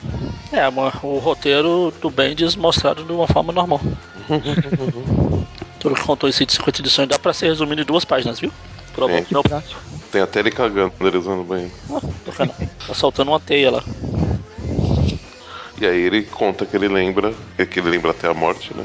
É, 0.51 0.67
o 0.69 1.19
roteiro 1.19 1.93
do 2.01 2.11
Bendis 2.11 2.57
mostrado 2.57 3.05
de 3.05 3.13
uma 3.13 3.27
forma 3.27 3.53
normal. 3.53 3.81
Tudo 5.79 5.95
que 5.95 6.03
contou 6.03 6.29
em 6.29 6.33
150 6.33 6.81
edições 6.81 7.09
dá 7.09 7.19
pra 7.19 7.33
ser 7.33 7.47
resumido 7.47 7.83
em 7.83 7.85
duas 7.85 8.05
páginas, 8.05 8.41
viu? 8.41 8.51
É. 9.09 9.23
Que 9.23 9.35
não, 9.35 9.43
prático. 9.43 9.81
Tem 10.11 10.21
até 10.23 10.41
ele 10.41 10.51
cagando 10.51 10.93
ele 11.01 11.19
usando 11.19 11.45
banheiro. 11.45 11.73
Ah, 11.91 12.03
que 12.33 12.47
não? 12.47 12.55
Tá 12.87 12.95
soltando 12.95 13.31
uma 13.31 13.41
teia 13.41 13.71
lá. 13.71 13.85
E 15.81 15.87
aí 15.87 16.01
ele 16.01 16.23
conta 16.25 16.67
que 16.67 16.77
ele 16.77 16.89
lembra, 16.89 17.35
é 17.59 17.65
que 17.65 17.81
ele 17.81 17.89
lembra 17.89 18.11
até 18.11 18.29
a 18.29 18.35
morte, 18.35 18.77
né? 18.77 18.85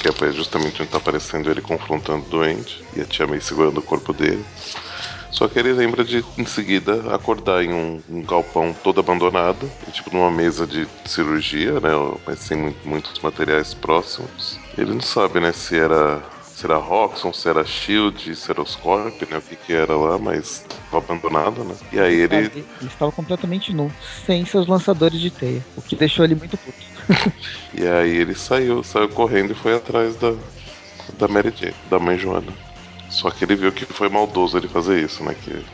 Que 0.00 0.08
é 0.08 0.32
justamente 0.32 0.80
onde 0.82 0.90
tá 0.90 0.98
aparecendo 0.98 1.50
ele 1.50 1.60
confrontando 1.60 2.24
o 2.26 2.28
doente 2.28 2.82
e 2.96 3.00
a 3.00 3.04
tia 3.04 3.26
May 3.26 3.40
segurando 3.40 3.78
o 3.78 3.82
corpo 3.82 4.12
dele. 4.12 4.44
Só 5.30 5.46
que 5.46 5.58
ele 5.58 5.72
lembra 5.72 6.04
de, 6.04 6.24
em 6.36 6.46
seguida, 6.46 7.14
acordar 7.14 7.62
em 7.62 7.72
um, 7.72 8.02
um 8.08 8.22
galpão 8.22 8.74
todo 8.82 8.98
abandonado, 8.98 9.70
e, 9.86 9.92
tipo 9.92 10.10
numa 10.12 10.30
mesa 10.30 10.66
de 10.66 10.88
cirurgia, 11.04 11.74
né? 11.74 11.90
Mas 12.26 12.40
sem 12.40 12.56
mu- 12.56 12.74
muitos 12.84 13.20
materiais 13.20 13.74
próximos. 13.74 14.58
Ele 14.76 14.94
não 14.94 15.00
sabe, 15.00 15.38
né, 15.38 15.52
se 15.52 15.76
era. 15.78 16.22
Se 16.58 16.66
era 16.66 16.76
Roxxon, 16.76 17.32
se 17.32 17.48
era 17.48 17.64
Shield, 17.64 18.34
se 18.34 18.50
era 18.50 18.60
Oscorp, 18.60 19.22
né? 19.30 19.38
O 19.38 19.40
que 19.40 19.54
que 19.54 19.72
era 19.72 19.94
lá, 19.94 20.18
mas 20.18 20.64
tava 20.90 20.98
abandonado, 20.98 21.62
né? 21.62 21.76
E 21.92 22.00
aí 22.00 22.14
ele. 22.16 22.34
Ele, 22.34 22.66
estava 22.82 23.12
completamente 23.12 23.72
nu, 23.72 23.92
sem 24.26 24.44
seus 24.44 24.66
lançadores 24.66 25.20
de 25.20 25.30
teia, 25.30 25.64
o 25.76 25.82
que 25.82 25.94
deixou 25.94 26.24
ele 26.24 26.34
muito 26.34 26.58
puto. 26.58 26.84
E 27.72 27.86
aí 27.86 28.16
ele 28.16 28.34
saiu, 28.34 28.82
saiu 28.82 29.08
correndo 29.08 29.52
e 29.52 29.54
foi 29.54 29.76
atrás 29.76 30.16
da, 30.16 30.34
da 31.16 31.28
Mary 31.28 31.54
Jane, 31.56 31.76
da 31.88 32.00
mãe 32.00 32.18
Joana. 32.18 32.52
Só 33.08 33.30
que 33.30 33.44
ele 33.44 33.54
viu 33.54 33.70
que 33.70 33.84
foi 33.84 34.08
maldoso 34.08 34.58
ele 34.58 34.66
fazer 34.66 35.00
isso, 35.00 35.22
né? 35.22 35.36
Que, 35.40 35.64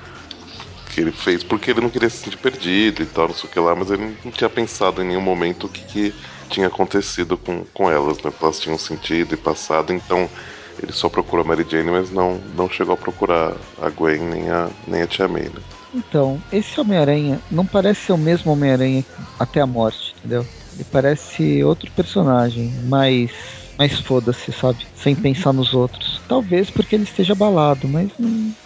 que 0.92 1.00
ele 1.00 1.12
fez 1.12 1.42
porque 1.42 1.70
ele 1.70 1.80
não 1.80 1.88
queria 1.88 2.10
se 2.10 2.18
sentir 2.18 2.36
perdido 2.36 3.02
e 3.02 3.06
tal, 3.06 3.28
não 3.28 3.34
sei 3.34 3.48
o 3.48 3.52
que 3.52 3.58
lá, 3.58 3.74
mas 3.74 3.90
ele 3.90 4.18
não 4.22 4.30
tinha 4.30 4.50
pensado 4.50 5.00
em 5.00 5.06
nenhum 5.06 5.22
momento 5.22 5.64
o 5.64 5.68
que, 5.70 5.82
que 5.82 6.14
tinha 6.50 6.66
acontecido 6.66 7.38
com, 7.38 7.64
com 7.72 7.90
elas, 7.90 8.18
né? 8.22 8.30
Elas 8.38 8.60
tinham 8.60 8.76
sentido 8.76 9.32
e 9.32 9.38
passado, 9.38 9.90
então 9.90 10.28
ele 10.82 10.92
só 10.92 11.08
procurou 11.08 11.44
a 11.44 11.48
Mary 11.48 11.66
Jane, 11.68 11.90
mas 11.90 12.10
não, 12.10 12.38
não 12.56 12.68
chegou 12.68 12.94
a 12.94 12.96
procurar 12.96 13.56
a 13.80 13.90
Gwen 13.90 14.20
nem 14.20 14.50
a, 14.50 14.68
nem 14.86 15.02
a 15.02 15.06
Tia 15.06 15.28
May, 15.28 15.44
né? 15.44 15.60
Então, 15.94 16.42
esse 16.50 16.80
Homem-Aranha 16.80 17.40
não 17.50 17.64
parece 17.64 18.06
ser 18.06 18.12
o 18.12 18.18
mesmo 18.18 18.52
Homem-Aranha 18.52 19.04
até 19.38 19.60
a 19.60 19.66
morte, 19.66 20.14
entendeu? 20.18 20.44
Ele 20.74 20.84
parece 20.90 21.62
outro 21.62 21.90
personagem, 21.92 22.72
mais, 22.84 23.30
mais 23.78 24.00
foda-se, 24.00 24.52
sabe? 24.52 24.84
Sem 24.96 25.14
pensar 25.14 25.52
nos 25.52 25.72
outros. 25.72 26.20
Talvez 26.26 26.68
porque 26.68 26.96
ele 26.96 27.04
esteja 27.04 27.32
abalado, 27.32 27.88
mas 27.88 28.10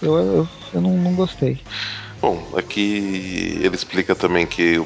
eu, 0.01 0.17
eu, 0.17 0.49
eu 0.73 0.81
não, 0.81 0.97
não 0.97 1.15
gostei. 1.15 1.61
Bom, 2.21 2.43
aqui 2.57 3.61
ele 3.63 3.75
explica 3.75 4.15
também 4.15 4.47
que 4.47 4.83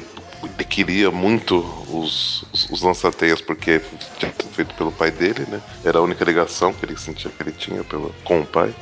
queria 0.73 1.11
muito 1.11 1.59
os, 1.87 2.43
os, 2.51 2.69
os 2.71 2.81
lançateias 2.81 3.39
porque 3.39 3.79
tinha 4.17 4.31
sido 4.31 4.49
feito 4.53 4.73
pelo 4.73 4.91
pai 4.91 5.11
dele, 5.11 5.45
né? 5.47 5.61
Era 5.85 5.99
a 5.99 6.01
única 6.01 6.25
ligação 6.25 6.73
que 6.73 6.83
ele 6.83 6.97
sentia 6.97 7.29
que 7.29 7.43
ele 7.43 7.51
tinha 7.51 7.83
pelo, 7.83 8.13
com 8.23 8.41
o 8.41 8.45
pai. 8.45 8.73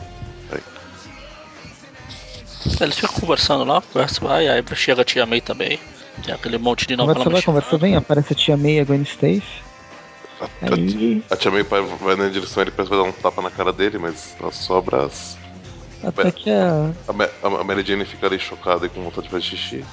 Aí, 0.51 0.61
Eles 2.79 2.95
ficam 2.95 3.13
conversando 3.19 3.65
lá, 3.65 3.81
conversa 3.81 4.21
vai, 4.21 4.47
aí 4.47 4.63
chega 4.73 5.01
a 5.01 5.05
tia 5.05 5.25
May 5.25 5.41
também. 5.41 5.77
Tem 6.23 6.33
aquele 6.33 6.57
monte 6.57 6.87
de 6.87 6.95
novela 6.95 7.25
Conversa 7.25 7.51
vai, 7.51 7.61
conversa 7.61 7.77
vem, 7.77 7.95
aparece 7.97 8.31
a 8.31 8.35
tia 8.35 8.55
May 8.55 8.77
e 8.77 8.79
a 8.79 8.83
Gwen 8.85 9.01
Stacy. 9.01 9.43
a, 10.39 10.73
Aí, 10.73 11.23
a, 11.29 11.33
a 11.33 11.37
tia 11.37 11.51
May 11.51 11.63
vai, 11.63 11.81
vai 11.81 12.15
na 12.15 12.29
direção 12.29 12.63
ele 12.63 12.71
parece 12.71 12.89
que 12.89 12.95
vai 12.95 13.05
dar 13.05 13.09
um 13.09 13.21
tapa 13.21 13.41
na 13.41 13.51
cara 13.51 13.73
dele, 13.73 13.97
mas 13.97 14.33
só 14.39 14.49
sobra 14.49 15.07
as. 15.07 15.37
até 16.03 16.31
que 16.31 16.49
a, 16.49 16.91
A, 17.07 17.47
a 17.47 17.63
Mary 17.65 17.83
Jane 17.85 18.05
fica 18.05 18.27
ali 18.27 18.39
chocada 18.39 18.85
e 18.85 18.89
com 18.89 19.03
vontade 19.03 19.23
de 19.23 19.29
fazer 19.29 19.43
xixi. 19.43 19.83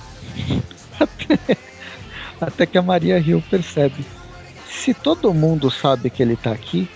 Até 2.41 2.67
que 2.67 2.79
a 2.79 2.83
Maria 2.83 3.19
Hill 3.19 3.43
percebe. 3.51 4.07
Se 4.67 4.95
todo 4.95 5.33
mundo 5.35 5.71
sabe 5.71 6.11
que 6.11 6.23
ele 6.23 6.37
tá 6.37 6.53
aqui, 6.53 6.89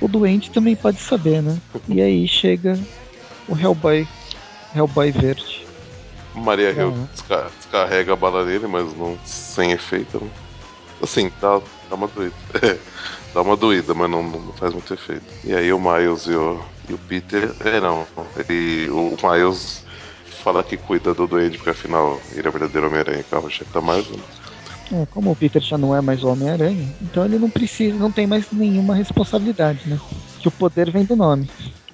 o 0.00 0.08
doente 0.08 0.50
também 0.50 0.76
pode 0.76 1.00
saber, 1.00 1.42
né? 1.42 1.56
E 1.88 2.00
aí 2.00 2.28
chega 2.28 2.78
o 3.48 3.56
Hellboy, 3.56 4.06
Hellboy 4.74 5.10
verde. 5.10 5.66
Maria 6.34 6.70
Hill 6.72 6.88
Uhum. 6.88 7.06
desca- 7.12 7.50
descarrega 7.58 8.12
a 8.12 8.16
bala 8.16 8.44
nele, 8.44 8.66
mas 8.66 8.92
não 8.96 9.16
sem 9.24 9.72
efeito. 9.72 10.22
Né? 10.22 10.30
Assim, 11.02 11.30
dá, 11.40 11.60
dá 11.88 11.96
uma 11.96 12.08
doída. 12.08 12.34
dá 13.34 13.42
uma 13.42 13.56
doída, 13.56 13.94
mas 13.94 14.10
não, 14.10 14.22
não 14.22 14.52
faz 14.54 14.72
muito 14.72 14.92
efeito. 14.92 15.22
E 15.44 15.54
aí 15.54 15.72
o 15.72 15.78
Miles 15.80 16.26
e 16.26 16.34
o, 16.34 16.60
e 16.88 16.94
o 16.94 16.98
Peter. 16.98 17.50
É, 17.64 17.80
não. 17.80 18.06
Ele, 18.36 18.88
o 18.90 19.16
Miles 19.22 19.83
fala 20.44 20.62
que 20.62 20.76
cuida 20.76 21.14
do 21.14 21.26
doente, 21.26 21.56
porque 21.56 21.70
afinal 21.70 22.20
ele 22.32 22.46
é 22.46 22.50
o 22.50 22.52
verdadeiro 22.52 22.86
Homem-Aranha, 22.86 23.24
carro-chefe 23.24 23.72
da 23.72 23.80
Marvel. 23.80 24.20
É, 24.92 25.06
como 25.06 25.30
o 25.30 25.36
Peter 25.36 25.62
já 25.62 25.78
não 25.78 25.96
é 25.96 26.02
mais 26.02 26.22
o 26.22 26.28
Homem-Aranha, 26.28 26.86
então 27.00 27.24
ele 27.24 27.38
não 27.38 27.48
precisa, 27.48 27.96
não 27.96 28.12
tem 28.12 28.26
mais 28.26 28.44
nenhuma 28.52 28.94
responsabilidade, 28.94 29.88
né? 29.88 29.98
Que 30.38 30.48
o 30.48 30.50
poder 30.50 30.90
vem 30.90 31.04
do 31.04 31.16
nome. 31.16 31.48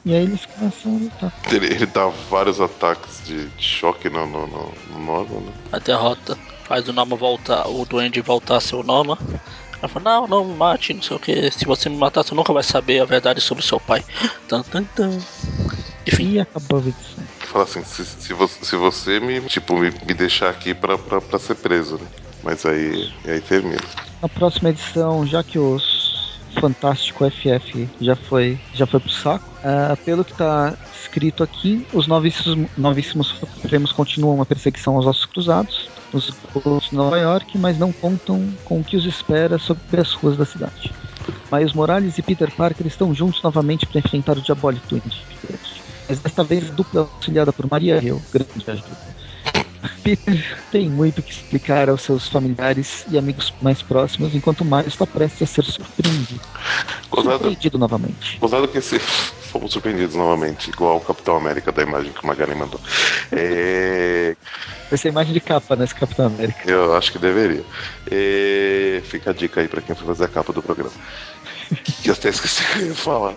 E 0.05 0.13
aí 0.13 0.25
eles 0.25 0.45
começam 0.47 0.97
a 0.97 0.99
lutar. 0.99 1.33
Ele, 1.53 1.67
ele 1.67 1.87
dá 1.87 2.09
vários 2.29 2.61
ataques 2.61 3.23
de, 3.25 3.47
de 3.47 3.63
choque 3.63 4.11
no, 4.11 4.27
no, 4.27 4.47
no, 4.47 4.73
no 4.91 4.99
Norman, 4.99 5.41
né? 5.41 5.53
A 5.71 5.79
derrota 5.79 6.37
faz 6.65 6.89
o 6.89 6.93
Norman 6.93 7.17
voltar, 7.17 7.69
o 7.69 7.85
Duende 7.85 8.21
voltar 8.21 8.57
a 8.57 8.61
ser 8.61 8.75
o 8.75 8.83
Norman. 8.83 9.19
Ela 9.79 9.89
fala, 9.89 10.05
não, 10.05 10.27
não 10.27 10.45
me 10.45 10.55
mate, 10.55 10.93
não 10.93 11.03
sei 11.03 11.17
o 11.17 11.21
que. 11.21 11.51
Se 11.51 11.65
você 11.65 11.89
me 11.89 11.97
matar, 11.97 12.25
você 12.25 12.35
nunca 12.35 12.53
vai 12.53 12.63
saber 12.63 13.01
a 13.01 13.05
verdade 13.05 13.41
sobre 13.41 13.65
seu 13.65 13.79
pai. 13.79 14.05
Tan, 14.49 14.63
tan, 14.63 14.85
tan. 14.85 15.19
Enfim, 16.07 16.33
E 16.33 16.41
acabou 16.41 16.79
a 16.79 16.83
edição. 16.83 17.25
Fala 17.51 17.65
assim, 17.65 17.83
se, 17.83 18.05
se 18.05 18.33
você, 18.33 18.65
se 18.65 18.77
você 18.77 19.19
me, 19.19 19.41
tipo, 19.43 19.77
me, 19.77 19.91
me 20.07 20.15
deixar 20.15 20.51
aqui 20.51 20.73
pra, 20.73 20.97
pra, 20.97 21.21
pra 21.21 21.39
ser 21.39 21.57
preso, 21.57 21.97
né? 21.99 22.07
Mas 22.45 22.65
aí, 22.65 23.13
aí 23.27 23.41
termina. 23.41 23.81
Na 24.23 24.29
próxima 24.29 24.71
edição, 24.71 25.27
já 25.27 25.43
que 25.43 25.59
os 25.59 26.39
Fantástico 26.61 27.29
FF 27.29 27.89
já 28.01 28.15
foi, 28.15 28.59
já 28.73 28.87
foi 28.87 29.01
pro 29.01 29.11
saco, 29.11 29.45
ah, 29.65 29.97
pelo 30.05 30.25
que 30.25 30.33
tá 30.35 30.77
escrito 30.93 31.43
aqui, 31.43 31.85
os 31.93 32.07
novíssimos, 32.07 32.69
novíssimos 32.77 33.29
supremos 33.29 33.93
continuam 33.93 34.41
a 34.41 34.47
perseguição 34.47 34.97
aos 34.97 35.07
ossos 35.07 35.27
cruzados 35.27 35.91
nos 36.13 36.27
de 36.27 36.95
Nova 36.95 37.19
York, 37.19 37.57
mas 37.59 37.79
não 37.79 37.93
contam 37.93 38.53
com 38.65 38.81
o 38.81 38.85
que 38.85 38.97
os 38.97 39.05
espera 39.05 39.59
sobre 39.59 40.01
as 40.01 40.13
ruas 40.13 40.37
da 40.37 40.45
cidade. 40.45 40.93
Miles 41.53 41.73
Morales 41.73 42.19
e 42.19 42.23
Peter 42.23 42.51
Parker 42.53 42.87
estão 42.87 43.15
juntos 43.15 43.43
novamente 43.43 43.87
para 43.87 44.01
enfrentar 44.01 44.37
o 44.39 44.43
Diabolic 44.43 44.87
Duende. 44.89 45.27
Mas 46.11 46.19
desta 46.19 46.43
vez 46.43 46.69
dupla 46.71 47.03
auxiliada 47.03 47.53
por 47.53 47.71
Maria 47.71 48.03
Hill, 48.03 48.21
grande 48.33 48.51
ajuda. 48.67 49.11
Peter 50.03 50.45
tem 50.71 50.91
muito 50.91 51.23
que 51.23 51.31
explicar 51.33 51.89
aos 51.89 52.03
seus 52.03 52.29
familiares 52.29 53.05
e 53.11 53.17
amigos 53.17 53.55
mais 53.63 53.81
próximos, 53.81 54.35
enquanto 54.35 54.65
Miles 54.65 54.89
está 54.89 55.07
prestes 55.07 55.43
a 55.43 55.47
ser 55.47 55.65
surpreendido. 55.65 56.41
Gozado, 57.11 57.39
Surpreendido 57.39 57.79
novamente. 57.79 58.39
gozado 58.39 58.67
que 58.69 58.79
esse. 58.79 58.99
Fomos 58.99 59.73
surpreendidos 59.73 60.15
novamente, 60.17 60.69
igual 60.71 60.97
o 60.99 61.01
Capitão 61.01 61.37
América 61.37 61.73
da 61.73 61.83
imagem 61.83 62.13
que 62.13 62.23
o 62.23 62.27
Magari 62.27 62.55
mandou. 62.55 62.81
É, 63.33 64.37
Vai 64.89 64.99
ser 64.99 65.09
imagem 65.09 65.33
de 65.33 65.41
capa 65.41 65.75
nesse 65.77 65.95
Capitão 65.95 66.27
América. 66.27 66.71
eu 66.71 66.95
acho 66.97 67.13
que 67.13 67.19
deveria. 67.19 67.65
É, 68.11 69.01
fica 69.05 69.31
a 69.31 69.33
dica 69.33 69.61
aí 69.61 69.69
pra 69.69 69.81
quem 69.81 69.95
for 69.97 70.07
fazer 70.07 70.25
a 70.25 70.29
capa 70.29 70.53
do 70.53 70.63
programa. 70.63 70.93
Que 72.03 72.09
eu 72.11 72.15
até 72.15 72.29
esqueci 72.31 72.63
o 72.63 72.67
que 72.67 72.79
eu 72.81 72.87
ia 72.89 72.95
falar. 72.95 73.35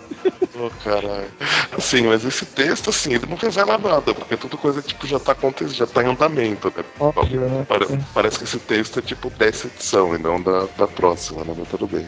Oh, 0.56 0.70
caralho. 0.84 1.32
Assim, 1.76 2.04
mas 2.04 2.24
esse 2.24 2.46
texto, 2.46 2.90
assim, 2.92 3.14
ele 3.14 3.26
não 3.26 3.36
revela 3.36 3.78
nada, 3.78 4.14
porque 4.14 4.36
é 4.36 4.38
tudo 4.38 4.58
coisa 4.58 4.82
tipo, 4.82 5.08
já 5.08 5.20
tá 5.20 5.32
acontecendo, 5.32 5.74
já 5.76 5.88
tá 5.88 6.04
em 6.04 6.08
andamento, 6.08 6.72
né? 6.76 6.84
Óbvio, 7.00 7.42
né? 7.42 7.66
Pare- 7.68 7.88
Parece 8.14 8.38
que 8.38 8.44
esse 8.44 8.60
texto 8.60 9.00
é 9.00 9.02
tipo 9.02 9.30
dessa 9.32 9.68
edição 9.68 10.14
e 10.14 10.20
não 10.20 10.42
da, 10.42 10.66
da 10.78 10.88
próxima, 10.88 11.44
né? 11.44 11.56
Mas 11.58 11.68
tudo 11.70 11.88
bem. 11.88 12.08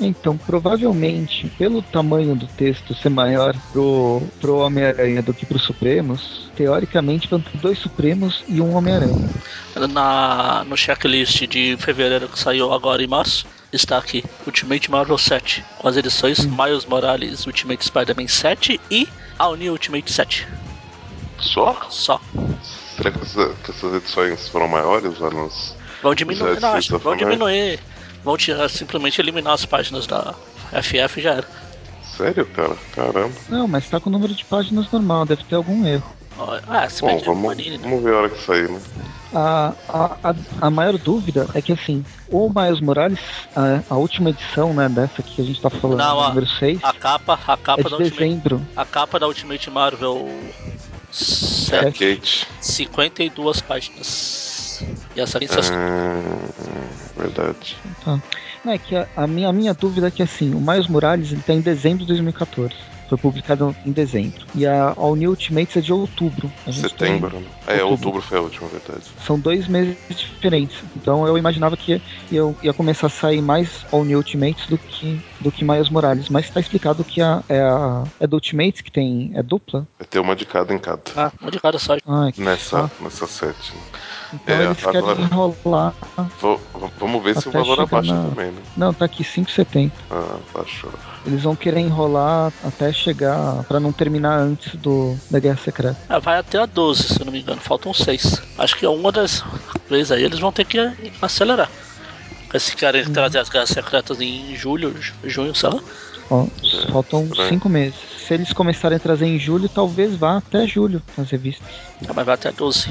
Então, 0.00 0.36
provavelmente, 0.36 1.48
pelo 1.58 1.82
tamanho 1.82 2.34
do 2.34 2.46
texto 2.46 2.94
ser 2.94 3.08
maior 3.10 3.54
pro, 3.70 4.22
pro 4.40 4.56
Homem-Aranha 4.58 5.22
do 5.22 5.34
que 5.34 5.46
pro 5.46 5.58
Supremos, 5.58 6.50
teoricamente 6.56 7.28
vão 7.28 7.40
ter 7.40 7.56
dois 7.58 7.78
Supremos 7.78 8.42
e 8.48 8.60
um 8.60 8.74
Homem-Aranha. 8.74 9.30
na, 9.76 10.64
no 10.64 10.76
checklist 10.76 11.46
de 11.46 11.76
fevereiro 11.78 12.28
que 12.28 12.38
saiu 12.38 12.72
agora 12.72 13.02
em 13.02 13.06
março, 13.06 13.46
está 13.72 13.98
aqui 13.98 14.24
Ultimate 14.46 14.90
Marvel 14.90 15.18
7, 15.18 15.64
com 15.78 15.88
as 15.88 15.96
edições 15.96 16.44
Miles 16.46 16.84
Morales 16.86 17.46
Ultimate 17.46 17.84
Spider-Man 17.84 18.28
7 18.28 18.80
e 18.90 19.08
All 19.38 19.56
New 19.56 19.72
Ultimate 19.72 20.10
7. 20.12 20.46
Só? 21.38 21.86
Só. 21.90 22.20
Será 22.96 23.10
que, 23.10 23.22
essa- 23.22 23.54
que 23.64 23.70
essas 23.70 23.94
edições 23.94 24.48
foram 24.48 24.68
maiores 24.68 25.18
lá 25.18 25.30
nos. 25.30 25.74
Vão 26.02 26.14
diminuir, 26.14 26.60
não, 26.60 26.72
acho, 26.72 26.98
vão 26.98 27.16
diminuir. 27.16 27.78
Vão 28.24 28.36
tirar, 28.36 28.68
simplesmente 28.68 29.20
eliminar 29.20 29.54
as 29.54 29.64
páginas 29.64 30.06
da 30.06 30.34
FF 30.82 31.18
e 31.18 31.22
já 31.22 31.32
era. 31.34 31.48
Sério, 32.16 32.46
cara? 32.46 32.76
Caramba. 32.94 33.32
Não, 33.48 33.66
mas 33.66 33.88
tá 33.88 33.98
com 33.98 34.08
o 34.08 34.12
número 34.12 34.34
de 34.34 34.44
páginas 34.44 34.90
normal, 34.90 35.24
deve 35.24 35.42
ter 35.44 35.54
algum 35.56 35.86
erro. 35.86 36.04
Ah, 36.68 36.88
se 36.88 37.02
Bom, 37.02 37.10
é 37.10 37.18
vamos, 37.18 37.48
Panini, 37.48 37.78
né? 37.78 37.78
vamos 37.82 38.02
ver 38.02 38.14
a 38.14 38.18
hora 38.18 38.28
que 38.30 38.40
sair, 38.42 38.68
né? 38.68 38.80
A, 39.34 39.72
a, 39.88 40.30
a, 40.30 40.34
a 40.62 40.70
maior 40.70 40.96
dúvida 40.98 41.48
é 41.54 41.62
que, 41.62 41.72
assim, 41.72 42.04
o 42.28 42.50
Miles 42.54 42.80
Morales, 42.80 43.18
a, 43.54 43.82
a 43.88 43.96
última 43.96 44.30
edição, 44.30 44.74
né, 44.74 44.88
dessa 44.88 45.22
que 45.22 45.40
a 45.40 45.44
gente 45.44 45.60
tá 45.60 45.70
falando, 45.70 45.98
Não, 45.98 46.28
número 46.28 46.46
6, 46.46 46.80
A 46.82 46.92
capa, 46.92 47.38
a 47.46 47.52
é 47.52 47.56
capa 47.56 47.82
de 47.84 47.90
da 47.90 47.96
Ultimate, 47.96 48.18
dezembro. 48.18 48.62
a 48.76 48.84
capa 48.84 49.18
da 49.18 49.26
Ultimate 49.26 49.70
Marvel 49.70 50.28
É 50.28 51.78
a 51.78 51.82
7, 51.82 52.16
Kate. 52.16 52.46
52 52.60 53.60
páginas. 53.62 54.51
E 55.14 55.20
aqui 55.20 55.46
só 55.48 55.60
Ah, 55.62 56.38
verdade. 57.16 57.76
Tá. 58.02 58.18
Não, 58.64 58.72
é 58.72 58.78
que 58.78 58.94
a, 58.96 59.06
a 59.16 59.26
minha, 59.26 59.48
a 59.48 59.52
minha 59.52 59.74
dúvida 59.74 60.08
é 60.08 60.10
que 60.10 60.22
assim, 60.22 60.54
o 60.54 60.60
Miles 60.60 60.88
Morales 60.88 61.32
ele 61.32 61.42
tá 61.42 61.52
em 61.52 61.60
dezembro 61.60 62.00
de 62.00 62.06
2014. 62.06 62.74
Foi 63.08 63.18
publicado 63.18 63.76
em 63.84 63.92
dezembro. 63.92 64.46
E 64.54 64.64
a 64.64 64.94
All 64.96 65.14
New 65.16 65.30
Ultimates 65.30 65.76
é 65.76 65.80
de 65.82 65.92
outubro. 65.92 66.50
A 66.66 66.70
gente 66.70 66.88
Setembro, 66.88 67.30
tem- 67.30 67.40
né? 67.40 67.46
É, 67.66 67.84
outubro. 67.84 67.90
outubro 67.90 68.22
foi 68.22 68.38
a 68.38 68.40
última, 68.40 68.68
verdade. 68.70 69.04
São 69.18 69.38
dois 69.38 69.68
meses 69.68 69.98
diferentes. 70.08 70.82
Então 70.96 71.26
eu 71.26 71.36
imaginava 71.36 71.76
que 71.76 71.92
ia, 72.30 72.40
ia 72.62 72.72
começar 72.72 73.08
a 73.08 73.10
sair 73.10 73.42
mais 73.42 73.84
All 73.92 74.04
New 74.04 74.16
Ultimates 74.16 74.66
do 74.66 74.78
que, 74.78 75.20
do 75.42 75.50
que 75.52 75.64
Miles 75.64 75.88
Morales. 75.90 76.28
Mas 76.28 76.48
tá 76.48 76.60
explicado 76.60 77.04
que 77.04 77.20
a, 77.20 77.42
é, 77.48 77.60
a, 77.60 78.04
é 78.20 78.26
do 78.26 78.34
Ultimates 78.34 78.80
que 78.80 78.90
tem. 78.90 79.32
É 79.34 79.42
dupla? 79.42 79.86
Vai 79.98 80.06
ter 80.08 80.18
uma 80.18 80.34
de 80.36 80.44
cada 80.46 80.72
em 80.72 80.78
cada. 80.78 81.02
Ah, 81.16 81.32
uma 81.40 81.50
de 81.50 81.60
cada 81.60 81.78
só. 81.78 81.96
Nessa, 82.38 82.82
saco. 82.82 83.04
nessa 83.04 83.26
sete. 83.26 83.72
Então 84.32 84.54
é, 84.56 84.64
eles 84.64 84.78
querem 84.78 84.98
agora- 85.00 85.20
enrolar. 85.20 85.94
Vou- 86.40 86.60
vamos 86.98 87.22
ver 87.22 87.36
se 87.38 87.48
o 87.48 87.52
valor 87.52 87.80
abaixa 87.80 88.14
na- 88.14 88.28
também, 88.30 88.46
né? 88.50 88.62
Não, 88.76 88.94
tá 88.94 89.04
aqui 89.04 89.22
5,70. 89.22 89.92
Ah, 90.10 90.36
baixou. 90.54 90.90
Eles 91.26 91.42
vão 91.42 91.54
querer 91.54 91.80
enrolar 91.80 92.50
até 92.64 92.90
chegar 92.92 93.62
pra 93.64 93.78
não 93.78 93.92
terminar 93.92 94.38
antes 94.38 94.74
do 94.76 95.14
da 95.30 95.38
Guerra 95.38 95.58
Secreta. 95.58 95.96
Ah, 96.08 96.18
vai 96.18 96.38
até 96.38 96.58
a 96.58 96.66
12, 96.66 97.02
se 97.02 97.20
eu 97.20 97.26
não 97.26 97.32
me 97.32 97.40
engano. 97.42 97.60
Faltam 97.60 97.92
6. 97.92 98.40
Acho 98.58 98.76
que 98.76 98.86
é 98.86 98.88
uma 98.88 99.12
das 99.12 99.44
vezes 99.88 100.10
aí 100.10 100.24
eles 100.24 100.38
vão 100.40 100.50
ter 100.50 100.64
que 100.64 100.78
acelerar. 101.20 101.68
Porque 102.52 102.60
Se 102.60 102.76
querem 102.76 103.02
trazer 103.10 103.38
as 103.38 103.48
guerras 103.48 103.70
secretas 103.70 104.20
em 104.20 104.54
julho, 104.54 104.94
ju- 105.00 105.14
junho, 105.24 105.54
sei 105.54 105.70
lá. 105.70 105.80
Ó, 106.28 106.44
É, 106.44 106.92
faltam 106.92 107.24
estranho. 107.24 107.48
cinco 107.48 107.68
meses. 107.70 107.98
Se 108.26 108.34
eles 108.34 108.52
começarem 108.52 108.96
a 108.96 109.00
trazer 109.00 109.24
em 109.24 109.38
julho, 109.38 109.70
talvez 109.70 110.14
vá 110.16 110.36
até 110.36 110.66
julho 110.66 111.02
nas 111.16 111.30
revistas. 111.30 111.66
Ah, 112.06 112.12
mas 112.14 112.26
vai 112.26 112.34
até 112.34 112.52
12. 112.52 112.88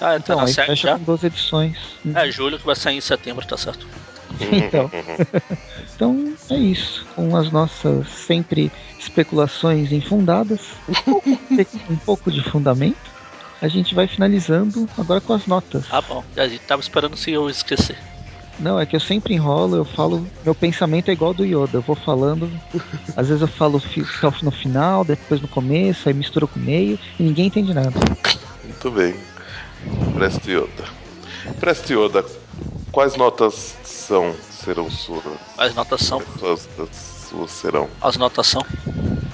Ah, 0.00 0.10
tá 0.10 0.16
Então, 0.16 0.36
na 0.36 0.42
aí 0.44 0.52
7 0.54 0.66
fecha 0.66 0.88
já. 0.88 0.96
com 0.98 1.02
12 1.04 1.26
edições. 1.26 1.76
É, 2.14 2.30
julho 2.30 2.56
que 2.58 2.64
vai 2.64 2.76
sair 2.76 2.96
em 2.98 3.00
setembro, 3.00 3.44
tá 3.44 3.56
certo. 3.56 3.84
Então. 4.40 4.88
Então 5.94 6.34
é 6.48 6.56
isso. 6.56 7.04
Com 7.16 7.36
as 7.36 7.50
nossas 7.50 8.08
sempre 8.08 8.70
especulações 8.98 9.92
infundadas, 9.92 10.60
um 10.88 10.94
pouco, 10.94 11.30
um 11.90 11.96
pouco 11.96 12.30
de 12.30 12.42
fundamento, 12.42 13.10
a 13.60 13.68
gente 13.68 13.94
vai 13.94 14.06
finalizando 14.06 14.88
agora 14.96 15.20
com 15.20 15.32
as 15.34 15.46
notas. 15.46 15.84
Ah, 15.90 16.00
bom. 16.00 16.24
A 16.36 16.46
gente 16.48 16.60
tava 16.60 16.80
esperando 16.80 17.16
se 17.16 17.30
eu 17.32 17.50
esquecer. 17.50 17.98
Não, 18.60 18.78
é 18.78 18.84
que 18.84 18.94
eu 18.94 19.00
sempre 19.00 19.34
enrolo, 19.34 19.76
eu 19.76 19.84
falo. 19.84 20.26
Meu 20.44 20.54
pensamento 20.54 21.08
é 21.08 21.12
igual 21.12 21.30
ao 21.30 21.34
do 21.34 21.44
Yoda, 21.44 21.78
eu 21.78 21.82
vou 21.82 21.96
falando. 21.96 22.50
Às 23.16 23.28
vezes 23.28 23.40
eu 23.40 23.48
falo 23.48 23.82
no 24.42 24.50
final, 24.50 25.04
depois 25.04 25.40
no 25.40 25.48
começo, 25.48 26.08
aí 26.08 26.14
misturo 26.14 26.46
com 26.46 26.60
o 26.60 26.62
meio 26.62 26.98
e 27.18 27.22
ninguém 27.22 27.46
entende 27.46 27.72
nada. 27.72 27.92
Muito 28.62 28.90
bem. 28.90 29.14
Preste 30.14 30.50
Yoda. 30.50 30.84
Preste 31.58 31.94
Yoda, 31.94 32.24
quais 32.92 33.16
notas 33.16 33.76
são, 33.82 34.34
serão 34.50 34.90
suas? 34.90 35.24
As 35.56 35.74
notas 35.74 36.02
são. 36.02 36.22
As 36.42 36.68
suas 37.28 37.50
serão. 37.50 37.88
As 38.02 38.16
notas 38.18 38.46
são. 38.46 38.64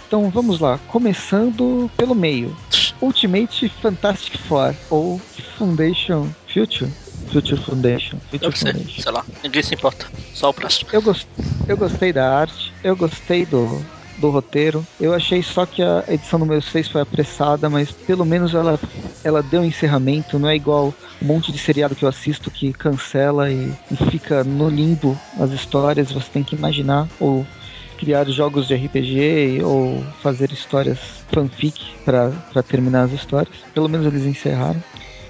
Então 0.06 0.30
vamos 0.30 0.60
lá, 0.60 0.78
começando 0.86 1.90
pelo 1.96 2.14
meio. 2.14 2.56
Ultimate 3.00 3.68
Fantastic 3.82 4.38
Four 4.46 4.74
ou 4.88 5.20
Foundation 5.58 6.28
Future? 6.46 6.90
Future 7.30 7.60
Foundation. 7.60 8.18
Future 8.30 8.40
Deve 8.50 8.58
ser, 8.58 8.72
Foundation. 8.72 9.02
sei 9.02 9.12
lá. 9.12 9.24
Ninguém 9.42 9.62
se 9.62 9.74
importa. 9.74 10.06
Só 10.32 10.50
o 10.50 10.54
próximo. 10.54 10.88
Eu, 10.92 11.02
gos- 11.02 11.26
eu 11.68 11.76
gostei 11.76 12.12
da 12.12 12.38
arte, 12.38 12.72
eu 12.82 12.96
gostei 12.96 13.44
do, 13.46 13.84
do 14.18 14.30
roteiro. 14.30 14.86
Eu 15.00 15.12
achei 15.14 15.42
só 15.42 15.66
que 15.66 15.82
a 15.82 16.04
edição 16.08 16.38
número 16.38 16.62
6 16.62 16.88
foi 16.88 17.00
apressada, 17.00 17.68
mas 17.70 17.92
pelo 18.06 18.24
menos 18.24 18.54
ela, 18.54 18.78
ela 19.24 19.42
deu 19.42 19.62
um 19.62 19.64
encerramento. 19.64 20.38
Não 20.38 20.48
é 20.48 20.56
igual 20.56 20.94
um 21.20 21.26
monte 21.26 21.50
de 21.52 21.58
seriado 21.58 21.94
que 21.96 22.04
eu 22.04 22.08
assisto 22.08 22.50
que 22.50 22.72
cancela 22.72 23.50
e, 23.50 23.72
e 23.90 23.96
fica 24.10 24.44
no 24.44 24.68
limbo 24.68 25.18
as 25.38 25.50
histórias. 25.52 26.12
Você 26.12 26.30
tem 26.30 26.44
que 26.44 26.54
imaginar 26.54 27.08
ou 27.18 27.46
criar 27.98 28.28
jogos 28.28 28.66
de 28.66 28.74
RPG 28.74 29.62
ou 29.64 30.02
fazer 30.22 30.52
histórias 30.52 30.98
fanfic 31.32 31.82
para 32.04 32.62
terminar 32.68 33.04
as 33.04 33.12
histórias. 33.12 33.56
Pelo 33.72 33.88
menos 33.88 34.06
eles 34.06 34.24
encerraram. 34.24 34.82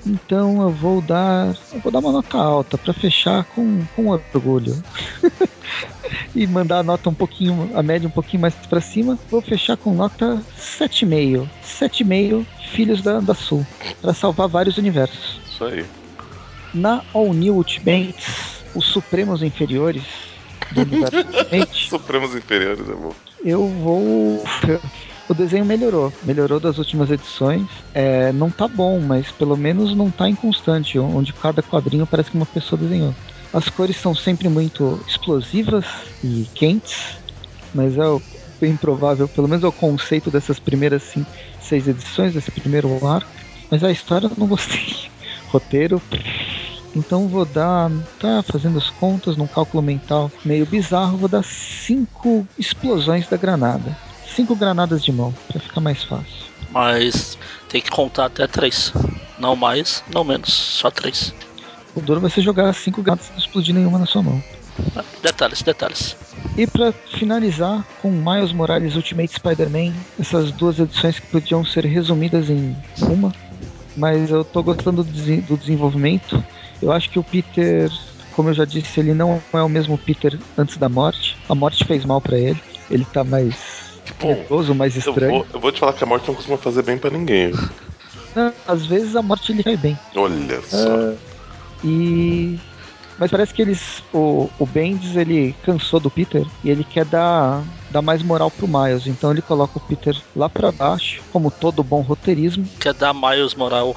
Então 0.06 0.62
eu 0.62 0.70
vou 0.70 1.00
dar, 1.00 1.56
eu 1.72 1.80
vou 1.80 1.90
dar 1.90 1.98
uma 1.98 2.12
nota 2.12 2.38
alta 2.38 2.78
para 2.78 2.92
fechar 2.92 3.44
com, 3.44 3.84
com 3.96 4.06
orgulho. 4.06 4.82
e 6.34 6.46
mandar 6.46 6.78
a 6.78 6.82
nota 6.82 7.10
um 7.10 7.14
pouquinho, 7.14 7.70
a 7.74 7.82
média 7.82 8.06
um 8.06 8.12
pouquinho 8.12 8.42
mais 8.42 8.54
para 8.54 8.80
cima. 8.80 9.18
Vou 9.30 9.42
fechar 9.42 9.76
com 9.76 9.92
nota 9.94 10.40
7,5. 10.56 11.48
7,5 11.64 12.46
Filhos 12.70 13.02
da, 13.02 13.20
da 13.20 13.34
Sul, 13.34 13.66
para 14.00 14.12
salvar 14.12 14.48
vários 14.48 14.76
universos. 14.76 15.40
Isso 15.48 15.64
aí. 15.64 15.84
Na 16.74 17.02
All 17.12 17.32
New 17.32 17.56
Ultimates, 17.56 18.64
os 18.74 18.86
Supremos 18.86 19.42
Inferiores 19.42 20.04
do 20.72 20.82
universo 20.82 21.16
Ultimate, 21.26 21.88
Supremos 21.88 22.34
Inferiores 22.34 22.88
é 22.88 22.92
bom. 22.92 23.12
eu 23.44 23.68
vou. 23.68 24.44
O 25.28 25.34
desenho 25.34 25.64
melhorou, 25.64 26.12
melhorou 26.22 26.60
das 26.60 26.78
últimas 26.78 27.10
edições. 27.10 27.68
É, 27.92 28.32
não 28.32 28.50
tá 28.50 28.68
bom, 28.68 29.00
mas 29.00 29.32
pelo 29.32 29.56
menos 29.56 29.94
não 29.94 30.10
tá 30.10 30.28
inconstante, 30.28 30.98
onde 30.98 31.32
cada 31.34 31.62
quadrinho 31.62 32.06
parece 32.06 32.30
que 32.30 32.36
uma 32.36 32.46
pessoa 32.46 32.78
desenhou. 32.78 33.14
As 33.52 33.68
cores 33.68 33.96
são 33.96 34.14
sempre 34.14 34.48
muito 34.48 35.02
explosivas 35.06 35.84
e 36.22 36.46
quentes, 36.54 37.20
mas 37.74 37.98
é 37.98 38.02
bem 38.60 38.76
provável, 38.76 39.28
pelo 39.28 39.48
menos 39.48 39.64
é 39.64 39.68
o 39.68 39.72
conceito 39.72 40.30
dessas 40.30 40.60
primeiras 40.60 41.02
sim, 41.02 41.26
seis 41.58 41.88
edições, 41.88 42.32
desse 42.32 42.50
primeiro 42.50 43.04
arco. 43.04 43.30
Mas 43.68 43.82
a 43.82 43.90
história 43.90 44.28
eu 44.28 44.36
não 44.36 44.46
gostei. 44.46 44.94
Roteiro. 45.48 46.00
Então 46.94 47.28
vou 47.28 47.44
dar, 47.44 47.90
tá 48.18 48.42
fazendo 48.42 48.78
as 48.78 48.90
contas 48.90 49.36
num 49.36 49.48
cálculo 49.48 49.82
mental 49.82 50.32
meio 50.44 50.64
bizarro, 50.64 51.18
vou 51.18 51.28
dar 51.28 51.42
cinco 51.44 52.48
explosões 52.56 53.28
da 53.28 53.36
granada. 53.36 53.98
Cinco 54.34 54.54
granadas 54.56 55.02
de 55.04 55.12
mão, 55.12 55.34
pra 55.48 55.60
ficar 55.60 55.80
mais 55.80 56.02
fácil. 56.04 56.46
Mas 56.70 57.38
tem 57.68 57.80
que 57.80 57.90
contar 57.90 58.26
até 58.26 58.46
três. 58.46 58.92
Não 59.38 59.54
mais, 59.56 60.02
não 60.12 60.24
menos, 60.24 60.52
só 60.52 60.90
três. 60.90 61.34
O 61.94 62.00
duro 62.00 62.20
vai 62.20 62.30
ser 62.30 62.42
jogar 62.42 62.72
cinco 62.74 63.02
granadas 63.02 63.28
e 63.28 63.32
não 63.32 63.38
explodir 63.38 63.74
nenhuma 63.74 63.98
na 63.98 64.06
sua 64.06 64.22
mão. 64.22 64.42
Detalhes, 65.22 65.62
detalhes. 65.62 66.16
E 66.56 66.66
pra 66.66 66.92
finalizar 67.18 67.82
com 68.02 68.10
Miles 68.10 68.52
Morales 68.52 68.94
Ultimate 68.96 69.32
Spider-Man, 69.34 69.94
essas 70.18 70.52
duas 70.52 70.78
edições 70.78 71.18
que 71.18 71.26
podiam 71.28 71.64
ser 71.64 71.84
resumidas 71.86 72.50
em 72.50 72.76
uma, 73.00 73.32
mas 73.96 74.30
eu 74.30 74.44
tô 74.44 74.62
gostando 74.62 75.02
do, 75.02 75.10
desen- 75.10 75.40
do 75.40 75.56
desenvolvimento. 75.56 76.42
Eu 76.82 76.92
acho 76.92 77.08
que 77.08 77.18
o 77.18 77.24
Peter, 77.24 77.90
como 78.32 78.50
eu 78.50 78.54
já 78.54 78.64
disse, 78.66 79.00
ele 79.00 79.14
não 79.14 79.42
é 79.52 79.62
o 79.62 79.68
mesmo 79.68 79.96
Peter 79.96 80.38
antes 80.58 80.76
da 80.76 80.88
morte. 80.88 81.36
A 81.48 81.54
morte 81.54 81.84
fez 81.84 82.04
mal 82.04 82.20
pra 82.20 82.38
ele. 82.38 82.60
Ele 82.90 83.04
tá 83.06 83.24
mais 83.24 83.75
Bom, 84.20 84.28
nervoso, 84.28 84.74
mais 84.74 84.94
Eu 84.94 85.00
estranho. 85.00 85.32
vou, 85.32 85.46
eu 85.52 85.60
vou 85.60 85.72
te 85.72 85.80
falar 85.80 85.92
que 85.92 86.04
a 86.04 86.06
morte 86.06 86.28
não 86.28 86.34
costuma 86.34 86.56
fazer 86.58 86.82
bem 86.82 86.98
pra 86.98 87.10
ninguém. 87.10 87.52
Não, 88.34 88.52
às 88.66 88.86
vezes 88.86 89.16
a 89.16 89.22
morte 89.22 89.52
ele 89.52 89.62
cai 89.62 89.76
bem. 89.76 89.98
Olha 90.14 90.60
só. 90.62 90.96
Ah, 90.96 91.16
e. 91.84 92.58
Mas 93.18 93.30
parece 93.30 93.54
que 93.54 93.62
eles. 93.62 94.02
O, 94.12 94.48
o 94.58 94.66
Bendis 94.66 95.16
ele 95.16 95.54
cansou 95.64 95.98
do 95.98 96.10
Peter 96.10 96.46
e 96.62 96.68
ele 96.70 96.84
quer 96.84 97.04
dar, 97.06 97.64
dar 97.90 98.02
mais 98.02 98.22
moral 98.22 98.50
pro 98.50 98.68
Miles. 98.68 99.06
Então 99.06 99.30
ele 99.30 99.40
coloca 99.42 99.78
o 99.78 99.80
Peter 99.80 100.14
lá 100.34 100.48
pra 100.50 100.70
baixo, 100.70 101.22
como 101.32 101.50
todo 101.50 101.82
bom 101.82 102.02
roteirismo. 102.02 102.68
Quer 102.78 102.92
dar 102.92 103.14
Miles 103.14 103.54
moral. 103.54 103.96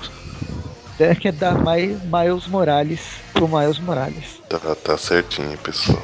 né, 0.98 1.16
Quer 1.16 1.34
dar 1.34 1.58
mais 1.62 2.00
Miles 2.04 2.48
Morales 2.48 3.02
pro 3.34 3.48
Miles 3.48 3.80
Morales. 3.80 4.42
Tá, 4.48 4.60
tá 4.76 4.98
certinho, 4.98 5.58
pessoal. 5.58 6.02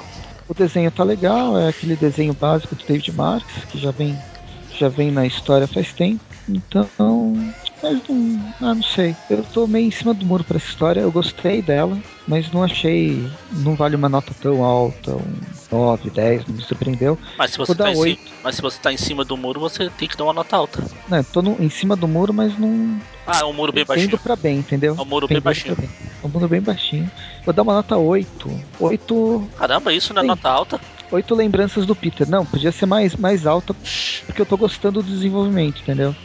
O 0.47 0.53
desenho 0.55 0.91
tá 0.91 1.03
legal, 1.03 1.57
é 1.57 1.67
aquele 1.69 1.95
desenho 1.95 2.33
básico 2.33 2.75
do 2.75 2.83
David 2.83 3.11
Marks, 3.11 3.65
que 3.65 3.77
já 3.77 3.91
vem, 3.91 4.25
já 4.71 4.89
vem 4.89 5.11
na 5.11 5.25
história 5.25 5.67
faz 5.67 5.93
tempo. 5.93 6.34
Então. 6.47 6.89
Mas 7.81 8.01
não. 8.07 8.53
Ah, 8.61 8.75
não 8.75 8.83
sei. 8.83 9.15
Eu 9.29 9.43
tô 9.43 9.67
meio 9.67 9.87
em 9.87 9.91
cima 9.91 10.13
do 10.13 10.25
muro 10.25 10.43
pra 10.43 10.57
essa 10.57 10.67
história. 10.67 11.01
Eu 11.01 11.11
gostei 11.11 11.61
dela, 11.61 11.97
mas 12.27 12.51
não 12.51 12.63
achei. 12.63 13.29
Não 13.51 13.75
vale 13.75 13.95
uma 13.95 14.09
nota 14.09 14.33
tão 14.39 14.63
alta. 14.63 15.15
Um 15.15 15.35
9, 15.71 16.09
10, 16.09 16.47
não 16.47 16.55
me 16.55 16.61
surpreendeu. 16.61 17.17
Mas 17.37 17.51
se 17.51 17.57
você 17.57 17.73
Vou 17.73 17.75
tá 17.75 17.91
em 17.91 17.97
oito. 17.97 18.23
cima, 18.29 18.39
mas 18.43 18.55
se 18.55 18.61
você 18.61 18.79
tá 18.79 18.93
em 18.93 18.97
cima 18.97 19.25
do 19.25 19.35
muro, 19.35 19.59
você 19.59 19.89
tem 19.89 20.07
que 20.07 20.15
dar 20.17 20.23
uma 20.23 20.33
nota 20.33 20.55
alta. 20.55 20.83
Né, 21.09 21.23
tô 21.23 21.41
no- 21.41 21.57
em 21.59 21.69
cima 21.69 21.95
do 21.95 22.07
muro, 22.07 22.33
mas 22.33 22.57
não. 22.57 22.99
Ah, 23.27 23.39
é 23.39 23.45
um 23.45 23.53
muro 23.53 23.71
bem 23.71 23.85
baixinho. 23.85 24.17
pra 24.19 24.35
bem, 24.35 24.57
entendeu? 24.59 24.95
É 24.97 25.01
um 25.01 25.05
muro 25.05 25.27
bem 25.27 25.41
baixinho. 25.41 25.75
bem. 25.75 25.89
É 26.23 26.25
um 26.25 26.29
muro 26.29 26.47
bem 26.47 26.61
baixinho. 26.61 27.11
Vou 27.43 27.53
dar 27.53 27.63
uma 27.63 27.73
nota 27.73 27.97
8. 27.97 28.49
8 28.79 29.49
Caramba, 29.57 29.91
isso 29.93 30.13
não 30.13 30.21
é 30.21 30.23
Sim. 30.23 30.27
nota 30.29 30.49
alta? 30.49 30.79
oito 31.11 31.35
lembranças 31.35 31.85
do 31.85 31.95
Peter. 31.95 32.27
Não, 32.27 32.45
podia 32.45 32.71
ser 32.71 32.85
mais, 32.87 33.15
mais 33.15 33.45
alta, 33.45 33.75
porque 34.25 34.41
eu 34.41 34.45
tô 34.45 34.57
gostando 34.57 35.01
do 35.03 35.09
desenvolvimento, 35.09 35.81
entendeu? 35.81 36.15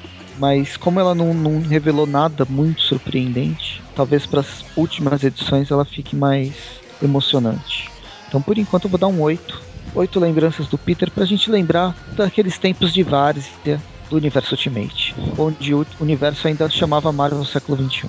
Mas 0.41 0.75
como 0.79 0.99
ela 0.99 1.15
não, 1.15 1.35
não 1.35 1.61
revelou 1.61 2.07
nada 2.07 2.47
muito 2.49 2.81
surpreendente, 2.81 3.83
talvez 3.95 4.25
para 4.25 4.41
as 4.41 4.65
últimas 4.75 5.23
edições 5.23 5.71
ela 5.71 5.85
fique 5.85 6.17
mais 6.17 6.57
emocionante. 7.03 7.91
Então 8.27 8.41
por 8.41 8.57
enquanto 8.57 8.85
eu 8.85 8.91
vou 8.91 8.99
dar 8.99 9.09
um 9.09 9.21
8. 9.21 9.69
Oito 9.95 10.19
lembranças 10.19 10.67
do 10.67 10.79
Peter 10.79 11.11
pra 11.11 11.27
gente 11.27 11.51
lembrar 11.51 11.95
daqueles 12.17 12.59
tempos 12.59 12.91
de 12.95 13.03
várzea 13.03 13.85
do 14.09 14.17
universo 14.17 14.55
Ultimate, 14.55 15.15
onde 15.37 15.75
o 15.75 15.85
universo 16.01 16.49
ainda 16.49 16.71
chamava 16.71 17.13
Marvel 17.13 17.41
no 17.41 17.45
século 17.45 17.77
XXI. 17.77 18.09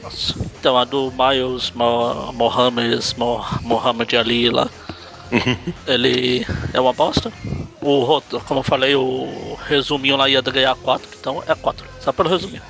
Nossa. 0.00 0.38
Então 0.60 0.76
a 0.78 0.84
do 0.84 1.10
Miles 1.10 1.72
Mo 1.72 2.32
Mohammed, 2.32 3.00
Mo 3.16 3.44
Mohammed 3.64 4.16
Ali 4.16 4.48
lá. 4.48 4.70
Ele 5.86 6.46
é 6.72 6.80
uma 6.80 6.92
bosta. 6.92 7.32
O 7.80 8.04
roto, 8.04 8.40
como 8.40 8.60
eu 8.60 8.64
falei, 8.64 8.94
o 8.94 9.58
resuminho 9.66 10.16
lá 10.16 10.28
ia 10.28 10.40
ganhar 10.40 10.74
4, 10.76 11.08
então 11.18 11.42
é 11.46 11.54
4. 11.54 11.84
Só 12.00 12.12
pelo 12.12 12.28
resuminho. 12.28 12.62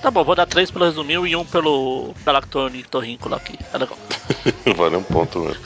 Tá 0.00 0.10
bom, 0.10 0.24
vou 0.24 0.34
dar 0.34 0.46
3 0.46 0.70
pelo 0.70 0.84
resuminho 0.84 1.26
e 1.26 1.36
um 1.36 1.44
pelo 1.44 2.14
Galactonic 2.24 2.88
Torrinco 2.88 3.28
lá 3.28 3.36
aqui. 3.36 3.58
É 3.72 3.78
legal. 3.78 3.98
vale 4.76 4.96
um 4.96 5.02
ponto 5.02 5.40
mesmo. 5.40 5.62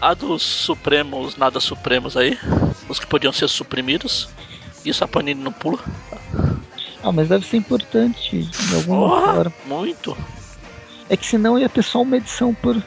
A 0.00 0.14
dos 0.14 0.42
Supremos, 0.42 1.36
nada 1.36 1.58
Supremos 1.58 2.16
aí. 2.16 2.38
Os 2.88 2.98
que 2.98 3.06
podiam 3.06 3.32
ser 3.32 3.48
suprimidos. 3.48 4.28
Isso 4.84 5.02
a 5.02 5.08
Panini 5.08 5.42
não 5.42 5.52
pula. 5.52 5.78
Ah, 7.02 7.10
mas 7.10 7.28
deve 7.28 7.46
ser 7.46 7.56
importante 7.56 8.42
de 8.42 8.74
alguma 8.74 9.08
Porra, 9.08 9.34
forma. 9.34 9.52
muito. 9.66 10.16
É 11.08 11.16
que 11.16 11.26
senão 11.26 11.58
ia 11.58 11.68
ter 11.68 11.82
só 11.82 12.02
uma 12.02 12.16
edição 12.16 12.54
por. 12.54 12.80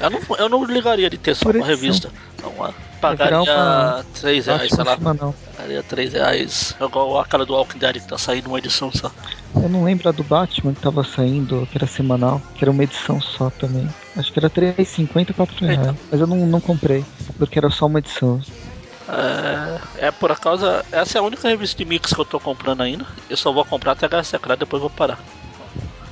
Eu 0.00 0.10
não, 0.10 0.20
eu 0.38 0.48
não 0.48 0.64
ligaria 0.64 1.10
de 1.10 1.18
ter 1.18 1.34
só 1.34 1.44
Por 1.44 1.56
uma 1.56 1.66
edição. 1.70 1.76
revista. 1.86 2.10
Virar 2.42 2.74
pagaria 3.00 3.42
uma- 3.42 4.04
3 4.14 4.46
reais, 4.46 4.70
sei 4.72 4.84
lá. 4.84 4.94
semanal. 4.96 5.34
Pagaria 5.56 5.82
3 5.82 6.12
reais. 6.14 6.74
É 6.80 6.84
igual 6.84 7.20
aquela 7.20 7.44
do 7.44 7.52
Walking 7.52 7.78
Dead 7.78 7.96
que 7.96 8.08
tá 8.08 8.16
saindo 8.16 8.48
uma 8.48 8.58
edição 8.58 8.90
só. 8.92 9.10
Eu 9.54 9.68
não 9.68 9.84
lembro 9.84 10.08
a 10.08 10.12
do 10.12 10.24
Batman 10.24 10.74
que 10.74 10.80
tava 10.80 11.04
saindo, 11.04 11.68
que 11.70 11.76
era 11.76 11.86
semanal, 11.86 12.40
que 12.54 12.64
era 12.64 12.70
uma 12.70 12.82
edição 12.82 13.20
só 13.20 13.50
também. 13.50 13.88
Acho 14.16 14.32
que 14.32 14.38
era 14.38 14.48
R$3,50, 14.48 15.34
4 15.34 15.66
reais. 15.66 15.78
Então. 15.80 15.96
Mas 16.10 16.20
eu 16.20 16.26
não, 16.26 16.46
não 16.46 16.60
comprei, 16.60 17.04
porque 17.38 17.58
era 17.58 17.68
só 17.70 17.86
uma 17.86 17.98
edição. 17.98 18.40
É, 19.08 20.06
é 20.06 20.10
por 20.10 20.30
acaso, 20.30 20.64
essa 20.92 21.18
é 21.18 21.20
a 21.20 21.24
única 21.24 21.48
revista 21.48 21.76
de 21.76 21.84
mix 21.84 22.12
que 22.12 22.20
eu 22.20 22.24
tô 22.24 22.38
comprando 22.38 22.80
ainda. 22.82 23.04
Eu 23.28 23.36
só 23.36 23.52
vou 23.52 23.64
comprar 23.64 23.92
até 23.92 24.06
HC 24.06 24.24
Secreto, 24.30 24.60
depois 24.60 24.80
vou 24.80 24.90
parar. 24.90 25.18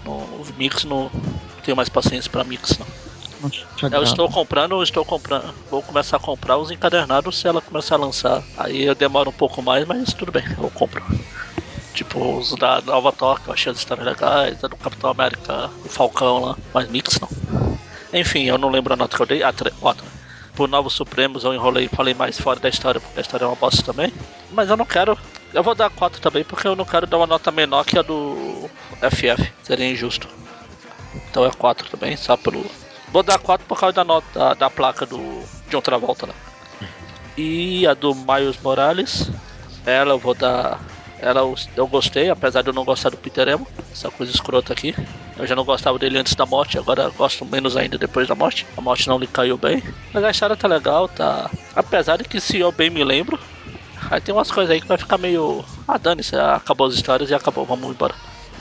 No 0.04 0.44
mix 0.58 0.84
não 0.84 1.10
tenho 1.62 1.76
mais 1.76 1.88
paciência 1.88 2.30
pra 2.30 2.44
mix 2.44 2.76
não. 2.78 2.86
Eu 3.90 4.02
estou 4.02 4.28
comprando, 4.28 4.72
eu 4.72 4.82
estou 4.82 5.04
comprando. 5.04 5.54
Vou 5.70 5.82
começar 5.82 6.16
a 6.16 6.20
comprar 6.20 6.56
os 6.58 6.70
encadernados 6.70 7.38
se 7.38 7.46
ela 7.46 7.60
começar 7.60 7.94
a 7.94 7.98
lançar. 7.98 8.42
Aí 8.56 8.84
eu 8.84 8.94
demoro 8.94 9.30
um 9.30 9.32
pouco 9.32 9.62
mais, 9.62 9.86
mas 9.86 10.12
tudo 10.12 10.32
bem, 10.32 10.44
eu 10.56 10.70
compro. 10.70 11.02
Tipo, 11.94 12.38
os 12.38 12.54
da 12.54 12.80
Nova 12.80 13.12
Torque, 13.12 13.48
eu 13.48 13.54
achei 13.54 13.72
as 13.72 13.78
histórias 13.78 14.06
legais, 14.06 14.62
a 14.62 14.68
do 14.68 14.76
Capitão 14.76 15.10
América, 15.10 15.70
o 15.84 15.88
Falcão 15.88 16.40
lá, 16.40 16.56
mas 16.72 16.88
mix 16.88 17.18
não. 17.20 17.28
Enfim, 18.12 18.44
eu 18.44 18.56
não 18.56 18.70
lembro 18.70 18.94
a 18.94 18.96
nota 18.96 19.16
que 19.16 19.22
eu 19.22 19.26
dei. 19.26 19.42
Ah, 19.42 19.52
4. 19.52 20.04
Por 20.54 20.68
Novos 20.68 20.92
Supremos 20.92 21.44
eu 21.44 21.54
enrolei 21.54 21.84
e 21.84 21.96
falei 21.96 22.14
mais 22.14 22.38
fora 22.38 22.58
da 22.58 22.68
história, 22.68 23.00
porque 23.00 23.18
a 23.18 23.22
história 23.22 23.44
é 23.44 23.48
uma 23.48 23.56
bosta 23.56 23.82
também. 23.82 24.12
Mas 24.50 24.68
eu 24.68 24.76
não 24.76 24.84
quero. 24.84 25.16
Eu 25.52 25.62
vou 25.62 25.74
dar 25.74 25.90
4 25.90 26.20
também, 26.20 26.44
porque 26.44 26.66
eu 26.66 26.74
não 26.74 26.84
quero 26.84 27.06
dar 27.06 27.16
uma 27.16 27.26
nota 27.26 27.50
menor 27.50 27.84
que 27.84 27.98
a 27.98 28.02
do 28.02 28.68
FF. 29.10 29.52
Seria 29.62 29.90
injusto. 29.90 30.28
Então 31.30 31.44
é 31.44 31.50
4 31.50 31.88
também, 31.90 32.16
só 32.16 32.36
pelo. 32.36 32.64
Vou 33.12 33.22
dar 33.22 33.38
4 33.38 33.66
por 33.66 33.78
causa 33.78 33.94
da 33.94 34.04
nota 34.04 34.54
da, 34.54 34.68
placa 34.68 35.06
do 35.06 35.42
John 35.68 35.80
Travolta 35.80 36.26
lá. 36.26 36.34
E 37.36 37.86
a 37.86 37.94
do 37.94 38.14
Miles 38.14 38.58
Morales, 38.62 39.30
ela 39.86 40.12
eu 40.12 40.18
vou 40.18 40.34
dar. 40.34 40.80
Ela 41.20 41.40
eu, 41.40 41.54
eu 41.76 41.86
gostei, 41.86 42.30
apesar 42.30 42.62
de 42.62 42.68
eu 42.68 42.74
não 42.74 42.84
gostar 42.84 43.10
do 43.10 43.16
Peter 43.16 43.48
Emo, 43.48 43.66
essa 43.90 44.10
coisa 44.10 44.32
escrota 44.32 44.72
aqui. 44.72 44.94
Eu 45.36 45.46
já 45.46 45.54
não 45.54 45.64
gostava 45.64 45.98
dele 45.98 46.18
antes 46.18 46.34
da 46.34 46.44
morte, 46.44 46.78
agora 46.78 47.08
gosto 47.10 47.44
menos 47.44 47.76
ainda 47.76 47.96
depois 47.96 48.28
da 48.28 48.34
morte. 48.34 48.66
A 48.76 48.80
morte 48.80 49.08
não 49.08 49.18
lhe 49.18 49.26
caiu 49.26 49.56
bem. 49.56 49.82
Mas 50.12 50.24
a 50.24 50.30
história 50.30 50.56
tá 50.56 50.68
legal, 50.68 51.08
tá. 51.08 51.50
Apesar 51.74 52.18
de 52.18 52.24
que 52.24 52.40
se 52.40 52.58
eu 52.58 52.70
bem 52.70 52.90
me 52.90 53.02
lembro, 53.04 53.38
aí 54.10 54.20
tem 54.20 54.34
umas 54.34 54.50
coisas 54.50 54.72
aí 54.72 54.80
que 54.80 54.88
vai 54.88 54.98
ficar 54.98 55.18
meio. 55.18 55.64
Ah, 55.86 55.98
dane-se, 55.98 56.36
acabou 56.36 56.86
as 56.86 56.94
histórias 56.94 57.30
e 57.30 57.34
acabou, 57.34 57.64
vamos 57.64 57.88
embora. 57.88 58.14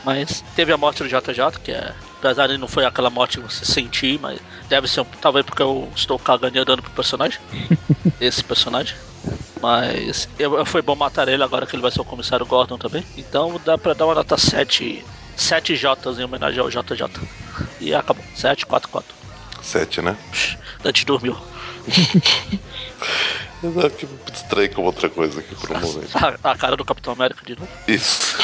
Mas 0.03 0.43
teve 0.55 0.71
a 0.71 0.77
morte 0.77 1.03
do 1.03 1.09
JJ, 1.09 1.59
que 1.63 1.71
é. 1.71 1.93
Apesar 2.19 2.47
de 2.47 2.57
não 2.57 2.67
foi 2.67 2.83
aquela 2.85 3.09
morte 3.09 3.37
que 3.37 3.43
você 3.43 3.63
sentiu, 3.63 4.19
mas 4.19 4.39
deve 4.67 4.87
ser 4.87 5.01
um, 5.01 5.05
talvez 5.21 5.45
porque 5.45 5.61
eu 5.61 5.89
estou 5.95 6.17
cagando 6.17 6.57
e 6.57 6.59
andando 6.59 6.81
pro 6.81 6.91
personagem. 6.91 7.39
Esse 8.19 8.43
personagem. 8.43 8.95
Mas 9.61 10.27
eu, 10.39 10.65
foi 10.65 10.81
bom 10.81 10.95
matar 10.95 11.27
ele 11.27 11.43
agora 11.43 11.65
que 11.65 11.75
ele 11.75 11.81
vai 11.81 11.91
ser 11.91 12.01
o 12.01 12.05
comissário 12.05 12.45
Gordon 12.45 12.77
também. 12.77 13.05
Então 13.15 13.59
dá 13.63 13.77
pra 13.77 13.93
dar 13.93 14.05
uma 14.05 14.15
nota 14.15 14.37
7. 14.37 15.05
7 15.35 15.75
J's 15.75 16.19
em 16.19 16.23
homenagem 16.23 16.59
ao 16.59 16.69
JJ. 16.69 17.03
E 17.79 17.93
acabou. 17.93 18.23
7, 18.35 18.65
4, 18.65 18.89
4. 18.89 19.15
7, 19.61 20.01
né? 20.01 20.17
Dante 20.81 21.05
dormiu. 21.05 21.37
Eu 23.61 23.85
aqui 23.85 24.05
me 24.05 24.17
distrair 24.31 24.69
com 24.69 24.83
outra 24.83 25.09
coisa 25.09 25.39
aqui 25.39 25.55
por 25.55 25.71
um 25.71 25.79
momento. 25.79 26.09
A, 26.15 26.51
a 26.51 26.55
cara 26.55 26.75
do 26.75 26.85
Capitão 26.85 27.13
América 27.13 27.43
de 27.43 27.59
novo. 27.59 27.71
Isso. 27.87 28.37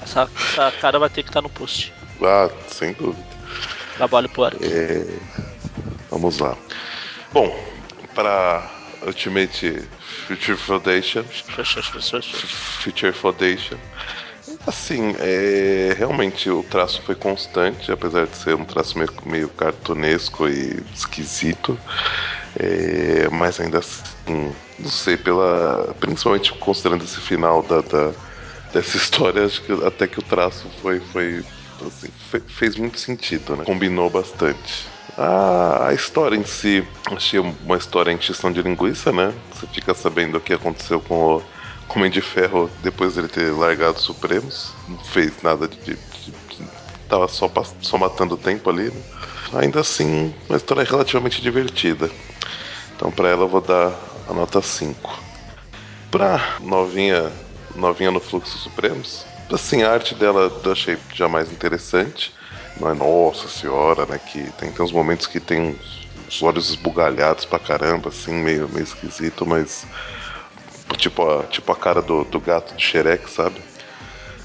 Essa, 0.00 0.30
essa 0.52 0.72
cara 0.80 0.98
vai 0.98 1.10
ter 1.10 1.22
que 1.22 1.28
estar 1.28 1.42
no 1.42 1.48
post. 1.48 1.92
Ah, 2.22 2.50
sem 2.68 2.92
dúvida. 2.92 3.24
Trabalho 3.96 4.30
Eric. 4.38 4.64
É, 4.64 5.06
vamos 6.10 6.38
lá. 6.38 6.56
Bom, 7.32 7.54
para 8.14 8.70
Ultimate 9.06 9.82
Future 10.26 10.56
Foundation. 10.56 11.24
Future 12.82 13.12
Foundation. 13.12 13.76
Assim, 14.66 15.14
é, 15.18 15.94
realmente 15.96 16.50
o 16.50 16.62
traço 16.62 17.02
foi 17.02 17.14
constante, 17.14 17.90
apesar 17.90 18.26
de 18.26 18.36
ser 18.36 18.54
um 18.54 18.64
traço 18.64 18.98
meio, 18.98 19.12
meio 19.24 19.48
cartunesco 19.48 20.48
e 20.48 20.82
esquisito. 20.94 21.78
É, 22.58 23.28
mas 23.30 23.60
ainda 23.60 23.78
assim, 23.78 24.54
não 24.78 24.90
sei, 24.90 25.16
pela. 25.16 25.94
Principalmente 26.00 26.52
considerando 26.54 27.04
esse 27.04 27.20
final 27.20 27.62
da, 27.62 27.80
da 27.80 28.12
dessa 28.72 28.96
história, 28.96 29.44
acho 29.44 29.62
que 29.62 29.72
até 29.84 30.06
que 30.06 30.18
o 30.18 30.22
traço 30.22 30.68
foi. 30.82 31.00
foi 31.00 31.44
assim, 31.88 32.08
fez 32.46 32.76
muito 32.76 32.98
sentido, 32.98 33.56
né? 33.56 33.64
Combinou 33.64 34.10
bastante. 34.10 34.86
A, 35.16 35.92
história 35.92 36.36
em 36.36 36.44
si, 36.44 36.86
achei 37.06 37.38
uma 37.38 37.76
história 37.76 38.10
em 38.10 38.16
extinção 38.16 38.52
de 38.52 38.62
linguiça, 38.62 39.12
né? 39.12 39.34
Você 39.52 39.66
fica 39.66 39.92
sabendo 39.92 40.38
o 40.38 40.40
que 40.40 40.52
aconteceu 40.52 41.00
com 41.00 41.36
o 41.36 41.42
Homem 41.94 42.10
de 42.10 42.20
Ferro 42.20 42.70
depois 42.82 43.14
dele 43.14 43.28
ter 43.28 43.52
largado 43.52 43.98
os 43.98 44.04
Supremos. 44.04 44.72
Não 44.88 44.98
fez 44.98 45.42
nada 45.42 45.68
de. 45.68 45.76
de, 45.78 45.94
de, 45.94 46.64
tava 47.08 47.28
só, 47.28 47.50
só 47.80 47.98
matando 47.98 48.34
o 48.34 48.38
tempo 48.38 48.70
ali, 48.70 48.84
né? 48.84 49.02
Ainda 49.52 49.80
assim, 49.80 50.32
uma 50.48 50.56
história 50.56 50.84
relativamente 50.84 51.42
divertida. 51.42 52.08
Então, 52.94 53.10
para 53.10 53.28
ela, 53.28 53.42
eu 53.42 53.48
vou 53.48 53.60
dar 53.60 53.92
a 54.28 54.32
nota 54.32 54.62
5. 54.62 55.18
Pra 56.10 56.56
novinha, 56.60 57.32
novinha 57.74 58.10
no 58.10 58.20
Fluxo 58.20 58.58
Supremos, 58.58 59.26
assim, 59.52 59.82
a 59.82 59.92
arte 59.92 60.14
dela 60.14 60.60
eu 60.64 60.72
achei 60.72 60.98
já 61.14 61.28
mais 61.28 61.50
interessante. 61.52 62.34
Não 62.76 62.88
é 62.88 62.94
nossa 62.94 63.48
senhora, 63.48 64.06
né? 64.06 64.18
Que 64.18 64.52
tem, 64.52 64.72
tem 64.72 64.84
uns 64.84 64.92
momentos 64.92 65.26
que 65.26 65.40
tem 65.40 65.78
os 66.26 66.42
olhos 66.42 66.70
esbugalhados 66.70 67.44
pra 67.44 67.58
caramba, 67.58 68.08
assim, 68.10 68.32
meio, 68.32 68.68
meio 68.68 68.84
esquisito, 68.84 69.46
mas 69.46 69.86
Tipo 70.96 71.22
a, 71.30 71.46
tipo 71.46 71.70
a 71.72 71.76
cara 71.76 72.02
do, 72.02 72.24
do 72.24 72.40
gato 72.40 72.74
de 72.74 72.82
Shrek, 72.82 73.30
sabe? 73.30 73.62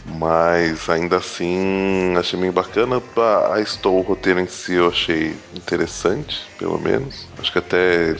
Mas 0.05 0.89
ainda 0.89 1.17
assim, 1.17 2.15
achei 2.17 2.39
bem 2.39 2.51
bacana. 2.51 3.01
A, 3.17 3.55
a 3.57 3.89
o 3.89 4.01
roteiro 4.01 4.39
em 4.39 4.47
si, 4.47 4.73
eu 4.75 4.87
achei 4.89 5.41
interessante, 5.53 6.51
pelo 6.57 6.79
menos. 6.79 7.29
Acho 7.39 7.51
que 7.51 7.59
até 7.59 8.11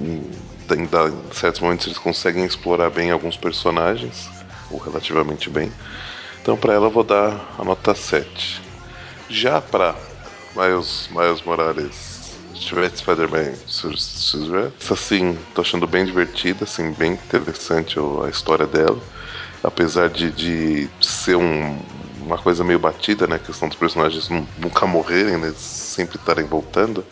em, 0.00 0.40
em, 0.72 0.84
em 0.84 1.32
certos 1.32 1.60
momentos 1.60 1.86
eles 1.86 1.98
conseguem 1.98 2.44
explorar 2.44 2.90
bem 2.90 3.10
alguns 3.10 3.36
personagens, 3.36 4.32
ou 4.70 4.78
relativamente 4.78 5.50
bem. 5.50 5.74
Então, 6.44 6.58
para 6.58 6.74
ela, 6.74 6.88
eu 6.88 6.90
vou 6.90 7.02
dar 7.02 7.54
a 7.58 7.64
nota 7.64 7.94
7. 7.94 8.60
Já 9.30 9.62
para 9.62 9.96
Miles, 10.54 11.08
Miles 11.10 11.40
Morales 11.40 12.52
tivesse 12.52 12.98
Spider-Man 12.98 13.54
assim, 14.92 15.38
tô 15.54 15.62
achando 15.62 15.86
bem 15.86 16.04
divertida, 16.04 16.64
assim, 16.64 16.92
bem 16.92 17.12
interessante 17.12 17.98
a 17.98 18.28
história 18.28 18.66
dela. 18.66 19.00
Apesar 19.62 20.10
de, 20.10 20.30
de 20.32 20.90
ser 21.00 21.36
um, 21.36 21.80
uma 22.20 22.36
coisa 22.36 22.62
meio 22.62 22.78
batida, 22.78 23.26
né? 23.26 23.36
A 23.36 23.38
questão 23.38 23.66
dos 23.66 23.78
personagens 23.78 24.28
nunca 24.28 24.86
morrerem, 24.86 25.38
né? 25.38 25.50
Sempre 25.56 26.18
estarem 26.18 26.44
voltando. 26.44 27.02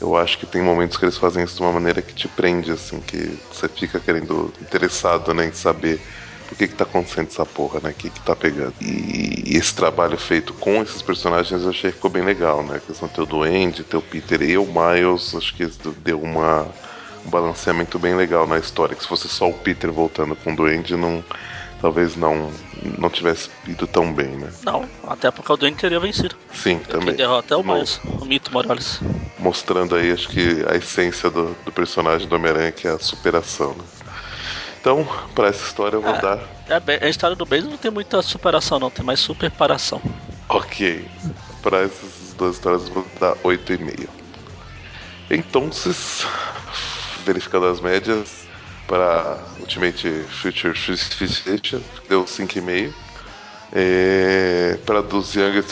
Eu 0.00 0.16
acho 0.16 0.38
que 0.38 0.46
tem 0.46 0.62
momentos 0.62 0.96
que 0.96 1.04
eles 1.04 1.18
fazem 1.18 1.42
isso 1.42 1.56
de 1.56 1.62
uma 1.62 1.72
maneira 1.72 2.00
que 2.00 2.14
te 2.14 2.28
prende, 2.28 2.70
assim, 2.70 3.00
que 3.00 3.36
você 3.50 3.68
fica 3.68 3.98
querendo, 3.98 4.54
interessado, 4.62 5.34
né, 5.34 5.46
em 5.46 5.52
saber 5.52 6.00
por 6.50 6.58
que 6.58 6.66
que 6.66 6.74
tá 6.74 6.82
acontecendo 6.82 7.28
essa 7.28 7.46
porra, 7.46 7.78
né? 7.80 7.90
O 7.90 7.94
que 7.94 8.10
que 8.10 8.20
tá 8.20 8.34
pegando. 8.34 8.74
E, 8.80 9.52
e, 9.52 9.56
esse 9.56 9.72
trabalho 9.72 10.18
feito 10.18 10.52
com 10.54 10.82
esses 10.82 11.00
personagens 11.00 11.62
eu 11.62 11.70
achei 11.70 11.90
que 11.90 11.96
ficou 11.96 12.10
bem 12.10 12.24
legal, 12.24 12.64
né? 12.64 12.76
A 12.76 12.80
questão 12.80 13.06
de 13.06 13.14
ter 13.14 13.22
o 13.22 13.26
Duende, 13.26 13.84
ter 13.84 13.96
o 13.96 14.02
Peter 14.02 14.42
e 14.42 14.58
o 14.58 14.66
Miles, 14.66 15.32
acho 15.36 15.54
que 15.54 15.64
deu 16.02 16.20
uma, 16.20 16.66
um 17.24 17.30
balanceamento 17.30 18.00
bem 18.00 18.16
legal 18.16 18.48
na 18.48 18.58
história. 18.58 18.96
Que 18.96 19.02
se 19.02 19.08
fosse 19.08 19.28
só 19.28 19.48
o 19.48 19.54
Peter 19.54 19.92
voltando 19.92 20.34
com 20.34 20.52
o 20.52 20.56
Duende, 20.56 20.96
não, 20.96 21.24
talvez 21.80 22.16
não, 22.16 22.50
não 22.98 23.08
tivesse 23.08 23.48
ido 23.68 23.86
tão 23.86 24.12
bem, 24.12 24.30
né? 24.30 24.50
Não, 24.64 24.88
até 25.06 25.30
porque 25.30 25.52
o 25.52 25.56
Duende 25.56 25.76
teria 25.76 26.00
vencido. 26.00 26.34
Sim, 26.52 26.80
também. 26.80 27.06
Quem 27.10 27.16
derrota 27.16 27.54
é 27.54 27.56
o 27.56 27.62
Miles, 27.62 28.00
o 28.04 28.24
Mito 28.24 28.52
Morales. 28.52 28.98
Mostrando 29.38 29.94
aí, 29.94 30.10
acho 30.10 30.28
que 30.28 30.64
a 30.68 30.74
essência 30.74 31.30
do, 31.30 31.56
do 31.64 31.70
personagem 31.70 32.26
do 32.26 32.34
Homem-Aranha, 32.34 32.72
que 32.72 32.88
é 32.88 32.90
a 32.90 32.98
superação, 32.98 33.70
né? 33.74 33.99
Então, 34.80 35.06
para 35.34 35.48
essa 35.48 35.62
história 35.66 35.96
eu 35.96 36.00
vou 36.00 36.14
é, 36.14 36.20
dar. 36.20 36.38
É, 36.68 37.04
a 37.04 37.08
história 37.08 37.36
do 37.36 37.44
Base 37.44 37.66
não 37.66 37.76
tem 37.76 37.90
muita 37.90 38.22
superação, 38.22 38.80
não, 38.80 38.90
tem 38.90 39.04
mais 39.04 39.20
superparação. 39.20 40.00
Ok. 40.48 41.06
Para 41.60 41.82
essas 41.82 42.34
duas 42.36 42.54
histórias 42.54 42.88
eu 42.88 42.94
vou 42.94 43.06
dar 43.20 43.36
8,5. 43.36 44.08
Então, 45.30 45.70
verificando 47.26 47.66
as 47.66 47.80
médias, 47.80 48.48
para 48.88 49.38
Ultimate 49.60 50.08
Future 50.30 50.74
Fishation, 50.74 51.80
deu 52.08 52.24
5,5. 52.24 52.92
É, 53.72 54.78
para 54.84 55.02
dos 55.02 55.34
Young 55.34 55.62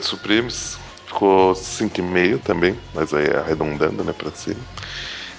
Supremes 0.00 0.78
ficou 1.06 1.52
5,5 1.52 2.40
também, 2.40 2.78
mas 2.94 3.12
aí 3.12 3.26
arredondando 3.34 4.04
né, 4.04 4.12
para 4.12 4.30
cima. 4.30 4.60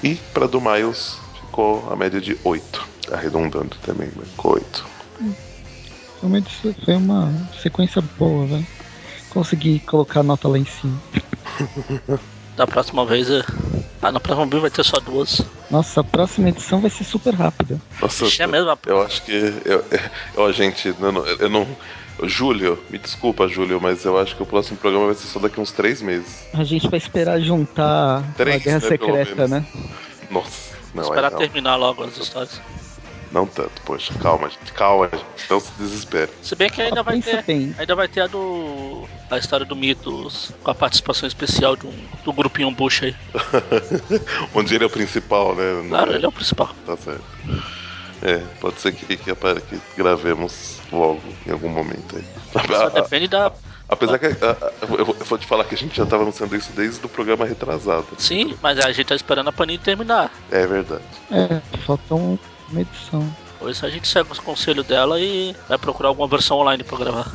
E 0.03 0.15
para 0.33 0.47
do 0.47 0.61
Miles 0.61 1.22
ficou 1.53 1.87
a 1.91 1.95
média 1.95 2.19
de 2.19 2.35
8. 2.43 2.93
Arredondando 3.11 3.75
também, 3.83 4.09
mas 4.15 4.27
ficou 4.29 4.53
8. 4.53 4.85
Realmente 6.19 6.73
foi 6.83 6.95
uma 6.95 7.31
sequência 7.61 8.01
boa, 8.17 8.47
velho. 8.47 8.67
Consegui 9.29 9.79
colocar 9.79 10.21
a 10.21 10.23
nota 10.23 10.47
lá 10.47 10.57
em 10.57 10.65
cima. 10.65 10.99
Da 12.55 12.67
próxima 12.67 13.03
vez. 13.03 13.27
Ah, 13.99 14.11
na 14.11 14.19
próxima 14.19 14.45
vez 14.45 14.61
vai 14.61 14.69
ter 14.69 14.85
só 14.85 14.99
duas. 14.99 15.41
Nossa, 15.71 16.01
a 16.01 16.03
próxima 16.03 16.49
edição 16.49 16.79
vai 16.79 16.91
ser 16.91 17.03
super 17.03 17.33
rápida. 17.33 17.81
Nossa, 17.99 18.25
é 18.43 18.45
mesmo? 18.45 18.77
Eu 18.85 19.01
acho 19.01 19.23
que. 19.23 19.31
Eu, 19.65 19.83
eu, 20.37 20.53
gente, 20.53 20.93
eu 21.01 21.11
não, 21.11 21.25
eu 21.25 21.49
não. 21.49 21.67
Júlio, 22.25 22.77
me 22.91 22.99
desculpa, 22.99 23.47
Júlio, 23.47 23.81
mas 23.81 24.05
eu 24.05 24.19
acho 24.19 24.35
que 24.35 24.43
o 24.43 24.45
próximo 24.45 24.77
programa 24.77 25.07
vai 25.07 25.15
ser 25.15 25.25
só 25.25 25.39
daqui 25.39 25.59
uns 25.59 25.71
três 25.71 25.99
meses. 25.99 26.45
A 26.53 26.63
gente 26.63 26.87
vai 26.87 26.99
esperar 26.99 27.41
juntar 27.41 28.23
três, 28.37 28.61
a 28.61 28.63
Guerra 28.63 28.79
né, 28.79 28.87
Secreta, 28.87 29.47
né? 29.47 29.65
Nossa. 30.29 30.72
Não, 30.93 31.03
Esperar 31.03 31.31
não. 31.31 31.39
terminar 31.39 31.75
logo 31.75 32.03
as 32.03 32.17
histórias. 32.17 32.61
Não 33.31 33.47
tanto, 33.47 33.81
poxa, 33.83 34.13
calma, 34.21 34.51
calma, 34.75 35.09
não 35.49 35.59
se 35.59 35.71
desespere. 35.79 36.29
Se 36.43 36.55
bem 36.55 36.69
que 36.69 36.79
ainda 36.83 36.99
ah, 36.99 37.03
vai 37.03 37.19
ter. 37.19 37.41
Bem. 37.41 37.73
Ainda 37.79 37.95
vai 37.95 38.07
ter 38.07 38.21
a 38.21 38.27
do. 38.27 39.07
a 39.27 39.39
história 39.39 39.65
do 39.65 39.75
Mitos 39.75 40.51
com 40.63 40.69
a 40.69 40.75
participação 40.75 41.27
especial 41.27 41.75
do, 41.75 41.89
do 42.23 42.31
grupinho 42.31 42.69
Bush 42.69 43.01
aí. 43.01 43.15
Onde 44.53 44.75
ele 44.75 44.83
é 44.83 44.87
o 44.87 44.89
principal, 44.89 45.55
né? 45.55 45.63
Claro, 45.89 46.11
é... 46.11 46.15
ele 46.15 46.25
é 46.25 46.29
o 46.29 46.31
principal. 46.31 46.69
Tá 46.85 46.95
certo. 46.95 47.23
É, 48.21 48.37
pode 48.61 48.79
ser 48.79 48.93
que, 48.93 49.17
que, 49.17 49.33
que 49.35 49.81
gravemos 49.97 50.77
logo, 50.91 51.19
em 51.47 51.51
algum 51.51 51.69
momento 51.69 52.15
aí. 52.15 52.23
Só 52.67 52.89
depende 53.01 53.27
da. 53.27 53.51
Apesar 53.87 54.17
que 54.17 54.25
eu 54.25 55.05
vou 55.25 55.37
te 55.37 55.45
falar 55.45 55.65
que 55.65 55.75
a 55.75 55.77
gente 55.77 55.95
já 55.95 56.03
estava 56.03 56.23
anunciando 56.23 56.55
isso 56.55 56.71
desde 56.73 57.05
o 57.05 57.09
programa 57.09 57.45
retrasado. 57.45 58.07
Sim, 58.17 58.55
mas 58.61 58.79
a 58.79 58.91
gente 58.91 59.07
tá 59.07 59.15
esperando 59.15 59.49
a 59.49 59.51
Panini 59.51 59.77
terminar. 59.77 60.31
É 60.49 60.65
verdade. 60.65 61.03
É, 61.31 61.61
falta 61.85 62.15
uma 62.15 62.39
edição. 62.75 63.29
Por 63.59 63.69
isso 63.69 63.85
a 63.85 63.89
gente 63.89 64.07
segue 64.07 64.29
o 64.31 64.41
conselho 64.41 64.83
dela 64.83 65.19
e 65.19 65.55
vai 65.69 65.77
procurar 65.77 66.09
alguma 66.09 66.27
versão 66.27 66.57
online 66.57 66.83
para 66.83 66.97
gravar. 66.97 67.31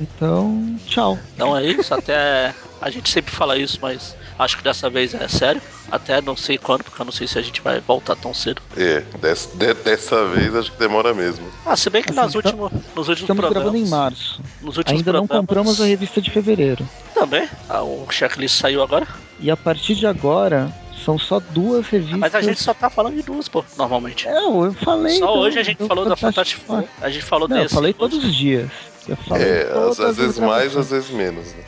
então, 0.00 0.76
tchau. 0.86 1.18
Então 1.34 1.56
é 1.56 1.64
isso, 1.64 1.94
até. 1.94 2.54
A 2.80 2.90
gente 2.90 3.08
sempre 3.08 3.32
fala 3.32 3.56
isso, 3.56 3.78
mas 3.80 4.14
acho 4.38 4.56
que 4.56 4.64
dessa 4.64 4.88
vez 4.88 5.14
é 5.14 5.28
sério. 5.28 5.60
Até 5.90 6.20
não 6.20 6.36
sei 6.36 6.58
quando, 6.58 6.82
porque 6.82 7.00
eu 7.00 7.04
não 7.04 7.12
sei 7.12 7.26
se 7.26 7.38
a 7.38 7.42
gente 7.42 7.60
vai 7.60 7.80
voltar 7.80 8.16
tão 8.16 8.34
cedo. 8.34 8.60
É, 8.76 9.00
dessa, 9.20 9.56
de, 9.56 9.74
dessa 9.74 10.26
vez 10.26 10.54
acho 10.54 10.72
que 10.72 10.78
demora 10.78 11.14
mesmo. 11.14 11.46
Ah, 11.64 11.76
se 11.76 11.88
bem 11.88 12.02
que 12.02 12.10
assim, 12.10 12.18
nas 12.18 12.34
então, 12.34 12.50
últimos, 12.50 12.72
nos 12.72 13.08
últimos 13.08 13.20
Estamos 13.20 13.40
programas, 13.40 13.72
gravando 13.72 13.76
em 13.76 13.88
março. 13.88 14.40
Nos 14.60 14.76
últimos 14.76 14.98
Ainda 14.98 15.12
programas, 15.12 15.30
não 15.30 15.40
compramos 15.40 15.80
a 15.80 15.84
revista 15.84 16.20
de 16.20 16.30
fevereiro. 16.30 16.86
Também. 17.14 17.48
Ah, 17.68 17.82
o 17.82 18.06
checklist 18.10 18.58
saiu 18.58 18.82
agora. 18.82 19.06
E 19.38 19.50
a 19.50 19.56
partir 19.56 19.94
de 19.94 20.06
agora, 20.06 20.72
são 21.04 21.16
só 21.16 21.38
duas 21.38 21.86
revistas. 21.86 22.18
Mas 22.18 22.34
a 22.34 22.40
gente 22.40 22.60
só 22.60 22.74
tá 22.74 22.90
falando 22.90 23.14
de 23.14 23.22
duas, 23.22 23.48
pô, 23.48 23.64
normalmente. 23.78 24.26
É, 24.26 24.36
eu 24.36 24.74
falei. 24.82 25.18
Só 25.18 25.38
hoje 25.38 25.58
a 25.58 25.62
gente 25.62 25.86
falou 25.86 26.04
da 26.04 26.16
Fantastic 26.16 26.58
Four. 26.58 26.84
A 27.00 27.08
gente 27.08 27.24
falou 27.24 27.48
Não, 27.48 27.56
desse. 27.56 27.74
Eu 27.74 27.76
falei 27.76 27.92
todos 27.92 28.24
os 28.24 28.34
dias. 28.34 28.68
Eu 29.06 29.16
falei 29.16 29.46
é, 29.46 29.72
às 29.88 30.16
vezes 30.16 30.38
mais, 30.40 30.76
às 30.76 30.90
vezes 30.90 31.10
menos. 31.10 31.54
Né? 31.54 31.62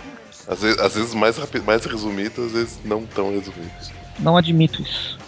Às 0.48 0.62
vezes, 0.62 0.80
às 0.80 0.94
vezes 0.94 1.14
mais, 1.14 1.36
mais 1.64 1.84
resumido, 1.84 2.46
às 2.46 2.52
vezes 2.52 2.78
não 2.82 3.04
tão 3.04 3.30
resumido. 3.30 3.70
Não 4.18 4.36
admito 4.36 4.80
isso. 4.80 5.18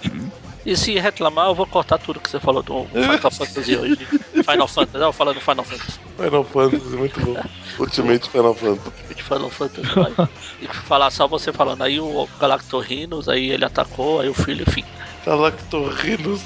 E 0.65 0.75
se 0.77 0.99
reclamar, 0.99 1.49
eu 1.49 1.55
vou 1.55 1.67
cortar 1.67 1.99
tudo 1.99 2.21
que 2.21 2.29
você 2.29 2.41
falou 2.41 2.63
do 2.63 2.87
Final 2.87 3.31
Fantasy 3.31 3.77
hoje. 3.77 4.07
Final 4.33 4.69
Fantasy, 4.69 4.99
não, 4.99 5.13
falando 5.13 5.35
do 5.37 5.41
Final 5.41 5.65
Fantasy. 5.65 6.01
Final 6.17 6.45
Fantasy, 6.45 6.97
muito 6.97 7.21
bom. 7.21 7.37
Ultimate 7.79 8.31
Final 8.31 8.55
Fantasy. 8.55 8.93
Ultimate 9.09 9.23
Final 9.23 9.51
Fantasy. 9.51 10.31
e 10.63 10.69
falar 10.69 11.11
só 11.11 11.29
você 11.29 11.53
falando, 11.53 11.83
aí 11.83 12.01
o 12.01 12.29
Galactorhinus, 12.39 13.29
aí 13.29 13.51
ele 13.51 13.65
atacou, 13.65 14.21
aí 14.21 14.29
o 14.29 14.35
filho, 14.35 14.65
enfim. 14.67 14.85
Galactorhinus? 15.25 16.43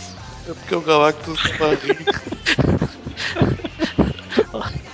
É 0.49 0.53
porque 0.53 0.75
o 0.75 0.81
Galactus 0.81 1.41
tá 1.59 1.69
rindo. 1.71 2.05